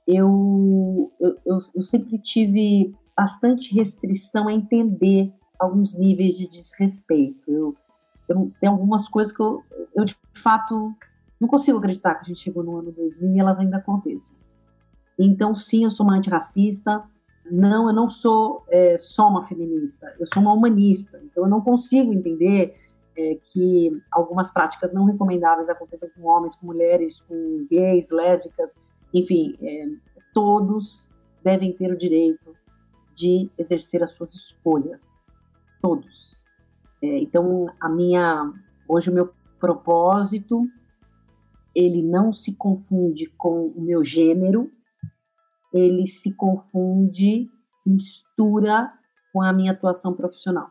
eu, 0.08 1.12
eu, 1.20 1.60
eu, 1.76 1.84
sempre 1.84 2.18
tive 2.18 2.96
bastante 3.16 3.74
restrição 3.76 4.48
a 4.48 4.54
entender 4.54 5.34
alguns 5.60 5.94
níveis 5.94 6.36
de 6.36 6.48
desrespeito. 6.48 7.52
Eu, 7.52 7.76
eu, 8.30 8.52
tem 8.60 8.70
algumas 8.70 9.10
coisas 9.10 9.36
que 9.36 9.42
eu, 9.42 9.62
eu, 9.96 10.06
de 10.06 10.16
fato, 10.34 10.96
não 11.40 11.48
consigo 11.48 11.78
acreditar 11.78 12.16
que 12.16 12.22
a 12.22 12.28
gente 12.28 12.42
chegou 12.42 12.64
no 12.64 12.78
ano 12.78 12.92
2000 12.92 13.36
e 13.36 13.40
elas 13.40 13.60
ainda 13.60 13.78
aconteçam. 13.78 14.38
Então, 15.20 15.56
sim, 15.56 15.84
eu 15.84 15.92
sou 15.92 16.06
uma 16.06 16.16
antirracista. 16.16 17.04
Não, 17.52 17.88
eu 17.88 17.94
não 17.94 18.10
sou 18.10 18.64
é, 18.70 18.98
só 19.00 19.28
uma 19.28 19.44
feminista, 19.44 20.14
eu 20.20 20.26
sou 20.32 20.42
uma 20.42 20.54
humanista. 20.54 21.22
Então, 21.24 21.44
eu 21.44 21.50
não 21.50 21.62
consigo 21.62 22.14
entender 22.14 22.76
é, 23.18 23.38
que 23.52 23.92
algumas 24.12 24.52
práticas 24.52 24.94
não 24.94 25.06
recomendáveis 25.06 25.70
aconteçam 25.70 26.10
com 26.16 26.28
homens, 26.28 26.56
com 26.56 26.66
mulheres, 26.66 27.22
com 27.22 27.66
gays, 27.70 28.12
lésbicas, 28.12 28.76
enfim, 29.14 29.58
é, 29.62 29.86
todos 30.34 31.10
devem 31.44 31.74
ter 31.74 31.92
o 31.92 31.98
direito 31.98 32.56
de 33.16 33.50
exercer 33.58 34.04
as 34.04 34.12
suas 34.12 34.36
escolhas, 34.36 35.28
todos. 35.82 36.44
É, 37.02 37.20
então, 37.20 37.68
a 37.80 37.90
minha, 37.90 38.54
hoje 38.88 39.10
o 39.10 39.14
meu 39.14 39.32
propósito 39.60 40.68
ele 41.74 42.02
não 42.02 42.34
se 42.34 42.54
confunde 42.54 43.28
com 43.38 43.68
o 43.68 43.82
meu 43.82 44.04
gênero, 44.04 44.72
ele 45.74 46.08
se 46.08 46.34
confunde, 46.36 47.50
se 47.76 47.90
mistura 47.90 48.92
com 49.34 49.42
a 49.42 49.54
minha 49.54 49.72
atuação 49.72 50.14
profissional. 50.14 50.70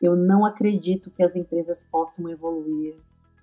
Eu 0.00 0.16
não 0.16 0.44
acredito 0.44 1.10
que 1.10 1.22
as 1.22 1.36
empresas 1.36 1.84
possam 1.84 2.28
evoluir 2.28 2.96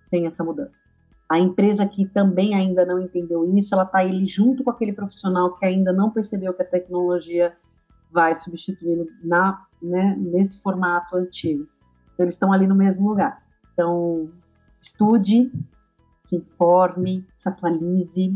sem 0.04 0.26
essa 0.26 0.44
mudança. 0.44 0.88
A 1.30 1.40
empresa 1.40 1.86
que 1.86 2.08
também 2.08 2.56
ainda 2.56 2.86
não 2.86 3.00
entendeu 3.00 3.46
isso, 3.56 3.74
ela 3.74 3.84
está 3.84 4.00
ali 4.00 4.26
junto 4.26 4.64
com 4.64 4.72
aquele 4.72 4.94
profissional 4.94 5.56
que 5.56 5.66
ainda 5.66 5.92
não 5.92 6.10
percebeu 6.10 6.54
que 6.54 6.62
a 6.62 6.68
tecnologia 6.68 7.56
vai 8.12 8.34
substituí-lo 8.34 9.06
na, 9.22 9.66
né, 9.82 10.16
nesse 10.18 10.62
formato 10.62 11.18
antigo. 11.18 11.68
Então, 12.14 12.24
eles 12.24 12.36
estão 12.36 12.54
ali 12.54 12.66
no 12.66 12.76
mesmo 12.76 13.10
lugar. 13.10 13.44
Então, 13.74 14.32
estude, 14.82 15.52
se 16.20 16.38
informe, 16.38 17.28
se 17.36 17.50
atualize, 17.50 18.34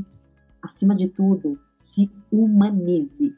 acima 0.61 0.93
de 0.93 1.07
tudo, 1.07 1.57
se 1.81 2.11
humanize. 2.31 3.33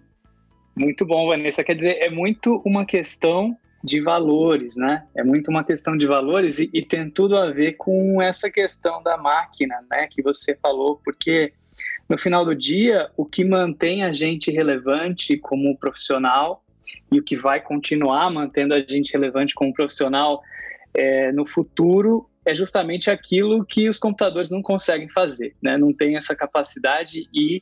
Muito 0.76 1.06
bom, 1.06 1.28
Vanessa. 1.28 1.64
Quer 1.64 1.76
dizer, 1.76 1.98
é 2.02 2.10
muito 2.10 2.62
uma 2.66 2.86
questão 2.86 3.58
de 3.82 4.02
valores, 4.02 4.76
né? 4.76 5.08
É 5.16 5.24
muito 5.24 5.50
uma 5.50 5.64
questão 5.64 5.96
de 5.96 6.06
valores 6.06 6.60
e, 6.60 6.70
e, 6.74 6.86
tem 6.86 7.10
tudo 7.10 7.38
a 7.38 7.52
ver 7.52 7.74
com 7.74 8.22
essa 8.22 8.50
questão 8.50 9.02
da 9.02 9.18
máquina, 9.18 9.76
né? 9.90 10.08
Que 10.12 10.22
você 10.22 10.56
falou, 10.56 11.00
porque 11.06 11.54
no 12.10 12.18
final 12.18 12.44
do 12.44 12.54
dia, 12.54 13.10
o 13.16 13.26
que 13.26 13.46
mantém 13.46 14.04
a 14.04 14.12
gente 14.12 14.52
relevante 14.52 15.38
como 15.38 15.78
profissional 15.78 16.64
e 17.12 17.20
o 17.20 17.24
que 17.24 17.38
vai 17.38 17.62
continuar 17.62 18.30
mantendo 18.30 18.74
a 18.74 18.82
gente 18.82 19.14
relevante 19.14 19.54
como 19.54 19.74
profissional 19.74 20.42
é, 20.94 21.32
no 21.32 21.46
futuro 21.46 22.30
é 22.46 22.54
justamente 22.54 23.10
aquilo 23.10 23.66
que 23.66 23.88
os 23.88 23.98
computadores 23.98 24.50
não 24.50 24.62
conseguem 24.62 25.08
fazer, 25.10 25.56
né? 25.62 25.78
Não 25.78 25.94
tem 25.94 26.18
essa 26.18 26.36
capacidade 26.36 27.28
e 27.34 27.62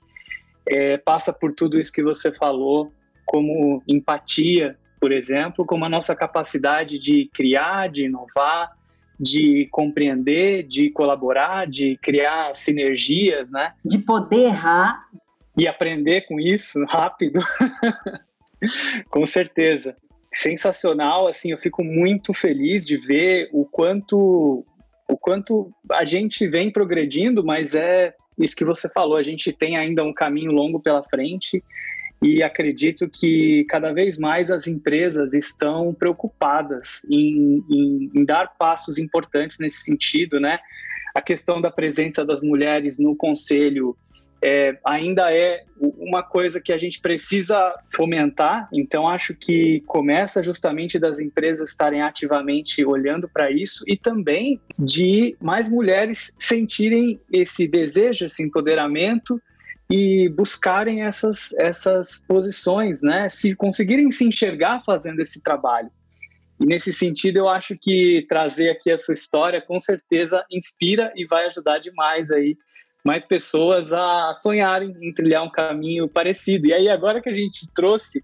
é, 0.68 0.97
passa 0.97 1.34
por 1.34 1.53
tudo 1.53 1.80
isso 1.80 1.91
que 1.91 2.03
você 2.03 2.32
falou, 2.32 2.91
como 3.26 3.82
empatia, 3.88 4.78
por 4.99 5.12
exemplo, 5.12 5.66
como 5.66 5.86
a 5.86 5.89
nossa 5.89 6.16
capacidade 6.16 6.99
de 6.99 7.30
criar, 7.34 7.89
de 7.89 8.05
inovar, 8.05 8.72
de 9.20 9.68
compreender, 9.72 10.64
de 10.64 10.89
colaborar, 10.89 11.68
de 11.68 11.97
criar 12.01 12.55
sinergias, 12.55 13.51
né? 13.51 13.74
De 13.84 13.99
poder 13.99 14.45
errar 14.45 15.07
e 15.57 15.68
aprender 15.68 16.22
com 16.22 16.39
isso 16.39 16.84
rápido. 16.86 17.39
com 19.09 19.26
certeza. 19.26 19.95
Sensacional, 20.34 21.28
assim, 21.28 21.51
eu 21.51 21.57
fico 21.57 21.84
muito 21.84 22.34
feliz 22.34 22.86
de 22.86 22.97
ver 22.97 23.49
o 23.51 23.66
quanto 23.66 24.66
o 25.07 25.18
quanto 25.18 25.74
a 25.91 26.05
gente 26.05 26.47
vem 26.47 26.72
progredindo, 26.72 27.43
mas 27.43 27.76
é 27.76 28.16
isso 28.38 28.55
que 28.55 28.65
você 28.65 28.89
falou, 28.89 29.17
a 29.17 29.23
gente 29.23 29.51
tem 29.51 29.77
ainda 29.77 30.03
um 30.03 30.13
caminho 30.13 30.51
longo 30.51 30.79
pela 30.79 31.03
frente 31.03 31.63
e 32.21 32.43
acredito 32.43 33.09
que 33.09 33.65
cada 33.67 33.91
vez 33.91 34.17
mais 34.17 34.51
as 34.51 34.67
empresas 34.67 35.34
estão 35.34 35.93
preocupadas 35.93 37.03
em, 37.09 37.63
em, 37.69 38.11
em, 38.13 38.25
dar 38.25 38.55
passos 38.59 38.99
importantes 38.99 39.57
nesse 39.59 39.84
sentido, 39.84 40.39
né? 40.39 40.59
A 41.15 41.21
questão 41.21 41.59
da 41.59 41.71
presença 41.71 42.23
das 42.23 42.41
mulheres 42.41 42.99
no 42.99 43.15
conselho 43.15 43.97
é, 44.43 44.77
ainda 44.83 45.31
é 45.31 45.63
uma 45.79 46.23
coisa 46.23 46.59
que 46.59 46.73
a 46.73 46.77
gente 46.77 46.99
precisa 46.99 47.75
fomentar, 47.95 48.67
então 48.73 49.07
acho 49.07 49.35
que 49.35 49.81
começa 49.81 50.43
justamente 50.43 50.97
das 50.97 51.19
empresas 51.19 51.69
estarem 51.69 52.01
ativamente 52.01 52.83
olhando 52.83 53.29
para 53.29 53.51
isso 53.51 53.83
e 53.87 53.95
também 53.95 54.59
de 54.77 55.35
mais 55.39 55.69
mulheres 55.69 56.33
sentirem 56.39 57.19
esse 57.31 57.67
desejo, 57.67 58.25
esse 58.25 58.41
empoderamento 58.41 59.39
e 59.91 60.29
buscarem 60.29 61.03
essas, 61.03 61.53
essas 61.59 62.23
posições, 62.27 63.01
né? 63.01 63.27
Se 63.27 63.53
conseguirem 63.55 64.09
se 64.09 64.25
enxergar 64.25 64.81
fazendo 64.85 65.19
esse 65.19 65.41
trabalho. 65.41 65.89
E 66.59 66.65
nesse 66.65 66.93
sentido, 66.93 67.37
eu 67.37 67.49
acho 67.49 67.75
que 67.79 68.25
trazer 68.29 68.69
aqui 68.69 68.91
a 68.91 68.97
sua 68.97 69.13
história 69.13 69.61
com 69.61 69.79
certeza 69.79 70.45
inspira 70.49 71.11
e 71.15 71.25
vai 71.25 71.47
ajudar 71.47 71.79
demais 71.79 72.31
aí 72.31 72.55
mais 73.04 73.26
pessoas 73.26 73.91
a 73.91 74.34
sonharem 74.34 74.95
em 75.02 75.14
trilhar 75.14 75.43
um 75.43 75.49
caminho 75.49 76.08
parecido. 76.08 76.68
E 76.68 76.74
aí, 76.74 76.89
agora 76.89 77.22
que 77.22 77.30
a 77.30 77.34
gente 77.34 77.68
trouxe 77.74 78.24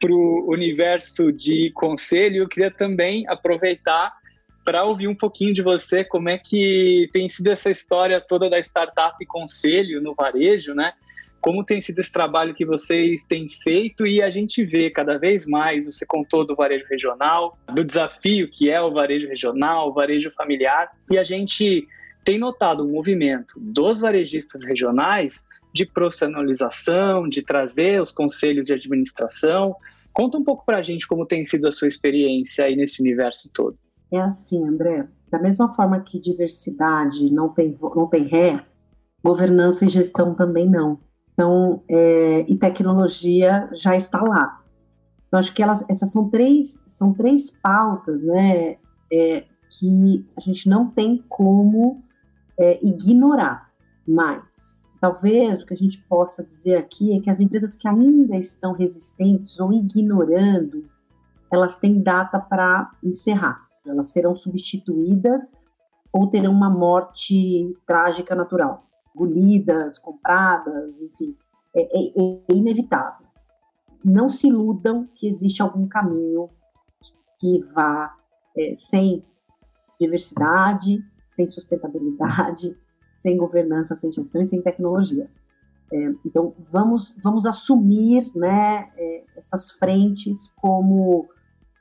para 0.00 0.12
o 0.12 0.50
universo 0.50 1.32
de 1.32 1.70
conselho, 1.74 2.42
eu 2.42 2.48
queria 2.48 2.70
também 2.70 3.28
aproveitar 3.28 4.16
para 4.64 4.84
ouvir 4.84 5.08
um 5.08 5.14
pouquinho 5.14 5.54
de 5.54 5.62
você, 5.62 6.04
como 6.04 6.28
é 6.28 6.36
que 6.36 7.08
tem 7.12 7.28
sido 7.28 7.48
essa 7.48 7.70
história 7.70 8.20
toda 8.20 8.50
da 8.50 8.58
startup 8.58 9.24
conselho 9.26 10.00
no 10.02 10.14
varejo, 10.14 10.74
né? 10.74 10.92
Como 11.40 11.64
tem 11.64 11.80
sido 11.80 12.00
esse 12.00 12.12
trabalho 12.12 12.54
que 12.54 12.66
vocês 12.66 13.22
têm 13.24 13.48
feito 13.48 14.06
e 14.06 14.20
a 14.20 14.28
gente 14.28 14.64
vê 14.64 14.90
cada 14.90 15.16
vez 15.16 15.46
mais, 15.46 15.86
você 15.86 16.04
contou 16.04 16.44
do 16.44 16.54
varejo 16.54 16.84
regional, 16.90 17.56
do 17.72 17.82
desafio 17.82 18.48
que 18.48 18.68
é 18.68 18.80
o 18.80 18.92
varejo 18.92 19.26
regional, 19.26 19.88
o 19.88 19.94
varejo 19.94 20.30
familiar, 20.32 20.90
e 21.10 21.16
a 21.16 21.24
gente 21.24 21.88
tem 22.28 22.36
notado 22.36 22.84
um 22.84 22.92
movimento 22.92 23.58
dos 23.58 24.00
varejistas 24.00 24.62
regionais 24.62 25.46
de 25.72 25.86
profissionalização, 25.86 27.26
de 27.26 27.40
trazer 27.40 28.02
os 28.02 28.12
conselhos 28.12 28.66
de 28.66 28.74
administração. 28.74 29.74
Conta 30.12 30.36
um 30.36 30.44
pouco 30.44 30.62
para 30.66 30.76
a 30.76 30.82
gente 30.82 31.08
como 31.08 31.24
tem 31.24 31.42
sido 31.42 31.66
a 31.66 31.72
sua 31.72 31.88
experiência 31.88 32.66
aí 32.66 32.76
nesse 32.76 33.00
universo 33.00 33.48
todo. 33.50 33.78
É 34.12 34.20
assim, 34.20 34.62
André. 34.62 35.08
Da 35.30 35.38
mesma 35.38 35.72
forma 35.72 36.00
que 36.00 36.20
diversidade 36.20 37.32
não 37.32 37.48
tem, 37.48 37.74
não 37.96 38.06
tem 38.06 38.24
ré, 38.24 38.62
governança 39.24 39.86
e 39.86 39.88
gestão 39.88 40.34
também 40.34 40.68
não. 40.68 41.00
Então, 41.32 41.82
é, 41.88 42.44
e 42.46 42.54
tecnologia 42.56 43.70
já 43.72 43.96
está 43.96 44.20
lá. 44.20 44.60
Então, 45.26 45.40
acho 45.40 45.54
que 45.54 45.62
elas, 45.62 45.82
essas 45.88 46.12
são 46.12 46.28
três, 46.28 46.78
são 46.84 47.14
três 47.14 47.50
pautas, 47.50 48.22
né, 48.22 48.76
é, 49.10 49.44
que 49.70 50.26
a 50.36 50.42
gente 50.42 50.68
não 50.68 50.90
tem 50.90 51.24
como 51.26 52.06
é, 52.58 52.78
ignorar 52.84 53.70
mais. 54.06 54.80
Talvez 55.00 55.62
o 55.62 55.66
que 55.66 55.74
a 55.74 55.76
gente 55.76 56.02
possa 56.08 56.42
dizer 56.44 56.76
aqui 56.76 57.16
é 57.16 57.20
que 57.20 57.30
as 57.30 57.40
empresas 57.40 57.76
que 57.76 57.86
ainda 57.86 58.36
estão 58.36 58.72
resistentes 58.72 59.60
ou 59.60 59.72
ignorando, 59.72 60.88
elas 61.52 61.76
têm 61.76 62.02
data 62.02 62.40
para 62.40 62.90
encerrar 63.02 63.68
elas 63.88 64.08
serão 64.08 64.34
substituídas 64.34 65.56
ou 66.12 66.28
terão 66.28 66.52
uma 66.52 66.70
morte 66.70 67.76
trágica 67.86 68.34
natural, 68.34 68.86
engolidas, 69.14 69.98
compradas, 69.98 71.00
enfim, 71.00 71.36
é, 71.74 71.82
é, 71.82 72.12
é 72.50 72.54
inevitável. 72.54 73.26
Não 74.04 74.28
se 74.28 74.48
iludam 74.48 75.08
que 75.14 75.26
existe 75.26 75.60
algum 75.60 75.86
caminho 75.86 76.48
que 77.38 77.60
vá 77.72 78.16
é, 78.56 78.74
sem 78.76 79.24
diversidade, 80.00 81.02
sem 81.28 81.46
sustentabilidade, 81.46 82.76
sem 83.14 83.36
governança, 83.36 83.94
sem 83.94 84.10
gestão 84.10 84.40
e 84.40 84.46
sem 84.46 84.60
tecnologia. 84.60 85.30
É, 85.92 86.12
então, 86.24 86.54
vamos, 86.58 87.14
vamos 87.22 87.46
assumir 87.46 88.24
né, 88.34 88.90
é, 88.96 89.24
essas 89.36 89.70
frentes 89.70 90.52
como 90.56 91.28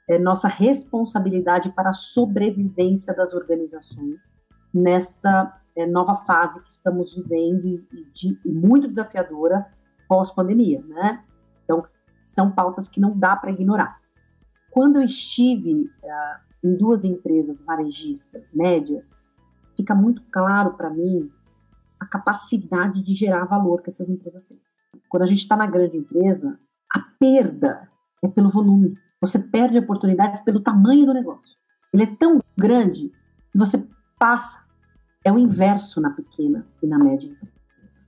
é, 0.08 0.20
nossa 0.20 0.48
responsabilidade 0.48 1.72
para 1.72 1.90
a 1.90 1.94
sobrevivência 1.94 3.14
das 3.14 3.34
organizações 3.34 4.34
nesta 4.74 5.60
é, 5.76 5.86
nova 5.86 6.16
fase 6.16 6.62
que 6.62 6.70
estamos 6.70 7.16
vivendo 7.16 7.66
e, 7.66 8.06
de, 8.14 8.40
e 8.46 8.52
muito 8.52 8.88
desafiadora 8.88 9.68
pós-pandemia, 10.08 10.82
né? 10.88 11.24
Então, 11.64 11.86
são 12.22 12.52
pautas 12.52 12.88
que 12.88 13.00
não 13.00 13.18
dá 13.18 13.36
para 13.36 13.52
ignorar. 13.52 14.00
Quando 14.72 14.98
eu 14.98 15.04
estive 15.04 15.74
uh, 15.74 15.88
em 16.64 16.76
duas 16.76 17.04
empresas 17.04 17.62
varejistas 17.62 18.54
médias, 18.54 19.26
fica 19.78 19.96
muito 19.96 20.22
claro 20.32 20.74
para 20.74 20.90
mim 20.90 21.32
a 22.00 22.06
capacidade 22.06 23.02
de 23.02 23.14
gerar 23.14 23.46
valor 23.46 23.82
que 23.82 23.90
essas 23.90 24.10
empresas 24.10 24.46
têm. 24.46 24.60
Quando 25.08 25.24
a 25.24 25.28
gente 25.28 25.40
está 25.40 25.56
na 25.56 25.68
grande 25.68 25.98
empresa, 25.98 26.60
a 26.94 27.00
perda 27.20 27.90
é 28.24 28.28
pelo 28.28 28.50
volume. 28.50 28.98
Você 29.22 29.40
perde 29.40 29.78
oportunidades 29.78 30.42
pelo 30.42 30.60
tamanho 30.60 31.06
do 31.06 31.14
negócio. 31.14 31.58
Ele 31.94 32.04
é 32.04 32.16
tão 32.16 32.42
grande 32.58 33.10
que 33.52 33.58
você 33.58 33.88
passa. 34.20 34.66
É 35.24 35.32
o 35.32 35.40
inverso 35.40 36.02
na 36.02 36.12
pequena 36.12 36.68
e 36.82 36.88
na 36.88 36.98
média 36.98 37.28
empresa. 37.28 38.02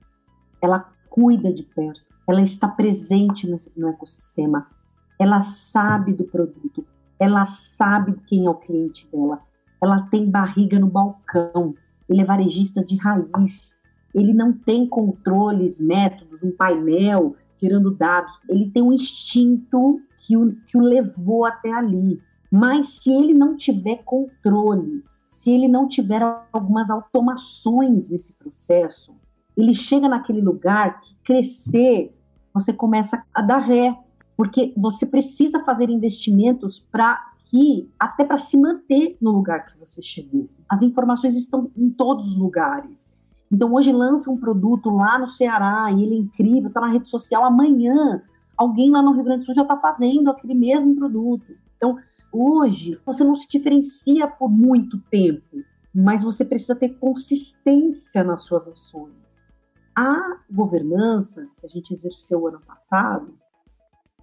Ela 0.62 0.92
cuida 1.08 1.52
de 1.52 1.64
perto, 1.64 2.02
ela 2.26 2.40
está 2.40 2.68
presente 2.68 3.48
no, 3.76 3.88
ecossistema, 3.88 4.68
ela 5.18 5.42
sabe 5.42 6.14
do 6.14 6.24
produto, 6.24 6.86
ela 7.18 7.44
sabe 7.44 8.14
quem 8.26 8.46
é 8.46 8.50
o 8.50 8.54
cliente 8.54 9.08
dela, 9.10 9.42
ela 9.82 10.02
tem 10.02 10.30
barriga 10.30 10.78
no 10.78 10.86
balcão, 10.86 11.74
ele 12.08 12.20
é 12.20 12.24
varejista 12.24 12.84
de 12.84 12.96
raiz, 12.96 13.78
ele 14.14 14.32
não 14.32 14.52
tem 14.52 14.86
controles, 14.86 15.80
métodos, 15.80 16.42
um 16.42 16.50
painel 16.50 17.36
gerando 17.56 17.94
dados, 17.94 18.32
ele 18.48 18.70
tem 18.70 18.82
um 18.82 18.92
instinto 18.92 20.00
que 20.18 20.36
o, 20.36 20.56
que 20.66 20.78
o 20.78 20.80
levou 20.80 21.44
até 21.44 21.70
ali. 21.70 22.20
Mas 22.50 22.98
se 23.00 23.10
ele 23.12 23.32
não 23.32 23.54
tiver 23.54 24.02
controles, 24.04 25.22
se 25.26 25.50
ele 25.50 25.68
não 25.68 25.86
tiver 25.86 26.22
algumas 26.52 26.90
automações 26.90 28.08
nesse 28.08 28.32
processo, 28.32 29.14
ele 29.56 29.74
chega 29.74 30.08
naquele 30.08 30.40
lugar 30.40 30.98
que 31.00 31.14
crescer, 31.22 32.16
você 32.52 32.72
começa 32.72 33.22
a 33.32 33.42
dar 33.42 33.58
ré, 33.58 33.96
porque 34.36 34.72
você 34.76 35.06
precisa 35.06 35.62
fazer 35.62 35.90
investimentos 35.90 36.80
para 36.80 37.22
que 37.50 37.90
até 37.98 38.24
para 38.24 38.38
se 38.38 38.56
manter 38.56 39.16
no 39.20 39.30
lugar 39.30 39.64
que 39.64 39.78
você 39.78 40.00
chegou. 40.00 40.48
As 40.68 40.82
informações 40.82 41.36
estão 41.36 41.70
em 41.76 41.90
todos 41.90 42.26
os 42.26 42.36
lugares. 42.36 43.12
Então 43.50 43.72
hoje 43.72 43.92
lança 43.92 44.30
um 44.30 44.36
produto 44.36 44.90
lá 44.90 45.18
no 45.18 45.26
Ceará 45.26 45.90
e 45.90 46.02
ele 46.02 46.14
é 46.14 46.18
incrível, 46.18 46.68
está 46.68 46.80
na 46.80 46.88
rede 46.88 47.10
social 47.10 47.44
amanhã 47.44 48.22
alguém 48.60 48.90
lá 48.90 49.00
no 49.00 49.12
Rio 49.12 49.24
Grande 49.24 49.40
do 49.40 49.44
Sul 49.46 49.54
já 49.54 49.62
está 49.62 49.78
fazendo 49.78 50.30
aquele 50.30 50.54
mesmo 50.54 50.94
produto. 50.94 51.50
Então, 51.78 51.96
hoje, 52.30 53.00
você 53.06 53.24
não 53.24 53.34
se 53.34 53.48
diferencia 53.48 54.28
por 54.28 54.50
muito 54.50 55.00
tempo, 55.10 55.64
mas 55.94 56.22
você 56.22 56.44
precisa 56.44 56.76
ter 56.76 56.90
consistência 56.98 58.22
nas 58.22 58.42
suas 58.42 58.68
ações. 58.68 59.46
A 59.96 60.40
governança 60.50 61.48
que 61.58 61.64
a 61.64 61.68
gente 61.70 61.94
exerceu 61.94 62.46
ano 62.46 62.60
passado, 62.60 63.34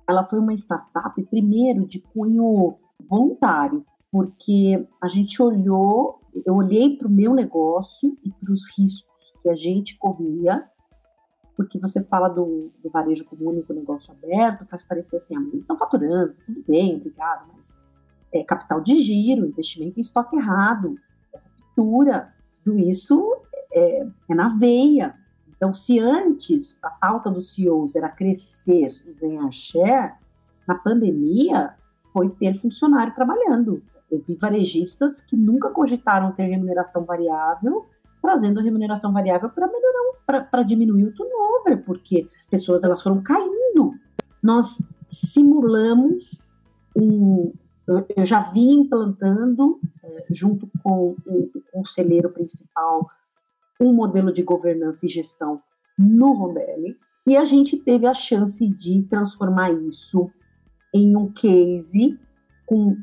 ela 0.08 0.24
foi 0.24 0.38
uma 0.38 0.54
startup, 0.54 1.20
primeiro, 1.24 1.88
de 1.88 2.00
cunho 2.00 2.78
voluntário, 3.00 3.86
porque 4.12 4.88
a 5.02 5.08
gente 5.08 5.42
olhou, 5.42 6.22
eu 6.46 6.56
olhei 6.56 6.98
para 6.98 7.08
o 7.08 7.12
meu 7.12 7.34
negócio 7.34 8.18
e 8.24 8.32
para 8.32 8.52
os 8.52 8.64
riscos 8.78 9.34
que 9.42 9.50
a 9.50 9.56
gente 9.56 9.98
corria 9.98 10.64
porque 11.58 11.80
você 11.80 12.04
fala 12.04 12.30
do, 12.30 12.72
do 12.84 12.90
varejo 12.92 13.26
como 13.26 13.50
único 13.50 13.74
negócio 13.74 14.14
aberto, 14.14 14.68
faz 14.68 14.84
parecer 14.84 15.16
assim, 15.16 15.36
ah, 15.36 15.42
eles 15.42 15.64
estão 15.64 15.76
faturando, 15.76 16.36
tudo 16.46 16.64
bem, 16.68 16.96
obrigado, 16.96 17.48
mas 17.56 17.76
é 18.32 18.44
capital 18.44 18.80
de 18.80 19.02
giro, 19.02 19.48
investimento 19.48 19.98
em 19.98 20.02
estoque 20.02 20.36
errado, 20.36 20.96
é 21.34 21.40
ruptura, 21.60 22.32
tudo 22.54 22.78
isso 22.78 23.36
é, 23.74 24.08
é 24.30 24.36
na 24.36 24.50
veia. 24.50 25.16
Então, 25.56 25.74
se 25.74 26.00
antes 26.00 26.78
a 26.84 26.92
pauta 26.92 27.32
dos 27.32 27.56
CEOs 27.56 27.96
era 27.96 28.08
crescer 28.08 28.92
e 29.08 29.14
ganhar 29.14 29.52
share, 29.52 30.14
na 30.68 30.76
pandemia 30.76 31.74
foi 32.12 32.30
ter 32.30 32.54
funcionário 32.54 33.14
trabalhando. 33.14 33.82
Eu 34.10 34.20
vi 34.20 34.36
varejistas 34.36 35.20
que 35.20 35.36
nunca 35.36 35.70
cogitaram 35.70 36.32
ter 36.32 36.46
remuneração 36.46 37.04
variável, 37.04 37.86
trazendo 38.22 38.62
remuneração 38.62 39.12
variável 39.12 39.50
para 39.50 39.68
melhorar, 39.68 40.44
para 40.50 40.64
diminuir 40.64 41.06
o 41.06 41.14
turnover, 41.14 41.84
porque 41.86 42.28
as 42.36 42.46
pessoas 42.46 42.84
elas 42.84 43.02
foram 43.02 43.22
caindo. 43.22 43.94
Nós 44.42 44.82
simulamos 45.08 46.54
um, 46.96 47.52
eu, 47.88 48.06
eu 48.16 48.26
já 48.26 48.42
vim 48.52 48.82
implantando, 48.82 49.80
é, 50.04 50.26
junto 50.30 50.70
com 50.84 51.16
o, 51.26 51.52
o 51.56 51.62
conselheiro 51.72 52.30
principal, 52.30 53.10
um 53.80 53.94
modelo 53.94 54.32
de 54.32 54.44
governança 54.44 55.06
e 55.06 55.10
gestão 55.10 55.62
no 55.98 56.34
Rondelli, 56.34 56.98
e 57.26 57.36
a 57.36 57.44
gente 57.44 57.78
teve 57.78 58.06
a 58.06 58.14
chance 58.14 58.68
de 58.68 59.04
transformar 59.04 59.72
isso 59.72 60.30
em 60.94 61.16
um 61.16 61.32
case 61.32 62.20
com 62.66 62.98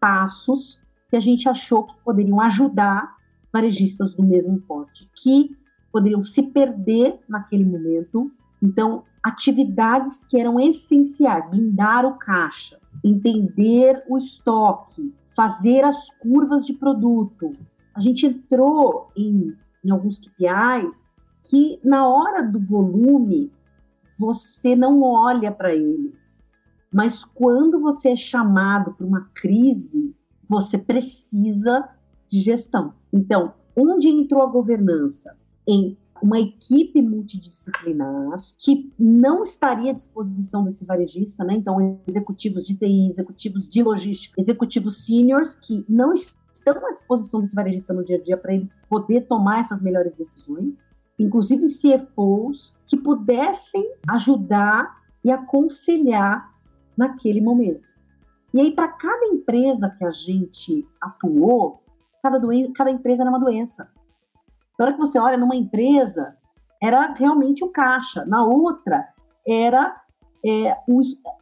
passos 0.00 0.80
que 1.08 1.16
a 1.16 1.20
gente 1.20 1.48
achou 1.48 1.84
que 1.84 1.94
poderiam 2.04 2.40
ajudar 2.40 3.16
varejistas 3.52 4.14
do 4.14 4.22
mesmo 4.22 4.60
porte, 4.60 5.10
que 5.14 5.56
poderiam 5.92 6.22
se 6.22 6.42
perder 6.42 7.18
naquele 7.28 7.64
momento. 7.64 8.30
Então, 8.62 9.04
atividades 9.22 10.24
que 10.24 10.38
eram 10.38 10.60
essenciais, 10.60 11.48
blindar 11.50 12.04
o 12.04 12.18
caixa, 12.18 12.78
entender 13.04 14.02
o 14.08 14.18
estoque, 14.18 15.14
fazer 15.34 15.84
as 15.84 16.10
curvas 16.18 16.64
de 16.64 16.74
produto. 16.74 17.52
A 17.94 18.00
gente 18.00 18.26
entrou 18.26 19.10
em, 19.16 19.54
em 19.84 19.90
alguns 19.90 20.18
KPIs 20.18 21.10
que, 21.44 21.80
na 21.82 22.06
hora 22.06 22.42
do 22.42 22.60
volume, 22.60 23.50
você 24.18 24.76
não 24.76 25.02
olha 25.02 25.50
para 25.50 25.74
eles. 25.74 26.42
Mas 26.92 27.24
quando 27.24 27.78
você 27.78 28.10
é 28.10 28.16
chamado 28.16 28.92
para 28.94 29.06
uma 29.06 29.28
crise, 29.34 30.14
você 30.48 30.78
precisa 30.78 31.88
de 32.26 32.40
gestão. 32.40 32.94
Então, 33.12 33.52
onde 33.76 34.08
entrou 34.08 34.42
a 34.42 34.46
governança? 34.46 35.36
Em 35.66 35.96
uma 36.22 36.40
equipe 36.40 37.00
multidisciplinar 37.00 38.38
que 38.56 38.92
não 38.98 39.42
estaria 39.42 39.92
à 39.92 39.94
disposição 39.94 40.64
desse 40.64 40.84
varejista, 40.84 41.44
né? 41.44 41.54
Então, 41.54 42.00
executivos 42.06 42.64
de 42.64 42.74
TI, 42.74 43.08
executivos 43.08 43.68
de 43.68 43.82
logística, 43.82 44.40
executivos 44.40 45.04
seniors 45.04 45.54
que 45.54 45.84
não 45.88 46.12
estão 46.12 46.86
à 46.86 46.92
disposição 46.92 47.40
desse 47.40 47.54
varejista 47.54 47.92
no 47.92 48.04
dia 48.04 48.16
a 48.16 48.22
dia 48.22 48.36
para 48.36 48.52
ele 48.52 48.68
poder 48.88 49.22
tomar 49.22 49.60
essas 49.60 49.80
melhores 49.80 50.16
decisões, 50.16 50.76
inclusive 51.18 51.66
CFOs 51.66 52.74
que 52.86 52.96
pudessem 52.96 53.88
ajudar 54.08 54.98
e 55.22 55.30
aconselhar 55.30 56.52
naquele 56.98 57.40
momento. 57.40 57.86
E 58.52 58.60
aí, 58.60 58.72
para 58.72 58.88
cada 58.88 59.26
empresa 59.26 59.94
que 59.96 60.04
a 60.04 60.10
gente 60.10 60.86
atuou, 61.00 61.82
cada, 62.22 62.38
doen 62.38 62.72
cada 62.72 62.90
empresa 62.90 63.22
era 63.22 63.30
uma 63.30 63.40
doença. 63.40 63.90
Na 64.78 64.86
hora 64.86 64.94
que 64.94 65.00
você 65.00 65.18
olha 65.18 65.36
numa 65.36 65.56
empresa, 65.56 66.36
era 66.82 67.12
realmente 67.14 67.64
o 67.64 67.70
caixa. 67.70 68.24
Na 68.24 68.44
outra, 68.44 69.06
era 69.46 70.00
é, 70.44 70.70
a, 70.70 70.76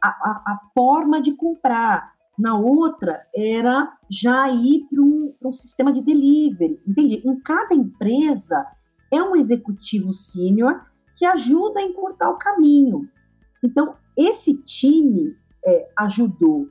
a, 0.03 0.43
a, 0.45 0.59
forma 0.73 1.21
de 1.21 1.33
comprar. 1.33 2.13
Na 2.37 2.57
outra, 2.57 3.25
era 3.33 3.91
já 4.09 4.49
ir 4.49 4.85
para 4.89 5.01
um, 5.01 5.33
um, 5.43 5.51
sistema 5.51 5.91
de 5.91 6.01
delivery. 6.01 6.79
Entende? 6.85 7.21
Em 7.25 7.39
cada 7.39 7.73
empresa, 7.73 8.65
é 9.11 9.21
um 9.21 9.35
executivo 9.35 10.13
sênior 10.13 10.81
que 11.15 11.25
ajuda 11.25 11.79
a 11.79 11.83
encurtar 11.83 12.29
o 12.29 12.37
caminho. 12.37 13.09
Então, 13.63 13.95
esse 14.15 14.55
time 14.63 15.35
é, 15.67 15.89
ajudou 15.97 16.69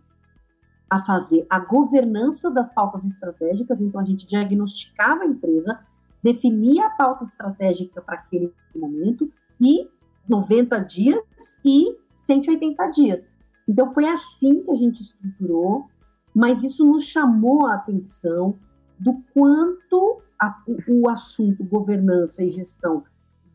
a 0.88 1.05
fazer 1.05 1.47
a 1.51 1.59
governança 1.59 2.51
das 2.51 2.72
pautas 2.72 3.05
estratégicas, 3.05 3.80
então 3.80 4.01
a 4.01 4.05
gente 4.05 4.26
diagnosticava 4.26 5.24
a 5.24 5.26
empresa, 5.26 5.78
definia 6.22 6.86
a 6.86 6.90
pauta 6.90 7.24
estratégica 7.24 8.01
para 8.01 8.14
aquele 8.14 8.53
momento 8.74 9.30
e 9.61 9.88
90 10.26 10.78
dias 10.80 11.20
e 11.64 11.94
180 12.14 12.86
dias. 12.88 13.28
Então 13.68 13.92
foi 13.92 14.09
assim 14.09 14.62
que 14.62 14.70
a 14.70 14.76
gente 14.76 15.03
estruturou, 15.03 15.86
mas 16.34 16.62
isso 16.62 16.86
nos 16.86 17.05
chamou 17.05 17.66
a 17.66 17.74
atenção 17.74 18.57
do 18.99 19.22
quanto 19.34 20.22
a, 20.40 20.62
o, 20.88 21.09
assunto 21.09 21.64
governança 21.64 22.42
e 22.42 22.51
gestão 22.51 23.05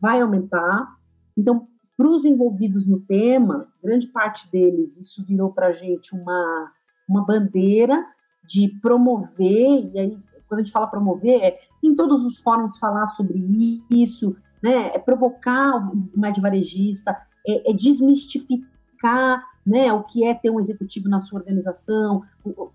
vai 0.00 0.20
aumentar. 0.20 0.96
Então, 1.36 1.66
para 2.02 2.10
os 2.10 2.24
envolvidos 2.24 2.84
no 2.84 2.98
tema, 2.98 3.68
grande 3.80 4.08
parte 4.08 4.50
deles, 4.50 4.98
isso 4.98 5.24
virou 5.24 5.52
para 5.52 5.68
a 5.68 5.72
gente 5.72 6.12
uma, 6.16 6.72
uma 7.08 7.24
bandeira 7.24 8.04
de 8.44 8.66
promover, 8.82 9.88
e 9.94 9.98
aí, 10.00 10.18
quando 10.48 10.58
a 10.58 10.64
gente 10.64 10.72
fala 10.72 10.88
promover, 10.88 11.40
é 11.40 11.60
em 11.80 11.94
todos 11.94 12.24
os 12.24 12.40
fóruns 12.40 12.76
falar 12.76 13.06
sobre 13.06 13.40
isso, 13.88 14.34
né, 14.60 14.90
é 14.92 14.98
provocar 14.98 15.76
o 15.76 16.18
mais 16.18 16.36
varejista, 16.38 17.16
é, 17.46 17.70
é 17.70 17.72
desmistificar 17.72 19.44
né, 19.64 19.92
o 19.92 20.02
que 20.02 20.24
é 20.24 20.34
ter 20.34 20.50
um 20.50 20.58
executivo 20.58 21.08
na 21.08 21.20
sua 21.20 21.38
organização, 21.38 22.24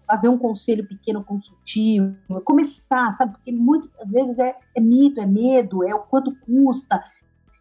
fazer 0.08 0.30
um 0.30 0.38
conselho 0.38 0.88
pequeno 0.88 1.22
consultivo, 1.22 2.16
começar, 2.46 3.12
sabe? 3.12 3.34
Porque 3.34 3.52
muitas 3.52 4.10
vezes 4.10 4.40
é, 4.40 4.56
é 4.74 4.80
mito, 4.80 5.20
é 5.20 5.26
medo, 5.26 5.84
é 5.84 5.94
o 5.94 6.00
quanto 6.00 6.34
custa. 6.40 7.04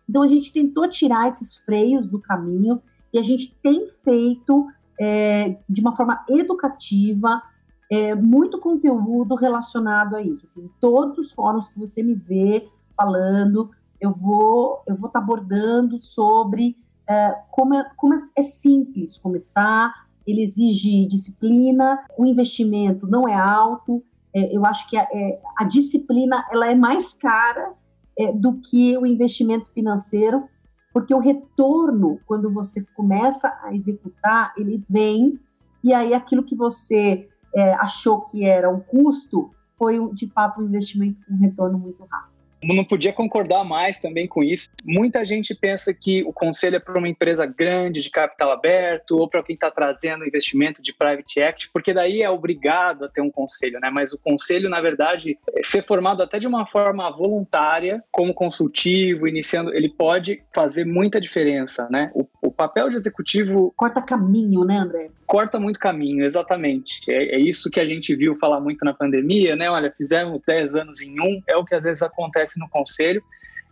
Então 0.08 0.22
a 0.22 0.26
gente 0.26 0.52
tentou 0.52 0.88
tirar 0.88 1.28
esses 1.28 1.56
freios 1.56 2.08
do 2.08 2.18
caminho 2.18 2.80
e 3.12 3.18
a 3.18 3.22
gente 3.22 3.54
tem 3.62 3.86
feito 3.88 4.66
é, 5.00 5.56
de 5.68 5.80
uma 5.80 5.92
forma 5.92 6.24
educativa 6.28 7.42
é, 7.90 8.14
muito 8.14 8.58
conteúdo 8.58 9.34
relacionado 9.34 10.16
a 10.16 10.22
isso. 10.22 10.44
Assim, 10.44 10.70
todos 10.80 11.18
os 11.18 11.32
fóruns 11.32 11.68
que 11.68 11.78
você 11.78 12.02
me 12.02 12.14
vê 12.14 12.68
falando, 12.96 13.70
eu 14.00 14.12
vou 14.12 14.82
eu 14.86 14.96
vou 14.96 15.08
estar 15.08 15.20
tá 15.20 15.24
abordando 15.24 15.98
sobre 15.98 16.76
é, 17.08 17.36
como, 17.50 17.74
é, 17.74 17.88
como 17.96 18.14
é, 18.14 18.18
é 18.36 18.42
simples 18.42 19.16
começar, 19.16 20.06
ele 20.26 20.42
exige 20.42 21.06
disciplina, 21.06 22.04
o 22.18 22.26
investimento 22.26 23.06
não 23.06 23.28
é 23.28 23.34
alto, 23.34 24.02
é, 24.34 24.54
eu 24.54 24.66
acho 24.66 24.88
que 24.88 24.96
a, 24.96 25.02
é, 25.02 25.40
a, 25.56 25.64
disciplina 25.64 26.44
ela 26.50 26.68
é 26.68 26.74
mais 26.74 27.12
cara 27.12 27.72
é, 28.18 28.32
do 28.32 28.54
que 28.60 28.96
o 28.96 29.06
investimento 29.06 29.70
financeiro, 29.72 30.48
porque 30.92 31.14
o 31.14 31.18
retorno, 31.18 32.18
quando 32.26 32.50
você 32.52 32.82
começa 32.94 33.52
a 33.62 33.74
executar, 33.74 34.54
ele 34.56 34.82
vem, 34.88 35.38
e 35.84 35.92
aí 35.92 36.14
aquilo 36.14 36.42
que 36.42 36.56
você 36.56 37.28
é, 37.54 37.74
achou 37.74 38.22
que 38.22 38.44
era 38.44 38.70
um 38.70 38.80
custo, 38.80 39.50
foi 39.78 39.98
de 40.14 40.26
fato 40.28 40.60
um 40.60 40.64
investimento 40.64 41.20
com 41.26 41.34
um 41.34 41.38
retorno 41.38 41.78
muito 41.78 42.02
rápido 42.04 42.35
não 42.62 42.84
podia 42.84 43.12
concordar 43.12 43.64
mais 43.64 43.98
também 43.98 44.26
com 44.26 44.42
isso. 44.42 44.70
Muita 44.84 45.24
gente 45.24 45.54
pensa 45.54 45.92
que 45.92 46.22
o 46.24 46.32
conselho 46.32 46.76
é 46.76 46.80
para 46.80 46.98
uma 46.98 47.08
empresa 47.08 47.46
grande, 47.46 48.00
de 48.00 48.10
capital 48.10 48.50
aberto, 48.50 49.18
ou 49.18 49.28
para 49.28 49.42
quem 49.42 49.54
está 49.54 49.70
trazendo 49.70 50.26
investimento 50.26 50.82
de 50.82 50.92
private 50.92 51.40
equity, 51.40 51.70
porque 51.72 51.92
daí 51.92 52.22
é 52.22 52.30
obrigado 52.30 53.04
a 53.04 53.08
ter 53.08 53.20
um 53.20 53.30
conselho, 53.30 53.78
né? 53.80 53.90
Mas 53.92 54.12
o 54.12 54.18
conselho, 54.18 54.68
na 54.68 54.80
verdade, 54.80 55.38
é 55.54 55.62
ser 55.62 55.84
formado 55.84 56.22
até 56.22 56.38
de 56.38 56.46
uma 56.46 56.66
forma 56.66 57.10
voluntária, 57.10 58.02
como 58.10 58.34
consultivo, 58.34 59.28
iniciando, 59.28 59.74
ele 59.74 59.88
pode 59.88 60.42
fazer 60.54 60.84
muita 60.84 61.20
diferença, 61.20 61.88
né? 61.90 62.10
O, 62.14 62.26
papel 62.56 62.90
de 62.90 62.96
executivo. 62.96 63.72
Corta 63.76 64.02
caminho, 64.02 64.64
né, 64.64 64.78
André? 64.78 65.10
Corta 65.26 65.58
muito 65.60 65.78
caminho, 65.78 66.24
exatamente. 66.24 67.02
É, 67.08 67.36
é 67.36 67.38
isso 67.38 67.70
que 67.70 67.80
a 67.80 67.86
gente 67.86 68.14
viu 68.14 68.34
falar 68.36 68.60
muito 68.60 68.84
na 68.84 68.94
pandemia, 68.94 69.54
né? 69.54 69.70
Olha, 69.70 69.92
fizemos 69.96 70.42
10 70.42 70.74
anos 70.74 71.02
em 71.02 71.20
um, 71.20 71.42
é 71.46 71.56
o 71.56 71.64
que 71.64 71.74
às 71.74 71.84
vezes 71.84 72.02
acontece 72.02 72.58
no 72.58 72.68
conselho. 72.68 73.22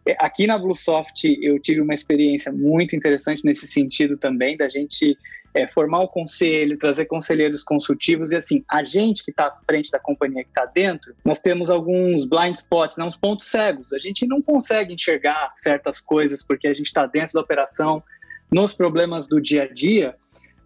É, 0.07 0.14
aqui 0.18 0.47
na 0.47 0.59
Bluesoft 0.59 1.24
eu 1.43 1.59
tive 1.59 1.80
uma 1.80 1.95
experiência 1.95 2.53
muito 2.53 2.95
interessante 2.95 3.45
nesse 3.45 3.66
sentido 3.66 4.16
também, 4.18 4.57
da 4.57 4.68
gente 4.68 5.16
é, 5.55 5.68
formar 5.68 6.01
um 6.01 6.07
conselho, 6.07 6.76
trazer 6.76 7.07
conselheiros 7.07 7.62
consultivos 7.62 8.32
e 8.32 8.37
assim, 8.37 8.64
a 8.68 8.82
gente 8.82 9.24
que 9.24 9.30
está 9.30 9.47
à 9.47 9.57
frente 9.66 9.91
da 9.91 10.01
companhia 10.01 10.43
que 10.43 10.51
está 10.51 10.66
dentro, 10.66 11.14
nós 11.24 11.41
temos 11.41 11.70
alguns 11.70 12.24
blind 12.24 12.57
spots, 12.57 12.97
né, 12.97 13.05
uns 13.05 13.16
pontos 13.16 13.47
cegos. 13.47 13.93
A 13.93 13.99
gente 13.99 14.26
não 14.26 14.43
consegue 14.43 14.93
enxergar 14.93 15.53
certas 15.55 16.01
coisas 16.01 16.43
porque 16.43 16.66
a 16.66 16.74
gente 16.74 16.87
está 16.87 17.07
dentro 17.07 17.35
da 17.35 17.41
operação, 17.41 18.03
nos 18.53 18.72
problemas 18.72 19.28
do 19.28 19.40
dia 19.40 19.64
a 19.64 19.72
dia, 19.72 20.14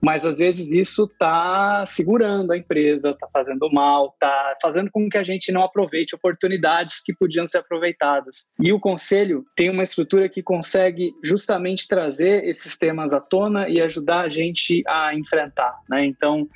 mas 0.00 0.24
às 0.24 0.38
vezes 0.38 0.72
isso 0.72 1.04
está 1.04 1.84
segurando 1.86 2.52
a 2.52 2.56
empresa, 2.56 3.10
está 3.10 3.26
fazendo 3.32 3.68
mal, 3.72 4.12
está 4.14 4.56
fazendo 4.62 4.90
com 4.90 5.08
que 5.08 5.18
a 5.18 5.24
gente 5.24 5.50
não 5.50 5.62
aproveite 5.62 6.14
oportunidades 6.14 7.02
que 7.02 7.12
podiam 7.12 7.46
ser 7.46 7.58
aproveitadas. 7.58 8.48
E 8.60 8.72
o 8.72 8.78
conselho 8.78 9.44
tem 9.56 9.70
uma 9.70 9.82
estrutura 9.82 10.28
que 10.28 10.42
consegue 10.42 11.12
justamente 11.22 11.88
trazer 11.88 12.44
esses 12.44 12.78
temas 12.78 13.12
à 13.12 13.20
tona 13.20 13.68
e 13.68 13.80
ajudar 13.80 14.20
a 14.20 14.28
gente 14.28 14.82
a 14.86 15.14
enfrentar. 15.14 15.74
Né? 15.88 16.04
Então, 16.04 16.48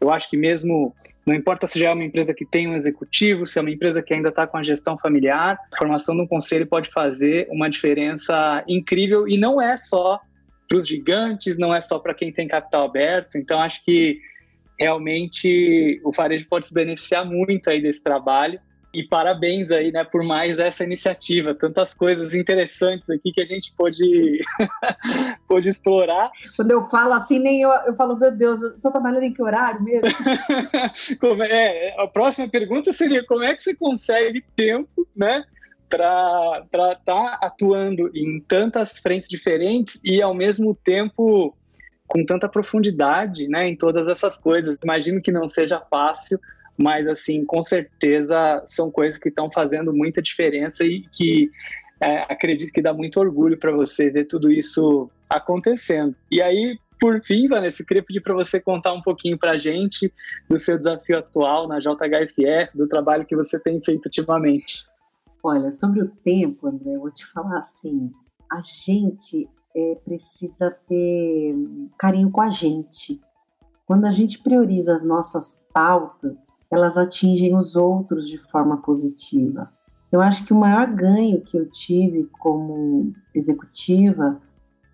eu 0.00 0.10
acho 0.12 0.28
que 0.28 0.36
mesmo 0.36 0.94
não 1.26 1.34
importa 1.34 1.66
se 1.66 1.78
já 1.78 1.90
é 1.90 1.92
uma 1.92 2.04
empresa 2.04 2.34
que 2.34 2.44
tem 2.44 2.66
um 2.66 2.74
executivo, 2.74 3.46
se 3.46 3.58
é 3.58 3.62
uma 3.62 3.70
empresa 3.70 4.02
que 4.02 4.12
ainda 4.12 4.30
está 4.30 4.46
com 4.46 4.56
a 4.56 4.62
gestão 4.62 4.98
familiar, 4.98 5.58
a 5.72 5.76
formação 5.76 6.14
de 6.16 6.22
um 6.22 6.26
conselho 6.26 6.66
pode 6.66 6.90
fazer 6.90 7.46
uma 7.50 7.68
diferença 7.68 8.64
incrível 8.66 9.28
e 9.28 9.36
não 9.36 9.60
é 9.60 9.76
só 9.76 10.18
para 10.70 10.78
os 10.78 10.86
gigantes, 10.86 11.58
não 11.58 11.74
é 11.74 11.80
só 11.80 11.98
para 11.98 12.14
quem 12.14 12.32
tem 12.32 12.46
capital 12.46 12.84
aberto. 12.84 13.36
Então, 13.36 13.60
acho 13.60 13.84
que 13.84 14.20
realmente 14.78 16.00
o 16.04 16.12
varejo 16.12 16.46
pode 16.48 16.68
se 16.68 16.72
beneficiar 16.72 17.26
muito 17.26 17.68
aí 17.68 17.82
desse 17.82 18.02
trabalho 18.02 18.58
E 18.94 19.02
parabéns 19.02 19.70
aí, 19.70 19.92
né, 19.92 20.04
por 20.04 20.22
mais 20.22 20.60
essa 20.60 20.84
iniciativa. 20.84 21.54
Tantas 21.54 21.92
coisas 21.92 22.36
interessantes 22.36 23.08
aqui 23.10 23.32
que 23.32 23.42
a 23.42 23.44
gente 23.44 23.72
pôde, 23.76 24.40
pôde 25.48 25.68
explorar. 25.68 26.30
Quando 26.56 26.70
eu 26.70 26.82
falo 26.88 27.14
assim, 27.14 27.40
nem 27.40 27.60
eu, 27.62 27.70
eu 27.86 27.94
falo, 27.96 28.16
meu 28.16 28.30
Deus, 28.30 28.62
eu 28.62 28.76
estou 28.76 28.92
trabalhando 28.92 29.24
em 29.24 29.32
que 29.32 29.42
horário 29.42 29.82
mesmo? 29.82 30.06
é, 31.50 32.00
a 32.00 32.06
próxima 32.06 32.48
pergunta 32.48 32.92
seria 32.92 33.26
como 33.26 33.42
é 33.42 33.56
que 33.56 33.62
você 33.62 33.74
consegue 33.74 34.44
tempo, 34.54 35.06
né, 35.16 35.44
para 35.90 36.62
estar 36.62 36.96
tá 37.04 37.38
atuando 37.42 38.10
em 38.14 38.40
tantas 38.40 38.98
frentes 38.98 39.28
diferentes 39.28 40.00
e 40.04 40.22
ao 40.22 40.32
mesmo 40.32 40.74
tempo 40.74 41.54
com 42.06 42.24
tanta 42.24 42.48
profundidade, 42.48 43.46
né, 43.46 43.68
em 43.68 43.76
todas 43.76 44.08
essas 44.08 44.36
coisas. 44.36 44.76
Imagino 44.82 45.20
que 45.20 45.30
não 45.30 45.48
seja 45.48 45.80
fácil, 45.80 46.40
mas 46.76 47.06
assim, 47.06 47.44
com 47.44 47.62
certeza 47.62 48.62
são 48.66 48.90
coisas 48.90 49.18
que 49.18 49.28
estão 49.28 49.50
fazendo 49.50 49.92
muita 49.92 50.20
diferença 50.22 50.84
e 50.84 51.02
que 51.12 51.50
é, 52.02 52.20
acredito 52.32 52.72
que 52.72 52.82
dá 52.82 52.92
muito 52.92 53.20
orgulho 53.20 53.58
para 53.58 53.70
você 53.70 54.10
ver 54.10 54.24
tudo 54.24 54.50
isso 54.50 55.08
acontecendo. 55.28 56.16
E 56.30 56.42
aí, 56.42 56.76
por 56.98 57.22
fim, 57.22 57.46
Vanessa, 57.46 57.84
queria 57.84 58.02
pedir 58.02 58.20
para 58.20 58.34
você 58.34 58.58
contar 58.58 58.92
um 58.92 59.02
pouquinho 59.02 59.38
para 59.38 59.52
a 59.52 59.58
gente 59.58 60.12
do 60.48 60.58
seu 60.58 60.76
desafio 60.76 61.18
atual 61.18 61.68
na 61.68 61.78
JHSF, 61.78 62.76
do 62.76 62.88
trabalho 62.88 63.24
que 63.24 63.36
você 63.36 63.58
tem 63.60 63.80
feito 63.82 64.06
ultimamente. 64.06 64.89
Olha, 65.42 65.70
sobre 65.70 66.02
o 66.02 66.08
tempo, 66.08 66.66
André, 66.66 66.94
eu 66.94 67.00
vou 67.00 67.10
te 67.10 67.26
falar 67.26 67.58
assim: 67.58 68.12
a 68.50 68.60
gente 68.62 69.48
é, 69.74 69.94
precisa 70.04 70.70
ter 70.88 71.54
carinho 71.98 72.30
com 72.30 72.40
a 72.40 72.50
gente. 72.50 73.20
Quando 73.86 74.04
a 74.04 74.10
gente 74.10 74.38
prioriza 74.38 74.94
as 74.94 75.02
nossas 75.02 75.66
pautas, 75.72 76.68
elas 76.70 76.96
atingem 76.96 77.56
os 77.56 77.74
outros 77.74 78.28
de 78.28 78.38
forma 78.38 78.76
positiva. 78.82 79.72
Eu 80.12 80.20
acho 80.20 80.44
que 80.44 80.52
o 80.52 80.58
maior 80.58 80.86
ganho 80.88 81.40
que 81.40 81.56
eu 81.56 81.68
tive 81.70 82.24
como 82.38 83.12
executiva 83.34 84.40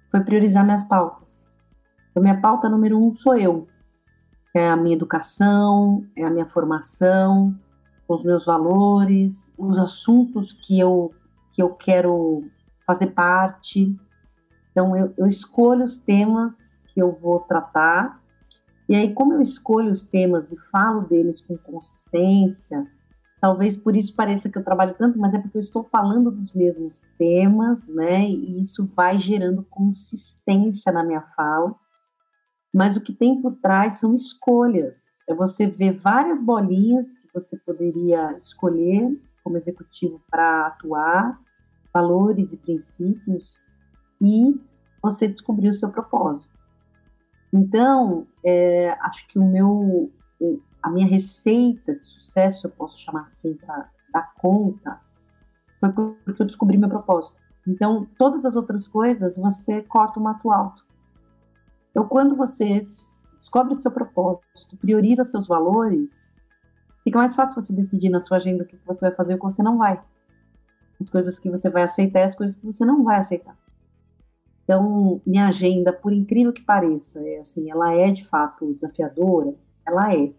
foi 0.09 0.20
priorizar 0.20 0.64
minhas 0.64 0.84
pautas. 0.84 1.47
Então, 2.11 2.22
minha 2.22 2.40
pauta 2.40 2.68
número 2.68 2.99
um 2.99 3.12
sou 3.12 3.36
eu. 3.36 3.66
É 4.55 4.68
a 4.68 4.76
minha 4.76 4.97
educação, 4.97 6.07
é 6.16 6.24
a 6.24 6.30
minha 6.30 6.47
formação, 6.47 7.55
os 8.14 8.24
meus 8.24 8.46
valores, 8.46 9.52
os 9.59 9.78
assuntos 9.78 10.52
que 10.52 10.78
eu, 10.78 11.12
que 11.52 11.62
eu 11.62 11.70
quero 11.70 12.44
fazer 12.86 13.09
parte. 13.09 13.94
Então, 14.70 14.96
eu, 14.96 15.12
eu 15.16 15.26
escolho 15.26 15.84
os 15.84 15.98
temas 15.98 16.80
que 16.92 17.00
eu 17.00 17.12
vou 17.12 17.40
tratar 17.40 18.20
e 18.88 18.94
aí, 18.94 19.12
como 19.12 19.34
eu 19.34 19.42
escolho 19.42 19.90
os 19.90 20.07
temas 20.07 20.52
e 20.52 20.57
falo 20.70 21.02
deles 21.02 21.40
com 21.40 21.59
consistência, 21.59 22.86
talvez 23.40 23.76
por 23.76 23.96
isso 23.96 24.14
pareça 24.14 24.48
que 24.48 24.57
eu 24.57 24.64
trabalho 24.64 24.94
tanto, 24.96 25.18
mas 25.18 25.34
é 25.34 25.38
porque 25.38 25.59
eu 25.59 25.62
estou 25.62 25.82
falando 25.82 26.30
dos 26.30 26.54
mesmos 26.54 27.04
temas, 27.18 27.88
né? 27.88 28.28
E 28.28 28.61
isso 28.61 28.86
vai 28.94 29.18
gerando 29.18 29.66
consistência 29.68 30.92
na 30.92 31.02
minha 31.02 31.22
fala. 31.36 31.74
Mas 32.77 32.95
o 32.95 33.01
que 33.01 33.14
tem 33.14 33.41
por 33.41 33.55
trás 33.55 33.95
são 33.95 34.12
escolhas. 34.12 35.11
É 35.27 35.35
você 35.35 35.66
ver 35.66 35.93
várias 35.93 36.43
bolinhas 36.43 37.16
que 37.16 37.27
você 37.33 37.57
poderia 37.57 38.37
escolher 38.37 39.18
como 39.43 39.57
executivo 39.57 40.20
para 40.31 40.66
atuar, 40.66 41.41
valores 41.91 42.53
e 42.53 42.59
princípios, 42.59 43.62
e 44.20 44.61
você 45.03 45.27
descobrir 45.27 45.70
o 45.70 45.72
seu 45.72 45.89
propósito. 45.89 46.55
Então, 47.51 48.27
é, 48.45 48.91
acho 49.01 49.27
que 49.27 49.39
o 49.39 49.45
meu, 49.45 50.12
a 50.83 50.91
minha 50.91 51.07
receita 51.07 51.95
de 51.95 52.05
sucesso, 52.05 52.66
eu 52.66 52.70
posso 52.72 52.99
chamar 52.99 53.22
assim 53.22 53.55
para 53.55 53.89
dar 54.12 54.35
conta, 54.35 55.01
foi 55.81 55.91
porque 55.91 56.43
eu 56.43 56.47
descobri 56.47 56.77
meu 56.77 56.91
propósito. 56.91 57.41
Então, 57.66 58.07
todas 58.18 58.45
as 58.45 58.55
outras 58.55 58.87
coisas 58.87 59.39
você 59.39 59.81
corta 59.81 60.20
o 60.20 60.22
mato 60.22 60.53
alto. 60.53 60.86
Então, 61.97 62.07
quando 62.07 62.36
você 62.36 62.78
descobre 63.38 63.74
seu 63.74 63.90
propósito, 63.90 64.76
prioriza 64.76 65.24
seus 65.24 65.47
valores, 65.47 66.30
fica 67.03 67.18
mais 67.18 67.34
fácil 67.34 67.59
você 67.59 67.72
decidir 67.72 68.11
na 68.11 68.20
sua 68.20 68.36
agenda 68.36 68.64
o 68.64 68.66
que 68.66 68.76
você 68.84 69.07
vai 69.07 69.16
fazer 69.16 69.32
e 69.32 69.36
o 69.36 69.38
que 69.38 69.44
você 69.47 69.62
não 69.62 69.78
vai. 69.78 69.99
As 71.01 71.09
coisas 71.09 71.38
que 71.38 71.49
você 71.49 71.70
vai 71.70 71.84
aceitar 71.84 72.20
e 72.20 72.24
as 72.24 72.34
coisas 72.34 72.55
que 72.55 72.66
você 72.66 72.84
não 72.84 73.03
vai 73.03 73.16
aceitar. 73.16 73.57
Então, 74.62 75.22
minha 75.26 75.49
agenda, 75.49 75.90
por 75.90 76.12
incrível 76.12 76.53
que 76.53 76.61
pareça, 76.61 77.18
é 77.26 77.38
assim, 77.38 77.70
ela 77.70 77.94
é 77.94 78.11
de 78.11 78.26
fato 78.26 78.74
desafiadora, 78.74 79.55
ela 79.86 80.12
é. 80.12 80.34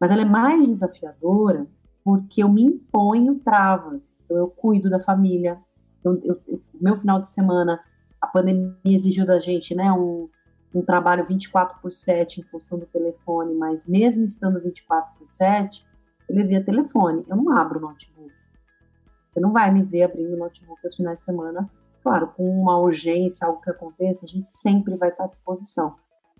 Mas 0.00 0.10
ela 0.10 0.22
é 0.22 0.24
mais 0.24 0.66
desafiadora 0.66 1.68
porque 2.02 2.42
eu 2.42 2.48
me 2.48 2.62
imponho 2.64 3.36
travas. 3.36 4.22
Então, 4.24 4.36
eu 4.36 4.48
cuido 4.48 4.90
da 4.90 4.98
família. 4.98 5.56
Eu, 6.02 6.20
eu, 6.24 6.40
meu 6.80 6.96
final 6.96 7.20
de 7.20 7.28
semana, 7.28 7.78
a 8.20 8.26
pandemia 8.26 8.74
exigiu 8.84 9.24
da 9.24 9.38
gente, 9.38 9.72
né, 9.72 9.92
um, 9.92 10.28
um 10.74 10.82
trabalho 10.82 11.24
24 11.24 11.80
por 11.80 11.92
7 11.92 12.40
em 12.40 12.44
função 12.44 12.78
do 12.78 12.86
telefone, 12.86 13.54
mas 13.54 13.86
mesmo 13.86 14.24
estando 14.24 14.60
24 14.60 15.18
por 15.18 15.28
7, 15.28 15.86
eu 16.28 16.36
levia 16.36 16.64
telefone. 16.64 17.24
Eu 17.28 17.36
não 17.36 17.56
abro 17.56 17.78
o 17.78 17.82
notebook. 17.82 18.32
Você 19.32 19.40
não 19.40 19.52
vai 19.52 19.70
me 19.70 19.82
ver 19.82 20.04
abrindo 20.04 20.34
o 20.34 20.38
notebook 20.38 20.80
aos 20.84 20.96
finais 20.96 21.20
de 21.20 21.24
semana 21.24 21.70
Claro, 22.04 22.26
com 22.36 22.46
uma 22.46 22.78
urgência, 22.78 23.46
algo 23.46 23.62
que 23.62 23.70
aconteça, 23.70 24.26
a 24.26 24.28
gente 24.28 24.50
sempre 24.50 24.94
vai 24.94 25.08
estar 25.08 25.24
à 25.24 25.26
disposição. 25.26 25.94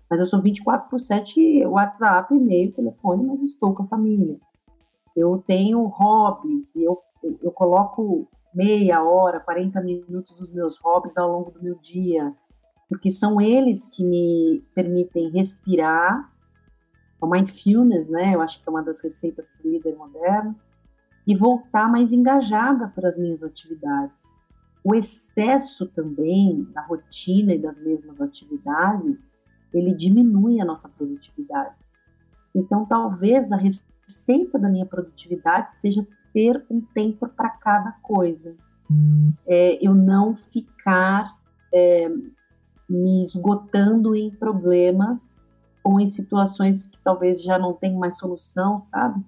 Mas 0.07 0.19
eu 0.19 0.27
sou 0.27 0.39
24 0.39 0.87
por 0.87 0.99
7 0.99 1.65
WhatsApp, 1.65 2.31
e-mail, 2.35 2.71
telefone, 2.71 3.25
mas 3.25 3.41
estou 3.41 3.73
com 3.73 3.81
a 3.81 3.87
família. 3.87 4.37
Eu 5.15 5.43
tenho 5.47 5.83
hobbies, 5.87 6.75
eu, 6.75 7.01
eu, 7.23 7.39
eu 7.41 7.51
coloco 7.51 8.27
meia 8.53 9.03
hora, 9.03 9.39
40 9.39 9.81
minutos 9.81 10.39
dos 10.39 10.53
meus 10.53 10.77
hobbies 10.77 11.17
ao 11.17 11.31
longo 11.31 11.49
do 11.49 11.63
meu 11.63 11.73
dia, 11.81 12.31
porque 12.89 13.11
são 13.11 13.41
eles 13.41 13.87
que 13.87 14.03
me 14.03 14.63
permitem 14.73 15.29
respirar, 15.31 16.31
o 17.19 17.27
mindfulness, 17.27 18.09
né? 18.09 18.35
Eu 18.35 18.41
acho 18.41 18.61
que 18.61 18.69
é 18.69 18.71
uma 18.71 18.83
das 18.83 19.01
receitas 19.01 19.49
para 19.49 19.67
o 19.67 19.71
líder 19.71 19.95
moderno, 19.95 20.55
e 21.27 21.35
voltar 21.35 21.89
mais 21.89 22.13
engajada 22.13 22.87
para 22.89 23.09
as 23.09 23.17
minhas 23.17 23.43
atividades. 23.43 24.31
O 24.83 24.93
excesso 24.93 25.87
também 25.87 26.63
da 26.71 26.81
rotina 26.81 27.53
e 27.55 27.57
das 27.57 27.79
mesmas 27.79 28.21
atividades, 28.21 29.31
ele 29.73 29.93
diminui 29.95 30.61
a 30.61 30.65
nossa 30.65 30.87
produtividade. 30.87 31.75
Então, 32.53 32.85
talvez 32.85 33.51
a 33.51 33.57
receita 33.57 34.59
da 34.59 34.69
minha 34.69 34.85
produtividade 34.85 35.73
seja 35.73 36.05
ter 36.31 36.63
um 36.69 36.79
tempo 36.79 37.27
para 37.27 37.49
cada 37.49 37.93
coisa. 38.03 38.55
É, 39.47 39.79
eu 39.85 39.95
não 39.95 40.35
ficar 40.35 41.35
é, 41.73 42.07
me 42.89 43.21
esgotando 43.21 44.15
em 44.15 44.31
problemas 44.31 45.37
ou 45.83 45.99
em 45.99 46.07
situações 46.07 46.87
que 46.87 46.97
talvez 47.03 47.41
já 47.41 47.59
não 47.59 47.73
tenham 47.73 47.99
mais 47.99 48.17
solução, 48.17 48.79
sabe? 48.79 49.23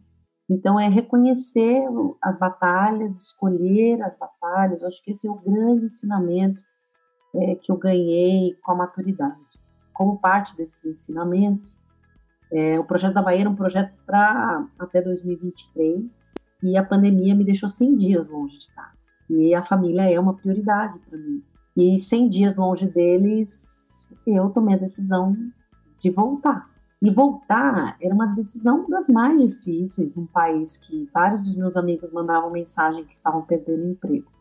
Então, 0.49 0.79
é 0.79 0.87
reconhecer 0.87 1.85
as 2.21 2.39
batalhas, 2.39 3.21
escolher 3.21 4.01
as 4.01 4.17
batalhas. 4.17 4.81
Eu 4.81 4.87
acho 4.87 5.03
que 5.03 5.11
esse 5.11 5.27
é 5.27 5.31
o 5.31 5.35
grande 5.35 5.85
ensinamento 5.85 6.61
é, 7.35 7.55
que 7.55 7.71
eu 7.71 7.77
ganhei 7.77 8.55
com 8.63 8.71
a 8.71 8.75
maturidade. 8.75 9.35
Como 9.93 10.19
parte 10.19 10.55
desses 10.55 10.85
ensinamentos, 10.85 11.75
é, 12.51 12.79
o 12.79 12.83
projeto 12.85 13.13
da 13.13 13.21
Bahia 13.21 13.41
era 13.41 13.49
um 13.49 13.55
projeto 13.55 13.93
para 14.05 14.65
até 14.79 15.01
2023 15.01 16.05
e 16.63 16.77
a 16.77 16.83
pandemia 16.83 17.35
me 17.35 17.43
deixou 17.43 17.67
100 17.67 17.97
dias 17.97 18.29
longe 18.29 18.57
de 18.57 18.67
casa. 18.73 19.07
E 19.29 19.53
a 19.53 19.61
família 19.61 20.09
é 20.09 20.19
uma 20.19 20.33
prioridade 20.33 20.97
para 20.99 21.17
mim. 21.17 21.43
E 21.77 22.01
100 22.01 22.29
dias 22.29 22.57
longe 22.57 22.87
deles, 22.87 24.09
eu 24.25 24.49
tomei 24.49 24.73
a 24.73 24.79
decisão 24.79 25.37
de 25.99 26.09
voltar. 26.09 26.67
E 26.99 27.11
voltar 27.11 27.95
era 28.01 28.13
uma 28.13 28.25
decisão 28.25 28.89
das 28.89 29.07
mais 29.07 29.39
difíceis 29.39 30.15
num 30.15 30.25
país 30.25 30.75
que 30.75 31.07
vários 31.13 31.43
dos 31.43 31.55
meus 31.55 31.77
amigos 31.77 32.11
mandavam 32.11 32.49
mensagem 32.49 33.05
que 33.05 33.13
estavam 33.13 33.43
perdendo 33.43 33.85
emprego. 33.85 34.31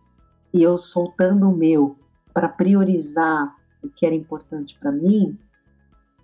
E 0.54 0.62
eu 0.62 0.78
soltando 0.78 1.50
o 1.50 1.54
meu 1.54 1.98
para 2.32 2.48
priorizar 2.48 3.54
o 3.82 3.88
que 3.90 4.06
era 4.06 4.14
importante 4.14 4.78
para 4.78 4.90
mim, 4.90 5.38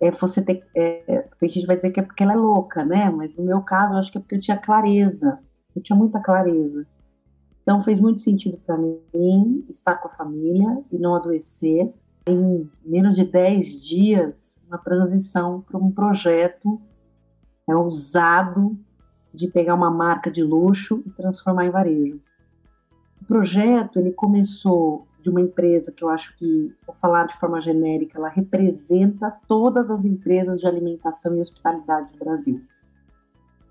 é 0.01 0.09
você 0.09 0.41
ter. 0.41 0.65
É, 0.75 1.27
tem 1.39 1.49
gente 1.49 1.67
vai 1.67 1.75
dizer 1.75 1.91
que 1.91 1.99
é 1.99 2.03
porque 2.03 2.23
ela 2.23 2.33
é 2.33 2.35
louca, 2.35 2.83
né? 2.83 3.11
Mas 3.11 3.37
no 3.37 3.45
meu 3.45 3.61
caso, 3.61 3.93
eu 3.93 3.99
acho 3.99 4.11
que 4.11 4.17
é 4.17 4.21
porque 4.21 4.35
eu 4.35 4.41
tinha 4.41 4.57
clareza. 4.57 5.39
Eu 5.75 5.81
tinha 5.81 5.95
muita 5.95 6.19
clareza. 6.19 6.87
Então 7.63 7.81
fez 7.81 7.99
muito 7.99 8.21
sentido 8.21 8.57
para 8.57 8.77
mim 8.77 9.65
estar 9.69 9.95
com 9.95 10.09
a 10.09 10.11
família 10.11 10.83
e 10.91 10.99
não 10.99 11.15
adoecer 11.15 11.91
em 12.27 12.69
menos 12.85 13.15
de 13.15 13.25
10 13.25 13.81
dias, 13.81 14.61
uma 14.67 14.77
transição 14.77 15.61
para 15.61 15.77
um 15.77 15.91
projeto 15.91 16.79
é, 17.67 17.75
ousado 17.75 18.77
de 19.33 19.47
pegar 19.47 19.75
uma 19.75 19.89
marca 19.89 20.29
de 20.29 20.43
luxo 20.43 21.01
e 21.05 21.09
transformar 21.09 21.65
em 21.65 21.71
varejo. 21.71 22.21
O 23.21 23.25
projeto 23.25 23.99
ele 23.99 24.11
começou 24.11 25.07
de 25.21 25.29
uma 25.29 25.41
empresa 25.41 25.91
que 25.91 26.03
eu 26.03 26.09
acho 26.09 26.35
que, 26.35 26.73
vou 26.85 26.93
falar 26.93 27.25
de 27.25 27.35
forma 27.35 27.61
genérica, 27.61 28.17
ela 28.17 28.27
representa 28.27 29.31
todas 29.47 29.89
as 29.89 30.03
empresas 30.03 30.59
de 30.59 30.67
alimentação 30.67 31.35
e 31.35 31.39
hospitalidade 31.39 32.11
do 32.11 32.19
Brasil. 32.19 32.61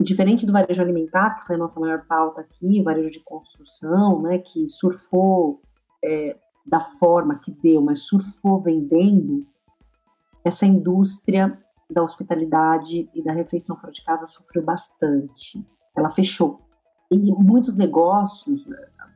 Diferente 0.02 0.44
do 0.44 0.52
varejo 0.52 0.82
alimentar, 0.82 1.38
que 1.38 1.46
foi 1.46 1.56
a 1.56 1.58
nossa 1.58 1.78
maior 1.78 2.04
pauta 2.06 2.40
aqui, 2.40 2.80
o 2.80 2.84
varejo 2.84 3.10
de 3.10 3.20
construção, 3.20 4.22
né, 4.22 4.38
que 4.38 4.68
surfou 4.68 5.60
é, 6.04 6.36
da 6.66 6.80
forma 6.80 7.38
que 7.38 7.50
deu, 7.50 7.80
mas 7.82 8.00
surfou 8.00 8.60
vendendo, 8.60 9.46
essa 10.44 10.66
indústria 10.66 11.58
da 11.90 12.02
hospitalidade 12.02 13.08
e 13.14 13.22
da 13.22 13.32
refeição 13.32 13.76
fora 13.76 13.92
de 13.92 14.02
casa 14.02 14.26
sofreu 14.26 14.64
bastante. 14.64 15.64
Ela 15.96 16.10
fechou. 16.10 16.60
E 17.10 17.16
muitos 17.32 17.76
negócios, 17.76 18.66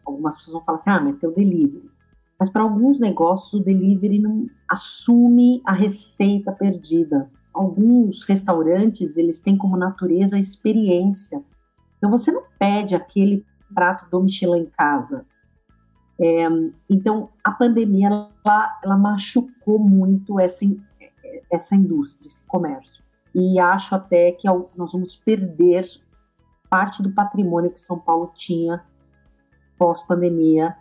algumas 0.05 0.37
pessoas 0.37 0.53
vão 0.53 0.63
falar 0.63 0.79
assim: 0.79 0.91
ah, 0.91 1.01
mas 1.01 1.19
tem 1.19 1.29
o 1.29 1.35
delivery. 1.35 1.91
Mas 2.39 2.51
para 2.51 2.63
alguns 2.63 3.01
negócios, 3.01 3.55
o 3.55 3.65
delivery 3.65 4.19
não 4.19 4.47
assume 4.69 5.63
a 5.65 5.73
receita 5.73 6.53
perdida. 6.53 7.31
Alguns 7.57 8.23
restaurantes, 8.25 9.17
eles 9.17 9.41
têm 9.41 9.57
como 9.57 9.79
natureza 9.79 10.37
a 10.37 10.39
experiência. 10.39 11.43
Então, 11.97 12.11
você 12.11 12.31
não 12.31 12.43
pede 12.59 12.95
aquele 12.95 13.47
prato 13.75 14.09
do 14.11 14.23
Michelin 14.23 14.61
em 14.61 14.67
casa. 14.67 15.25
É, 16.21 16.47
então, 16.89 17.31
a 17.43 17.51
pandemia, 17.51 18.09
ela, 18.09 18.79
ela 18.85 18.97
machucou 18.99 19.79
muito 19.79 20.39
essa, 20.39 20.67
essa 21.51 21.75
indústria, 21.75 22.27
esse 22.27 22.45
comércio. 22.45 23.03
E 23.35 23.59
acho 23.59 23.95
até 23.95 24.33
que 24.33 24.47
nós 24.77 24.93
vamos 24.93 25.17
perder 25.17 25.87
parte 26.69 27.03
do 27.03 27.11
patrimônio 27.13 27.71
que 27.71 27.81
São 27.81 27.99
Paulo 27.99 28.33
tinha 28.35 28.85
pós-pandemia, 29.79 30.77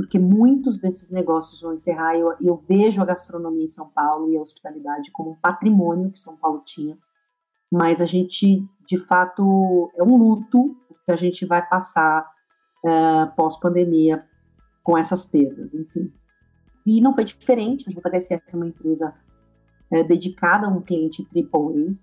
porque 0.00 0.18
muitos 0.18 0.78
desses 0.78 1.10
negócios 1.10 1.60
vão 1.60 1.74
encerrar. 1.74 2.16
Eu, 2.16 2.34
eu 2.40 2.56
vejo 2.56 3.02
a 3.02 3.04
gastronomia 3.04 3.64
em 3.64 3.68
São 3.68 3.86
Paulo 3.90 4.32
e 4.32 4.36
a 4.36 4.40
hospitalidade 4.40 5.10
como 5.10 5.32
um 5.32 5.36
patrimônio 5.36 6.10
que 6.10 6.18
São 6.18 6.38
Paulo 6.38 6.62
tinha, 6.64 6.96
mas 7.70 8.00
a 8.00 8.06
gente, 8.06 8.66
de 8.88 8.96
fato, 8.96 9.92
é 9.94 10.02
um 10.02 10.16
luto 10.16 10.74
que 11.04 11.12
a 11.12 11.16
gente 11.16 11.44
vai 11.44 11.66
passar 11.66 12.26
uh, 12.82 13.36
pós-pandemia 13.36 14.24
com 14.82 14.96
essas 14.96 15.22
perdas, 15.22 15.74
enfim. 15.74 16.10
E 16.86 16.98
não 17.02 17.12
foi 17.12 17.24
diferente, 17.24 17.84
a 17.86 17.92
JHSF 17.92 18.42
é 18.54 18.56
uma 18.56 18.68
empresa 18.68 19.14
é, 19.92 20.02
dedicada 20.02 20.66
a 20.66 20.70
um 20.70 20.80
cliente 20.80 21.28
AAA, 21.30 21.94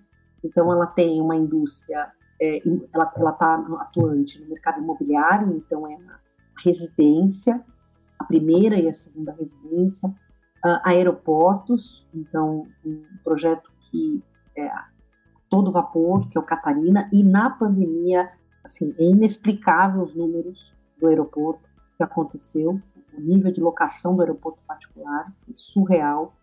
então 0.43 0.71
ela 0.71 0.85
tem 0.85 1.19
uma 1.19 1.35
indústria, 1.35 2.11
é, 2.39 2.61
ela 2.93 3.05
está 3.31 3.55
atuante 3.79 4.39
no 4.39 4.49
mercado 4.49 4.79
imobiliário, 4.79 5.57
então 5.57 5.87
é 5.87 5.95
a 5.95 6.19
residência, 6.63 7.65
a 8.19 8.23
primeira 8.23 8.77
e 8.77 8.87
a 8.87 8.93
segunda 8.93 9.31
residência, 9.33 10.09
uh, 10.09 10.79
aeroportos, 10.83 12.07
então 12.13 12.67
um 12.85 13.03
projeto 13.23 13.71
que 13.89 14.23
é 14.57 14.69
todo 15.49 15.71
vapor, 15.71 16.27
que 16.27 16.37
é 16.37 16.41
o 16.41 16.45
Catarina, 16.45 17.09
e 17.11 17.23
na 17.23 17.49
pandemia, 17.49 18.29
assim, 18.63 18.93
é 18.97 19.03
inexplicável 19.03 20.01
os 20.01 20.15
números 20.15 20.73
do 20.99 21.07
aeroporto 21.07 21.67
que 21.95 22.03
aconteceu, 22.03 22.81
o 23.17 23.21
nível 23.21 23.51
de 23.51 23.61
locação 23.61 24.15
do 24.15 24.21
aeroporto 24.21 24.59
particular 24.67 25.33
foi 25.43 25.53
surreal. 25.55 26.35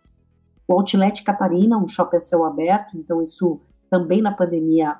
O 0.67 0.73
Outlet 0.73 1.23
Catarina, 1.23 1.77
um 1.77 1.87
shopping 1.87 2.17
a 2.17 2.21
céu 2.21 2.43
aberto, 2.43 2.97
então 2.97 3.21
isso 3.21 3.61
também 3.89 4.21
na 4.21 4.31
pandemia 4.31 4.99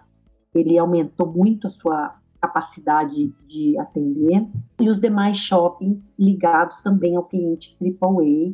ele 0.53 0.77
aumentou 0.77 1.27
muito 1.27 1.67
a 1.67 1.69
sua 1.69 2.15
capacidade 2.47 3.33
de 3.47 3.77
atender, 3.79 4.47
e 4.79 4.89
os 4.89 4.99
demais 4.99 5.37
shoppings 5.37 6.13
ligados 6.17 6.81
também 6.81 7.15
ao 7.15 7.23
cliente 7.23 7.77
AAA. 7.81 8.53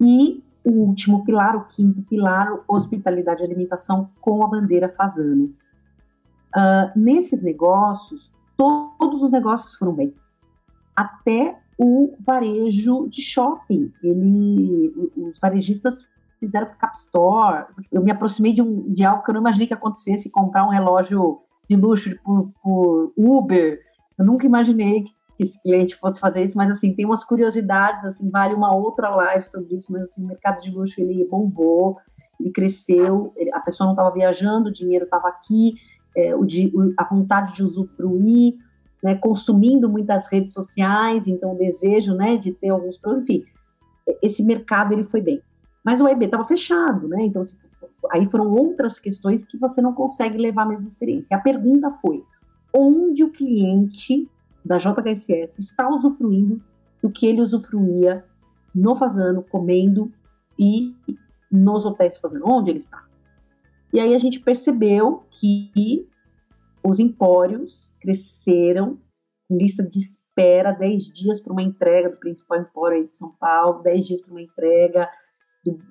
E 0.00 0.42
o 0.64 0.70
último 0.70 1.24
pilar, 1.24 1.56
o 1.56 1.64
quinto 1.66 2.02
pilar, 2.02 2.48
hospitalidade 2.66 3.42
e 3.42 3.44
alimentação 3.44 4.10
com 4.20 4.42
a 4.42 4.48
bandeira 4.48 4.88
Fazano. 4.88 5.54
Uh, 6.56 6.96
nesses 6.96 7.42
negócios, 7.42 8.32
todos 8.56 9.22
os 9.22 9.30
negócios 9.30 9.74
foram 9.74 9.92
bem, 9.92 10.14
até 10.96 11.58
o 11.78 12.14
varejo 12.20 13.08
de 13.08 13.20
shopping. 13.20 13.92
Ele, 14.02 14.92
os 15.16 15.38
varejistas 15.38 16.08
fizeram 16.38 16.68
Cap 16.78 16.96
Store. 16.96 17.66
Eu 17.92 18.02
me 18.02 18.10
aproximei 18.10 18.52
de, 18.52 18.62
um, 18.62 18.92
de 18.92 19.04
algo 19.04 19.22
que 19.22 19.30
eu 19.30 19.34
não 19.34 19.40
imaginei 19.40 19.66
que 19.66 19.74
acontecesse, 19.74 20.30
comprar 20.30 20.64
um 20.64 20.70
relógio 20.70 21.40
de 21.68 21.76
luxo 21.76 22.10
por, 22.22 22.52
por 22.62 23.12
Uber. 23.16 23.80
Eu 24.18 24.24
nunca 24.24 24.46
imaginei 24.46 25.02
que 25.02 25.12
esse 25.38 25.60
cliente 25.60 25.96
fosse 25.96 26.20
fazer 26.20 26.42
isso, 26.42 26.56
mas 26.56 26.70
assim, 26.70 26.94
tem 26.94 27.04
umas 27.04 27.24
curiosidades, 27.24 28.04
assim, 28.04 28.30
vale 28.30 28.54
uma 28.54 28.74
outra 28.74 29.08
live 29.08 29.44
sobre 29.44 29.76
isso, 29.76 29.92
mas 29.92 30.02
assim, 30.02 30.24
o 30.24 30.28
mercado 30.28 30.60
de 30.60 30.70
luxo 30.70 31.00
ele 31.00 31.26
bombou, 31.28 31.98
ele 32.40 32.50
cresceu, 32.50 33.32
ele, 33.36 33.52
a 33.52 33.60
pessoa 33.60 33.86
não 33.86 33.94
estava 33.94 34.12
viajando, 34.12 34.68
o 34.68 34.72
dinheiro 34.72 35.04
estava 35.04 35.28
aqui, 35.28 35.74
é, 36.16 36.34
o, 36.36 36.46
a 36.96 37.04
vontade 37.04 37.54
de 37.54 37.64
usufruir, 37.64 38.54
né, 39.02 39.16
consumindo 39.16 39.88
muitas 39.88 40.30
redes 40.30 40.52
sociais, 40.52 41.26
então 41.26 41.54
o 41.54 41.58
desejo, 41.58 42.14
né, 42.14 42.36
de 42.36 42.52
ter 42.52 42.68
alguns 42.68 42.98
enfim, 43.18 43.44
esse 44.22 44.42
mercado 44.42 44.92
ele 44.92 45.04
foi 45.04 45.20
bem. 45.20 45.42
Mas 45.84 46.00
o 46.00 46.08
EB 46.08 46.24
estava 46.24 46.46
fechado, 46.46 47.06
né? 47.06 47.22
Então, 47.24 47.42
assim, 47.42 47.58
aí 48.10 48.26
foram 48.30 48.50
outras 48.50 48.98
questões 48.98 49.44
que 49.44 49.58
você 49.58 49.82
não 49.82 49.92
consegue 49.92 50.38
levar 50.38 50.62
a 50.62 50.68
mesma 50.68 50.88
experiência. 50.88 51.36
A 51.36 51.40
pergunta 51.40 51.90
foi: 51.90 52.24
onde 52.74 53.22
o 53.22 53.30
cliente 53.30 54.28
da 54.64 54.78
JHSF 54.78 55.52
está 55.58 55.88
usufruindo 55.90 56.62
do 57.02 57.10
que 57.10 57.26
ele 57.26 57.42
usufruía 57.42 58.24
no 58.74 58.96
Fazano, 58.96 59.42
comendo 59.42 60.10
e 60.58 60.94
nos 61.52 61.84
hotéis 61.84 62.16
Fazano? 62.16 62.46
Onde 62.48 62.70
ele 62.70 62.78
está? 62.78 63.04
E 63.92 64.00
aí 64.00 64.14
a 64.14 64.18
gente 64.18 64.40
percebeu 64.40 65.24
que 65.30 66.08
os 66.82 66.98
empórios 66.98 67.94
cresceram 68.00 68.98
com 69.46 69.56
lista 69.56 69.82
de 69.82 69.98
espera, 69.98 70.72
10 70.72 71.02
dias 71.12 71.40
para 71.40 71.52
uma 71.52 71.62
entrega 71.62 72.08
do 72.08 72.16
principal 72.16 72.58
empório 72.58 73.06
de 73.06 73.14
São 73.14 73.30
Paulo, 73.38 73.82
10 73.82 74.04
dias 74.06 74.22
para 74.22 74.32
uma 74.32 74.42
entrega 74.42 75.08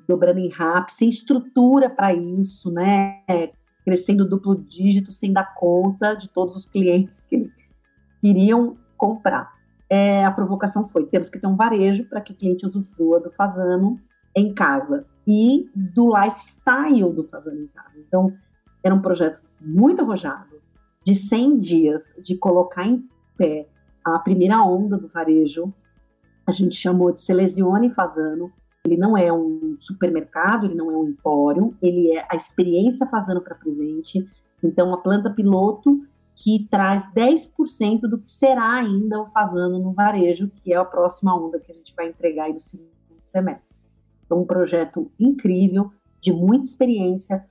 dobrando 0.07 0.39
em 0.39 0.49
rap, 0.49 0.89
sem 0.89 1.09
estrutura 1.09 1.89
para 1.89 2.13
isso, 2.13 2.71
né? 2.71 3.21
Crescendo 3.83 4.27
duplo 4.27 4.55
dígito 4.55 5.11
sem 5.11 5.31
dar 5.33 5.53
conta 5.55 6.13
de 6.13 6.29
todos 6.29 6.55
os 6.55 6.65
clientes 6.65 7.23
que 7.25 7.49
queriam 8.21 8.77
comprar. 8.97 9.51
É, 9.89 10.23
a 10.25 10.31
provocação 10.31 10.87
foi: 10.87 11.05
temos 11.05 11.29
que 11.29 11.39
ter 11.39 11.47
um 11.47 11.55
varejo 11.55 12.05
para 12.05 12.21
que 12.21 12.31
o 12.31 12.35
cliente 12.35 12.65
usufrua 12.65 13.19
do 13.19 13.31
Fazano 13.31 13.99
em 14.35 14.53
casa 14.53 15.05
e 15.27 15.69
do 15.75 16.09
lifestyle 16.17 17.13
do 17.13 17.23
Fazano 17.23 17.61
em 17.61 17.67
casa. 17.67 17.97
Então, 17.97 18.33
era 18.83 18.93
um 18.93 19.01
projeto 19.01 19.43
muito 19.61 20.01
arrojado, 20.01 20.61
de 21.03 21.15
100 21.15 21.59
dias, 21.59 22.15
de 22.23 22.35
colocar 22.35 22.85
em 22.85 23.07
pé 23.37 23.67
a 24.03 24.19
primeira 24.19 24.61
onda 24.63 24.97
do 24.97 25.07
varejo. 25.07 25.73
A 26.45 26.51
gente 26.51 26.75
chamou 26.75 27.11
de 27.11 27.21
Selesione 27.21 27.89
Fazano, 27.89 28.51
ele 28.85 28.97
não 28.97 29.17
é 29.17 29.31
um 29.31 29.75
supermercado, 29.77 30.65
ele 30.65 30.75
não 30.75 30.91
é 30.91 30.95
um 30.95 31.07
empório, 31.07 31.75
ele 31.81 32.11
é 32.11 32.25
a 32.29 32.35
experiência 32.35 33.07
fazendo 33.07 33.41
para 33.41 33.55
presente. 33.55 34.27
Então, 34.61 34.93
a 34.93 34.97
planta 34.97 35.29
piloto 35.29 36.05
que 36.35 36.67
traz 36.69 37.07
10% 37.13 38.01
do 38.01 38.17
que 38.17 38.29
será 38.29 38.73
ainda 38.73 39.21
o 39.21 39.27
fazendo 39.27 39.79
no 39.79 39.93
varejo, 39.93 40.51
que 40.63 40.73
é 40.73 40.77
a 40.77 40.83
próxima 40.83 41.35
onda 41.35 41.59
que 41.59 41.71
a 41.71 41.75
gente 41.75 41.93
vai 41.95 42.09
entregar 42.09 42.49
no 42.49 42.59
segundo 42.59 42.89
semestre. 43.23 43.77
Então, 44.25 44.41
um 44.41 44.45
projeto 44.45 45.11
incrível, 45.19 45.91
de 46.19 46.31
muita 46.31 46.65
experiência, 46.65 47.45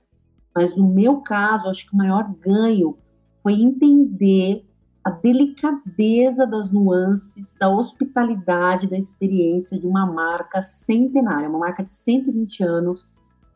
mas 0.55 0.75
no 0.75 0.87
meu 0.87 1.21
caso, 1.21 1.69
acho 1.69 1.87
que 1.87 1.95
o 1.95 1.97
maior 1.97 2.31
ganho 2.39 2.97
foi 3.39 3.53
entender 3.53 4.65
a 5.03 5.09
delicadeza 5.09 6.47
das 6.47 6.71
nuances, 6.71 7.55
da 7.59 7.69
hospitalidade, 7.69 8.87
da 8.87 8.97
experiência 8.97 9.77
de 9.77 9.85
uma 9.85 10.05
marca 10.05 10.63
centenária, 10.63 11.49
uma 11.49 11.59
marca 11.59 11.83
de 11.83 11.91
120 11.91 12.63
anos, 12.63 13.05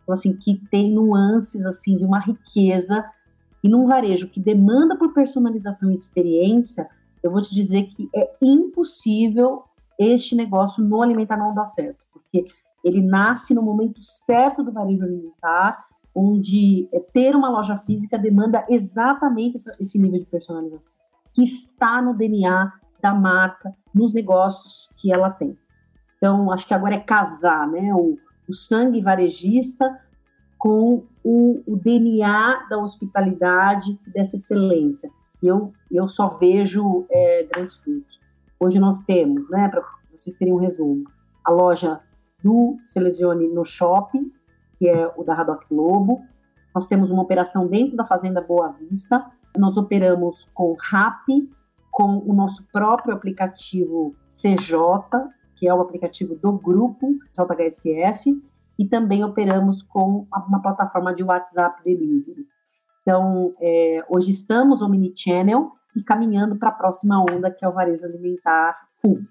então, 0.03 0.13
assim, 0.13 0.33
que 0.33 0.61
tem 0.69 0.91
nuances 0.91 1.65
assim 1.65 1.97
de 1.97 2.05
uma 2.05 2.19
riqueza 2.19 3.05
e 3.63 3.69
num 3.69 3.87
varejo 3.87 4.29
que 4.29 4.39
demanda 4.39 4.97
por 4.97 5.13
personalização 5.13 5.89
e 5.89 5.93
experiência, 5.93 6.87
eu 7.23 7.31
vou 7.31 7.41
te 7.41 7.53
dizer 7.55 7.83
que 7.83 8.09
é 8.15 8.35
impossível 8.41 9.63
este 9.97 10.35
negócio 10.35 10.83
no 10.83 11.01
alimentar 11.01 11.37
não 11.37 11.53
dar 11.53 11.65
certo, 11.65 12.03
porque 12.11 12.45
ele 12.83 13.01
nasce 13.01 13.53
no 13.53 13.61
momento 13.61 13.99
certo 14.03 14.63
do 14.63 14.71
varejo 14.71 15.03
alimentar, 15.03 15.85
onde 16.13 16.87
é, 16.93 16.99
ter 16.99 17.35
uma 17.35 17.49
loja 17.49 17.77
física 17.77 18.17
demanda 18.17 18.65
exatamente 18.69 19.57
esse 19.79 19.99
nível 19.99 20.19
de 20.19 20.25
personalização 20.25 21.06
que 21.38 21.43
está 21.43 22.01
no 22.01 22.15
DNA 22.15 22.73
da 22.99 23.13
marca, 23.13 23.71
nos 23.93 24.11
negócios 24.11 24.89
que 24.97 25.13
ela 25.13 25.29
tem. 25.29 25.55
Então, 26.17 26.51
acho 26.51 26.67
que 26.67 26.73
agora 26.73 26.95
é 26.95 26.99
casar 26.99 27.67
né, 27.67 27.93
o, 27.93 28.17
o 28.49 28.53
sangue 28.53 29.03
varejista 29.03 29.85
com 30.57 31.05
o, 31.23 31.61
o, 31.63 31.77
DNA 31.77 32.65
da 32.67 32.79
hospitalidade, 32.79 33.99
dessa 34.07 34.35
excelência. 34.35 35.11
Eu, 35.43 35.71
eu 35.91 36.07
só 36.07 36.27
vejo 36.27 37.05
é, 37.07 37.47
grandes 37.53 37.75
frutos. 37.75 38.19
Hoje 38.59 38.79
nós 38.79 39.01
temos, 39.01 39.47
né, 39.51 39.69
para 39.69 39.83
vocês 40.11 40.35
terem 40.35 40.55
um 40.55 40.57
resumo, 40.57 41.03
a 41.45 41.51
loja 41.51 42.01
do 42.43 42.79
Selecione 42.83 43.47
no 43.47 43.63
shopping, 43.63 44.31
que 44.79 44.89
é 44.89 45.13
o 45.15 45.23
da 45.23 45.35
Radoc 45.35 45.65
Globo. 45.69 46.19
Nós 46.73 46.88
temos 46.88 47.11
uma 47.11 47.21
operação 47.21 47.67
dentro 47.67 47.95
da 47.95 48.07
Fazenda 48.07 48.41
Boa 48.41 48.69
Vista, 48.71 49.23
Nós 49.57 49.77
operamos 49.77 50.45
com 50.53 50.75
RAP, 50.79 51.27
com 51.91 52.17
o 52.25 52.33
nosso 52.33 52.67
próprio 52.71 53.13
aplicativo 53.13 54.15
CJ, 54.27 54.77
que 55.55 55.67
é 55.67 55.73
o 55.73 55.81
aplicativo 55.81 56.35
do 56.35 56.53
grupo 56.53 57.15
JHSF, 57.33 58.39
e 58.77 58.85
também 58.85 59.23
operamos 59.23 59.81
com 59.81 60.27
uma 60.47 60.61
plataforma 60.61 61.13
de 61.13 61.23
WhatsApp 61.23 61.83
Delivery. 61.83 62.45
Então, 63.01 63.55
é, 63.59 64.05
hoje 64.09 64.29
estamos 64.29 64.81
Omnichannel 64.81 65.71
e 65.95 66.03
caminhando 66.03 66.57
para 66.57 66.69
a 66.69 66.73
próxima 66.73 67.19
onda, 67.19 67.49
que 67.49 67.65
é 67.65 67.67
o 67.67 67.73
varejo 67.73 68.05
alimentar 68.05 68.77
full. 69.01 69.21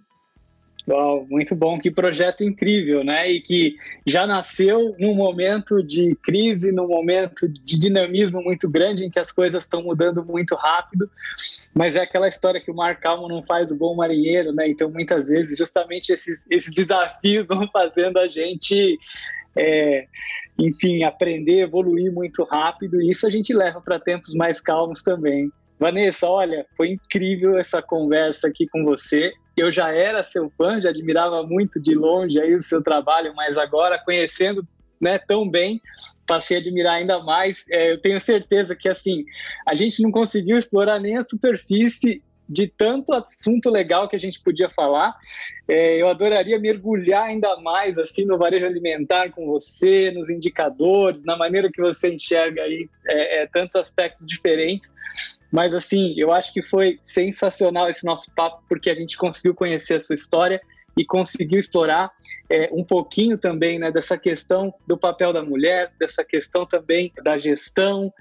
Uau, 0.89 1.27
muito 1.29 1.57
bom, 1.57 1.77
que 1.81 1.91
projeto 1.91 2.45
incrível, 2.45 3.03
né? 3.03 3.29
E 3.29 3.41
que 3.41 3.77
já 4.07 4.25
nasceu 4.25 4.95
num 5.01 5.17
momento 5.17 5.83
de 5.83 6.15
crise, 6.23 6.71
num 6.71 6.87
momento 6.87 7.49
de 7.49 7.81
dinamismo 7.81 8.41
muito 8.41 8.71
grande, 8.71 9.05
em 9.05 9.11
que 9.11 9.19
as 9.19 9.33
coisas 9.33 9.65
estão 9.65 9.83
mudando 9.83 10.25
muito 10.25 10.55
rápido, 10.55 11.11
mas 11.75 11.97
é 11.97 12.03
aquela 12.03 12.29
história 12.29 12.61
que 12.61 12.71
o 12.71 12.75
mar 12.75 13.01
calmo 13.01 13.27
não 13.27 13.43
faz 13.43 13.73
o 13.73 13.77
bom 13.77 13.97
marinheiro, 13.97 14.53
né? 14.53 14.69
Então, 14.69 14.89
muitas 14.89 15.29
vezes, 15.29 15.59
justamente 15.59 16.13
esses, 16.13 16.47
esses 16.49 16.73
desafios 16.73 17.49
vão 17.49 17.67
fazendo 17.73 18.19
a 18.19 18.29
gente, 18.29 18.97
é, 19.57 20.07
enfim, 20.57 21.03
aprender, 21.03 21.63
evoluir 21.63 22.13
muito 22.13 22.45
rápido, 22.45 23.03
e 23.03 23.11
isso 23.11 23.27
a 23.27 23.31
gente 23.31 23.53
leva 23.53 23.81
para 23.81 23.99
tempos 23.99 24.35
mais 24.35 24.61
calmos 24.61 25.03
também. 25.03 25.51
Vanessa, 25.81 26.29
olha, 26.29 26.65
foi 26.77 26.91
incrível 26.91 27.59
essa 27.59 27.83
conversa 27.83 28.47
aqui 28.47 28.69
com 28.69 28.85
você 28.85 29.33
eu 29.57 29.73
já 29.73 29.91
era 29.91 30.23
seu 30.23 30.51
fã, 30.51 30.81
já 30.81 30.91
admirava 30.91 31.43
muito 31.43 31.81
de 31.81 31.95
longe 31.95 32.41
aí 32.41 32.55
o 32.55 32.63
seu 32.63 32.83
trabalho, 32.83 33.35
mas 33.35 33.57
agora 33.57 33.99
conhecendo 33.99 34.67
né, 35.01 35.19
tão 35.19 35.49
bem, 35.49 35.81
passei 36.27 36.57
a 36.57 36.61
admirar 36.61 36.95
ainda 36.95 37.23
mais. 37.23 37.65
É, 37.71 37.93
eu 37.93 38.01
tenho 38.01 38.21
certeza 38.21 38.77
que 38.77 38.89
assim 38.89 39.25
a 39.67 39.75
gente 39.75 40.03
não 40.03 40.11
conseguiu 40.11 40.57
explorar 40.57 40.99
nem 41.01 41.17
a 41.17 41.25
superfície 41.25 42.23
de 42.49 42.69
tanto 42.69 43.13
assunto 43.13 43.71
legal 43.71 44.09
que 44.09 44.17
a 44.17 44.19
gente 44.19 44.41
podia 44.41 44.71
falar. 44.71 45.17
É, 45.69 46.01
eu 46.01 46.09
adoraria 46.09 46.59
mergulhar 46.59 47.25
ainda 47.25 47.57
mais 47.59 47.99
assim 47.99 48.25
no 48.25 48.39
varejo 48.39 48.67
alimentar 48.67 49.31
com 49.31 49.47
você, 49.47 50.11
nos 50.13 50.31
indicadores, 50.31 51.25
na 51.25 51.37
maneira 51.37 51.71
que 51.71 51.81
você 51.81 52.13
enxerga 52.13 52.63
aí 52.63 52.89
é, 53.07 53.43
é, 53.43 53.47
tantos 53.47 53.77
aspectos 53.77 54.27
diferentes. 54.27 54.95
Mas 55.51 55.75
assim, 55.75 56.15
eu 56.17 56.33
acho 56.33 56.53
que 56.53 56.63
foi 56.63 56.99
sensacional 57.03 57.89
esse 57.89 58.05
nosso 58.05 58.31
papo 58.35 58.63
porque 58.69 58.91
a 58.91 58.95
gente 58.95 59.17
conseguiu 59.17 59.55
conhecer 59.55 59.97
a 59.97 60.01
sua 60.01 60.15
história 60.15 60.61
e 60.97 61.05
conseguiu 61.05 61.59
explorar 61.59 62.11
é, 62.49 62.71
um 62.73 62.83
pouquinho 62.83 63.37
também 63.37 63.79
né, 63.79 63.91
dessa 63.93 64.17
questão 64.17 64.73
do 64.87 64.97
papel 64.97 65.33
da 65.33 65.43
mulher, 65.43 65.93
dessa 66.01 66.25
questão 66.25 66.65
também 66.65 67.13
da 67.23 67.37
gestão, 67.37 68.13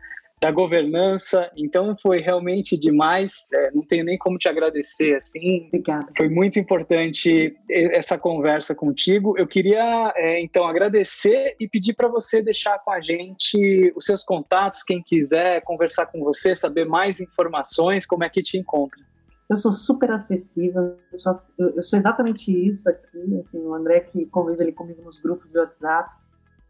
da 0.46 0.52
governança. 0.52 1.50
Então 1.58 1.98
foi 2.00 2.22
realmente 2.22 2.78
demais. 2.78 3.52
É, 3.52 3.72
não 3.72 3.82
tenho 3.82 4.06
nem 4.06 4.16
como 4.16 4.38
te 4.38 4.48
agradecer 4.48 5.16
assim. 5.16 5.66
Obrigada. 5.68 6.08
Foi 6.16 6.30
muito 6.30 6.60
importante 6.60 7.58
essa 7.68 8.16
conversa 8.16 8.76
contigo. 8.76 9.36
Eu 9.40 9.48
queria 9.48 10.14
é, 10.16 10.40
então 10.40 10.68
agradecer 10.68 11.56
e 11.60 11.68
pedir 11.68 11.96
para 11.96 12.08
você 12.08 12.44
deixar 12.44 12.78
com 12.80 12.92
a 12.92 13.02
gente 13.02 13.92
os 13.96 14.06
seus 14.06 14.24
contatos, 14.24 14.84
quem 14.84 15.02
quiser 15.02 15.62
conversar 15.62 16.06
com 16.06 16.24
você, 16.24 16.54
saber 16.54 16.86
mais 16.86 17.20
informações, 17.20 18.06
como 18.06 18.24
é 18.24 18.30
que 18.30 18.44
te 18.44 18.60
encontra. 18.60 19.04
Eu 19.50 19.58
sou 19.58 19.72
super 19.72 20.12
acessível, 20.12 20.96
eu 21.12 21.18
sou, 21.18 21.34
eu 21.58 21.84
sou 21.84 21.98
exatamente 21.98 22.52
isso 22.52 22.88
aqui. 22.88 23.40
Assim, 23.44 23.60
o 23.60 23.74
André 23.74 24.02
que 24.02 24.28
convive 24.28 24.62
ali 24.62 24.72
comigo 24.72 25.02
nos 25.02 25.18
grupos 25.18 25.52
de 25.52 25.58
WhatsApp 25.58 26.10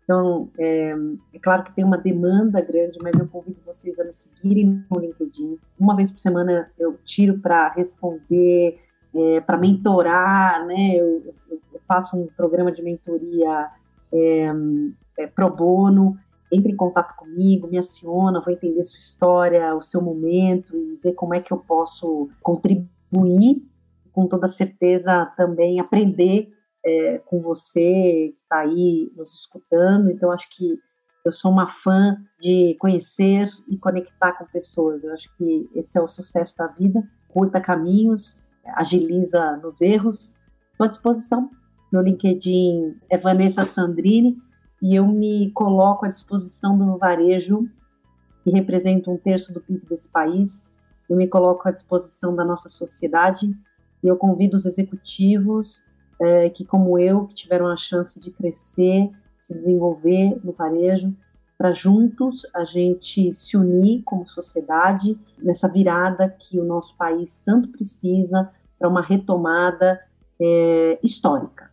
então, 0.06 0.52
é, 0.60 0.96
é, 1.34 1.40
claro 1.40 1.64
que 1.64 1.74
tem 1.74 1.84
uma 1.84 1.98
demanda 1.98 2.62
grande, 2.62 3.00
mas 3.02 3.18
eu 3.18 3.28
convido 3.28 3.60
vocês 3.66 4.00
a 4.00 4.04
me 4.04 4.14
seguirem 4.14 4.86
no 4.90 5.00
LinkedIn. 5.00 5.58
Uma 5.80 5.96
vez 5.96 6.12
por 6.12 6.20
semana 6.20 6.72
eu 6.78 7.00
tiro 7.04 7.40
para 7.40 7.70
responder, 7.70 8.80
é, 9.16 9.42
para 9.42 9.58
mentorar, 9.58 10.64
né? 10.68 10.96
Eu, 10.96 11.34
eu, 11.50 11.60
faço 11.88 12.18
um 12.18 12.28
programa 12.38 12.72
de 12.72 12.82
mentoria 12.84 13.68
é, 14.14 14.52
é, 15.18 15.28
pro 15.28 15.50
bono. 15.50 16.18
Entre 16.52 16.72
em 16.72 16.76
contato 16.76 17.16
comigo, 17.16 17.68
me 17.68 17.78
aciona, 17.78 18.42
vou 18.42 18.54
entender 18.54 18.84
sua 18.84 19.00
história, 19.00 19.76
o 19.76 19.82
seu 19.82 20.02
momento 20.02 20.78
e 20.78 21.00
ver 21.02 21.14
como 21.14 21.34
é 21.34 21.40
que 21.40 21.52
eu 21.52 21.58
posso 21.58 22.30
contribuir. 22.42 23.64
Com 24.14 24.28
toda 24.28 24.48
certeza 24.48 25.26
também 25.36 25.80
aprender 25.80 26.55
é, 26.86 27.18
com 27.26 27.42
você, 27.42 27.82
que 27.82 28.38
está 28.44 28.60
aí 28.60 29.12
nos 29.16 29.34
escutando. 29.34 30.12
Então, 30.12 30.32
acho 30.32 30.48
que 30.50 30.78
eu 31.26 31.32
sou 31.32 31.52
uma 31.52 31.68
fã 31.68 32.16
de 32.40 32.76
conhecer 32.80 33.50
e 33.68 33.78
conectar 33.78 34.34
com 34.34 34.46
pessoas. 34.46 35.04
Eu 35.04 35.12
acho 35.12 35.36
que 35.36 35.68
esse 35.74 35.98
é 35.98 36.02
o 36.02 36.08
sucesso 36.08 36.58
da 36.58 36.68
vida. 36.68 37.02
Curta 37.28 37.60
caminhos, 37.60 38.48
agiliza 38.64 39.58
nos 39.58 39.82
erros. 39.82 40.36
Estou 40.72 40.86
à 40.86 40.88
disposição. 40.88 41.50
Meu 41.92 42.04
LinkedIn 42.04 42.98
é 43.10 43.18
Vanessa 43.18 43.66
Sandrini 43.66 44.38
e 44.82 44.94
eu 44.94 45.08
me 45.08 45.52
coloco 45.52 46.06
à 46.06 46.10
disposição 46.10 46.78
do 46.78 46.98
varejo, 46.98 47.68
que 48.44 48.52
representa 48.52 49.10
um 49.10 49.18
terço 49.18 49.52
do 49.52 49.62
PIB 49.62 49.86
desse 49.88 50.10
país. 50.12 50.72
Eu 51.10 51.16
me 51.16 51.28
coloco 51.28 51.68
à 51.68 51.72
disposição 51.72 52.36
da 52.36 52.46
nossa 52.46 52.70
sociedade 52.70 53.50
e 54.04 54.08
eu 54.08 54.16
convido 54.16 54.56
os 54.56 54.66
executivos 54.66 55.82
é, 56.22 56.50
que, 56.50 56.66
como 56.66 56.98
eu, 56.98 57.26
que 57.26 57.34
tiveram 57.34 57.68
a 57.68 57.78
chance 57.78 58.20
de 58.20 58.32
crescer, 58.32 59.10
se 59.38 59.54
desenvolver 59.54 60.40
no 60.44 60.52
varejo, 60.52 61.14
para 61.58 61.72
juntos 61.72 62.46
a 62.54 62.66
gente 62.66 63.34
se 63.34 63.56
unir 63.56 64.04
como 64.04 64.28
sociedade 64.28 65.18
nessa 65.38 65.70
virada 65.70 66.30
que 66.30 66.60
o 66.60 66.66
nosso 66.66 66.96
país 66.98 67.42
tanto 67.46 67.70
precisa 67.70 68.52
para 68.78 68.90
uma 68.90 69.02
retomada 69.02 70.02
é, 70.40 71.00
histórica. 71.02 71.72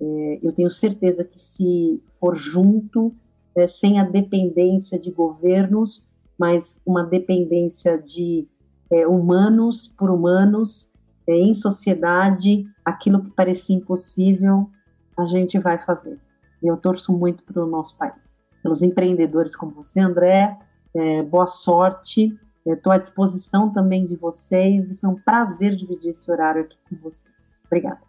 É, 0.00 0.40
eu 0.42 0.52
tenho 0.52 0.70
certeza 0.70 1.24
que 1.24 1.40
se 1.40 2.02
for 2.10 2.34
junto, 2.34 3.14
é, 3.56 3.66
sem 3.66 3.98
a 3.98 4.04
dependência 4.04 4.98
de 4.98 5.10
governos, 5.10 6.04
mas 6.38 6.82
uma 6.84 7.04
dependência 7.04 7.96
de 7.96 8.46
é, 8.90 9.06
humanos 9.06 9.88
por 9.88 10.10
humanos, 10.10 10.92
em 11.26 11.54
sociedade, 11.54 12.66
aquilo 12.84 13.22
que 13.22 13.30
parecia 13.30 13.76
impossível, 13.76 14.70
a 15.16 15.26
gente 15.26 15.58
vai 15.58 15.80
fazer. 15.80 16.18
E 16.62 16.66
eu 16.66 16.76
torço 16.76 17.12
muito 17.12 17.44
para 17.44 17.62
o 17.62 17.66
nosso 17.66 17.96
país. 17.96 18.40
Pelos 18.62 18.82
empreendedores 18.82 19.54
como 19.54 19.72
você, 19.72 20.00
André, 20.00 20.56
é, 20.94 21.22
boa 21.22 21.46
sorte. 21.46 22.38
Estou 22.64 22.92
à 22.92 22.98
disposição 22.98 23.70
também 23.70 24.06
de 24.06 24.16
vocês 24.16 24.90
e 24.90 24.96
foi 24.96 25.10
um 25.10 25.20
prazer 25.20 25.76
dividir 25.76 26.10
esse 26.10 26.30
horário 26.30 26.62
aqui 26.62 26.78
com 26.88 26.96
vocês. 26.96 27.54
Obrigada. 27.66 28.00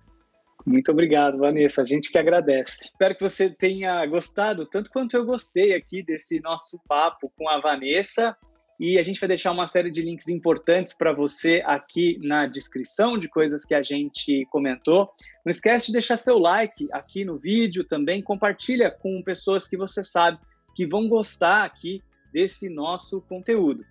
Muito 0.65 0.91
obrigado, 0.91 1.37
Vanessa. 1.37 1.81
A 1.81 1.85
gente 1.85 2.09
que 2.09 2.17
agradece. 2.17 2.75
Espero 2.81 3.15
que 3.15 3.21
você 3.21 3.49
tenha 3.49 4.03
gostado 4.07 4.65
tanto 4.65 4.89
quanto 4.89 5.15
eu 5.15 5.25
gostei 5.25 5.75
aqui 5.75 6.01
desse 6.01 6.39
nosso 6.39 6.79
papo 6.87 7.31
com 7.37 7.47
a 7.49 7.59
Vanessa. 7.59 8.35
E 8.79 8.99
a 8.99 9.03
gente 9.03 9.19
vai 9.19 9.29
deixar 9.29 9.51
uma 9.51 9.67
série 9.67 9.89
de 9.89 10.01
links 10.01 10.27
importantes 10.27 10.93
para 10.93 11.13
você 11.13 11.63
aqui 11.65 12.19
na 12.21 12.45
descrição 12.45 13.17
de 13.17 13.29
coisas 13.29 13.63
que 13.63 13.73
a 13.73 13.81
gente 13.81 14.45
comentou. 14.51 15.09
Não 15.45 15.49
esquece 15.49 15.87
de 15.87 15.93
deixar 15.93 16.17
seu 16.17 16.37
like 16.37 16.87
aqui 16.91 17.23
no 17.23 17.37
vídeo 17.37 17.85
também, 17.85 18.21
compartilha 18.21 18.91
com 18.91 19.23
pessoas 19.23 19.67
que 19.67 19.77
você 19.77 20.03
sabe 20.03 20.37
que 20.75 20.85
vão 20.85 21.07
gostar 21.07 21.63
aqui 21.63 22.03
desse 22.33 22.69
nosso 22.69 23.21
conteúdo. 23.21 23.85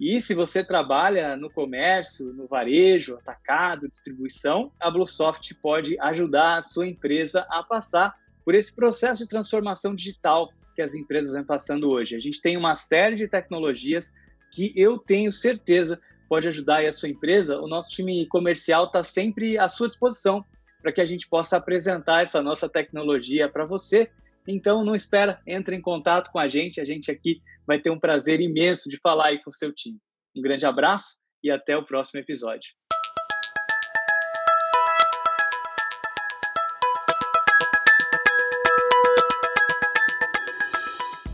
E 0.00 0.20
se 0.20 0.34
você 0.34 0.64
trabalha 0.64 1.36
no 1.36 1.48
comércio, 1.48 2.32
no 2.32 2.48
varejo, 2.48 3.14
atacado, 3.14 3.88
distribuição, 3.88 4.72
a 4.80 4.90
Bluesoft 4.90 5.54
pode 5.62 5.96
ajudar 6.00 6.58
a 6.58 6.62
sua 6.62 6.88
empresa 6.88 7.46
a 7.48 7.62
passar 7.62 8.16
por 8.44 8.56
esse 8.56 8.74
processo 8.74 9.22
de 9.22 9.28
transformação 9.28 9.94
digital 9.94 10.52
que 10.74 10.82
as 10.82 10.96
empresas 10.96 11.34
vêm 11.34 11.44
passando 11.44 11.88
hoje. 11.88 12.16
A 12.16 12.18
gente 12.18 12.40
tem 12.40 12.56
uma 12.56 12.74
série 12.74 13.14
de 13.14 13.28
tecnologias 13.28 14.12
que 14.54 14.72
eu 14.76 14.96
tenho 14.96 15.32
certeza 15.32 16.00
pode 16.28 16.48
ajudar 16.48 16.84
a 16.84 16.92
sua 16.92 17.08
empresa. 17.08 17.60
O 17.60 17.66
nosso 17.66 17.90
time 17.90 18.24
comercial 18.26 18.84
está 18.86 19.02
sempre 19.02 19.58
à 19.58 19.68
sua 19.68 19.88
disposição 19.88 20.44
para 20.80 20.92
que 20.92 21.00
a 21.00 21.04
gente 21.04 21.28
possa 21.28 21.56
apresentar 21.56 22.22
essa 22.22 22.40
nossa 22.40 22.68
tecnologia 22.68 23.48
para 23.48 23.66
você. 23.66 24.08
Então, 24.46 24.84
não 24.84 24.94
espera, 24.94 25.40
entre 25.46 25.74
em 25.74 25.80
contato 25.80 26.30
com 26.30 26.38
a 26.38 26.46
gente. 26.46 26.80
A 26.80 26.84
gente 26.84 27.10
aqui 27.10 27.42
vai 27.66 27.80
ter 27.80 27.90
um 27.90 27.98
prazer 27.98 28.40
imenso 28.40 28.88
de 28.88 28.98
falar 28.98 29.26
aí 29.26 29.42
com 29.42 29.50
o 29.50 29.52
seu 29.52 29.72
time. 29.72 29.98
Um 30.36 30.42
grande 30.42 30.64
abraço 30.64 31.18
e 31.42 31.50
até 31.50 31.76
o 31.76 31.84
próximo 31.84 32.20
episódio. 32.20 32.70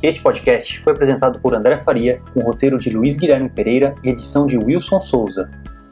Este 0.03 0.23
podcast 0.23 0.81
foi 0.83 0.95
apresentado 0.95 1.39
por 1.41 1.55
André 1.55 1.77
Faria, 1.85 2.23
com 2.33 2.41
roteiro 2.41 2.79
de 2.79 2.89
Luiz 2.89 3.19
Guilherme 3.19 3.51
Pereira 3.51 3.95
e 4.03 4.09
edição 4.09 4.47
de 4.47 4.57
Wilson 4.57 4.99
Souza. 4.99 5.51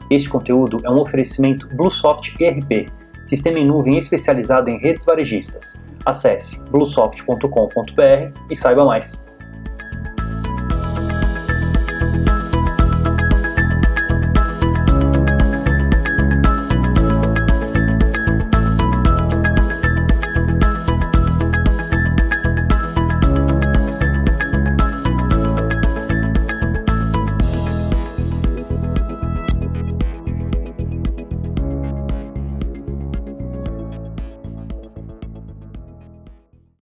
Este 0.09 0.27
conteúdo 0.27 0.79
é 0.83 0.89
um 0.89 0.97
oferecimento 0.99 1.67
Bluesoft 1.75 2.35
ERP, 2.41 2.91
sistema 3.23 3.59
em 3.59 3.67
nuvem 3.67 3.99
especializado 3.99 4.67
em 4.67 4.79
redes 4.79 5.05
varejistas. 5.05 5.79
Acesse 6.03 6.59
bluesoft.com.br 6.71 8.39
e 8.49 8.55
saiba 8.55 8.83
mais. 8.83 9.28